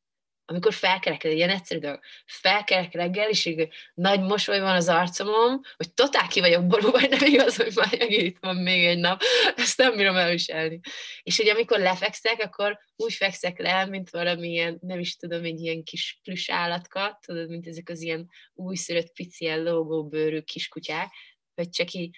amikor 0.45 0.73
felkelek, 0.73 1.25
egy 1.25 1.37
ilyen 1.37 1.51
egyszerű 1.51 1.81
dolog, 1.81 2.01
felkelek 2.27 2.93
reggel, 2.93 3.29
és 3.29 3.45
így 3.45 3.69
nagy 3.95 4.21
mosoly 4.21 4.61
van 4.61 4.75
az 4.75 4.89
arcomon, 4.89 5.61
hogy 5.77 5.95
totál 5.95 6.29
ki 6.29 6.41
vagyok 6.41 6.67
ború, 6.67 6.91
vagy 6.91 7.11
nem 7.11 7.25
igaz, 7.25 7.57
hogy 7.57 7.73
már 7.75 8.11
itt 8.11 8.37
van 8.41 8.57
még 8.57 8.85
egy 8.85 8.99
nap, 8.99 9.23
ezt 9.57 9.79
nem 9.79 9.97
bírom 9.97 10.17
elviselni. 10.17 10.81
És 11.23 11.37
hogy 11.37 11.49
amikor 11.49 11.79
lefekszek, 11.79 12.43
akkor 12.43 12.79
úgy 12.97 13.13
fekszek 13.13 13.59
le, 13.59 13.87
mint 13.87 14.11
valamilyen, 14.11 14.79
nem 14.81 14.99
is 14.99 15.17
tudom, 15.17 15.45
egy 15.45 15.61
ilyen 15.61 15.83
kis 15.83 16.21
plüss 16.23 16.51
állatka, 16.51 17.19
tudod, 17.27 17.49
mint 17.49 17.67
ezek 17.67 17.89
az 17.89 18.01
ilyen 18.01 18.29
újszülött 18.55 19.13
pici, 19.13 19.45
ilyen 19.45 19.63
lógóbőrű 19.63 20.41
kiskutyák, 20.41 21.13
hogy 21.55 21.69
csak 21.69 21.93
így 21.93 22.17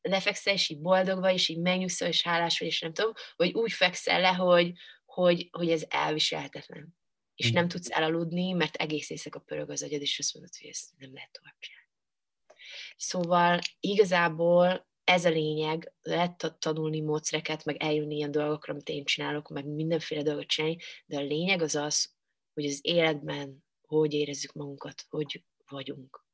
lefekszel, 0.00 0.54
és 0.54 0.68
így 0.68 0.80
boldog 0.80 1.20
vagy, 1.20 1.34
és 1.34 1.48
így 1.48 1.60
megnyugszol, 1.60 2.08
és 2.08 2.22
hálás 2.22 2.58
vagy, 2.58 2.68
és 2.68 2.80
nem 2.80 2.92
tudom, 2.92 3.12
vagy 3.36 3.52
úgy 3.52 3.72
fekszel 3.72 4.20
le, 4.20 4.32
hogy, 4.32 4.72
hogy, 5.04 5.48
hogy 5.50 5.70
ez 5.70 5.84
elviselhetetlen 5.88 6.96
és 7.36 7.48
hm. 7.48 7.54
nem 7.54 7.68
tudsz 7.68 7.90
elaludni, 7.90 8.52
mert 8.52 8.74
egész 8.74 9.10
éjszaka 9.10 9.38
pörög 9.38 9.70
az 9.70 9.82
agyad, 9.82 10.00
és 10.00 10.18
azt 10.18 10.34
mondod, 10.34 10.56
hogy 10.56 10.68
ezt 10.68 10.90
nem 10.98 11.14
lehet 11.14 11.30
tovább 11.32 11.56
csinálni. 11.58 11.90
Szóval 12.96 13.58
igazából 13.80 14.88
ez 15.04 15.24
a 15.24 15.28
lényeg, 15.28 15.92
lehet 16.02 16.56
tanulni 16.58 17.00
módszereket, 17.00 17.64
meg 17.64 17.76
eljönni 17.76 18.16
ilyen 18.16 18.30
dolgokra, 18.30 18.72
amit 18.72 18.88
én 18.88 19.04
csinálok, 19.04 19.48
meg 19.48 19.66
mindenféle 19.66 20.22
dolgot 20.22 20.46
csinálni, 20.46 20.76
de 21.06 21.16
a 21.16 21.22
lényeg 21.22 21.62
az 21.62 21.74
az, 21.74 22.14
hogy 22.54 22.64
az 22.64 22.78
életben 22.82 23.64
hogy 23.86 24.12
érezzük 24.12 24.52
magunkat, 24.52 25.04
hogy 25.08 25.44
vagyunk. 25.66 26.24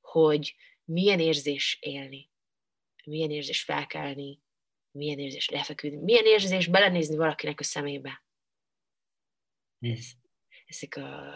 Hogy 0.00 0.54
milyen 0.88 1.20
érzés 1.20 1.78
élni, 1.80 2.30
milyen 3.04 3.30
érzés 3.30 3.62
felkelni, 3.62 4.40
milyen 4.90 5.18
érzés 5.18 5.48
lefeküdni, 5.48 6.02
milyen 6.02 6.24
érzés 6.24 6.66
belenézni 6.66 7.16
valakinek 7.16 7.60
a 7.60 7.64
szemébe? 7.64 8.24
Ez, 9.78 10.06
ezek 10.66 10.96
a 10.96 11.34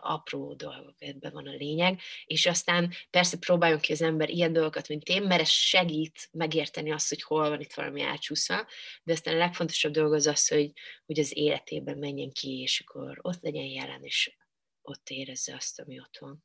apró 0.00 0.54
dolgok, 0.54 0.94
ebben 0.98 1.32
van 1.32 1.46
a 1.46 1.54
lényeg, 1.54 2.00
és 2.24 2.46
aztán 2.46 2.92
persze 3.10 3.38
próbáljon 3.38 3.78
ki 3.78 3.92
az 3.92 4.02
ember 4.02 4.30
ilyen 4.30 4.52
dolgokat, 4.52 4.88
mint 4.88 5.08
én, 5.08 5.22
mert 5.22 5.40
ez 5.40 5.48
segít 5.48 6.28
megérteni 6.32 6.92
azt, 6.92 7.08
hogy 7.08 7.22
hol 7.22 7.48
van 7.48 7.60
itt 7.60 7.72
valami 7.72 8.02
elcsúszva, 8.02 8.66
de 9.02 9.12
aztán 9.12 9.34
a 9.34 9.38
legfontosabb 9.38 9.92
dolog 9.92 10.12
az 10.12 10.26
az, 10.26 10.48
hogy, 10.48 10.72
hogy 11.06 11.18
az 11.18 11.36
életében 11.36 11.98
menjen 11.98 12.30
ki, 12.30 12.60
és 12.60 12.80
akkor 12.80 13.18
ott 13.22 13.42
legyen 13.42 13.66
jelen, 13.66 14.04
és 14.04 14.36
ott 14.82 15.08
érezze 15.08 15.54
azt, 15.54 15.80
ami 15.80 16.00
ott 16.00 16.16
van. 16.18 16.44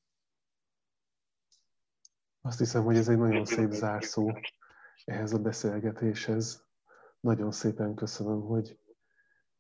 Azt 2.44 2.60
hiszem, 2.60 2.84
hogy 2.84 2.96
ez 2.96 3.10
egy 3.10 3.18
nagyon 3.18 3.46
szép 3.46 3.72
zárszó 3.72 4.32
ehhez 5.06 5.34
a 5.34 5.40
beszélgetéshez. 5.40 6.66
Nagyon 7.20 7.52
szépen 7.52 7.96
köszönöm, 7.96 8.42
hogy 8.42 8.80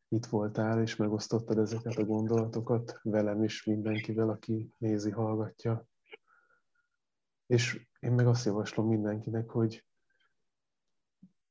itt 0.08 0.26
voltál, 0.26 0.82
és 0.82 0.96
megosztottad 0.96 1.58
ezeket 1.58 1.96
a 1.96 2.06
gondolatokat 2.06 3.00
velem 3.04 3.44
is, 3.44 3.64
mindenkivel, 3.64 4.30
aki 4.30 4.74
nézi, 4.78 5.12
hallgatja. 5.12 5.88
És 7.46 7.88
én 8.00 8.12
meg 8.12 8.28
azt 8.28 8.46
javaslom 8.46 8.88
mindenkinek, 8.88 9.50
hogy 9.50 9.86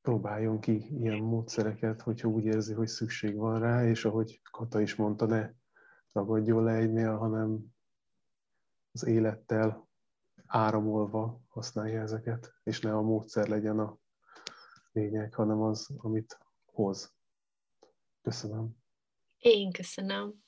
próbáljon 0.01 0.61
ki 0.61 1.03
ilyen 1.03 1.19
módszereket, 1.19 2.03
hogyha 2.03 2.29
úgy 2.29 2.45
érzi, 2.45 2.73
hogy 2.73 2.89
szükség 2.89 3.37
van 3.37 3.61
rá, 3.61 3.85
és 3.85 4.05
ahogy 4.05 4.41
Kata 4.51 4.81
is 4.81 4.95
mondta, 4.95 5.27
ne 5.27 5.51
ragadjon 6.13 6.65
le 6.65 6.73
egynél, 6.73 7.17
hanem 7.17 7.75
az 8.93 9.07
élettel 9.07 9.90
áramolva 10.51 11.41
használja 11.49 12.01
ezeket, 12.01 12.55
és 12.63 12.81
ne 12.81 12.97
a 12.97 13.03
módszer 13.03 13.49
legyen 13.49 13.79
a 13.79 13.99
lényeg, 14.93 15.35
hanem 15.35 15.61
az, 15.63 15.91
amit 15.97 16.39
hoz. 16.65 17.15
Köszönöm. 18.23 18.77
Én 19.39 19.73
köszönöm. 19.73 20.45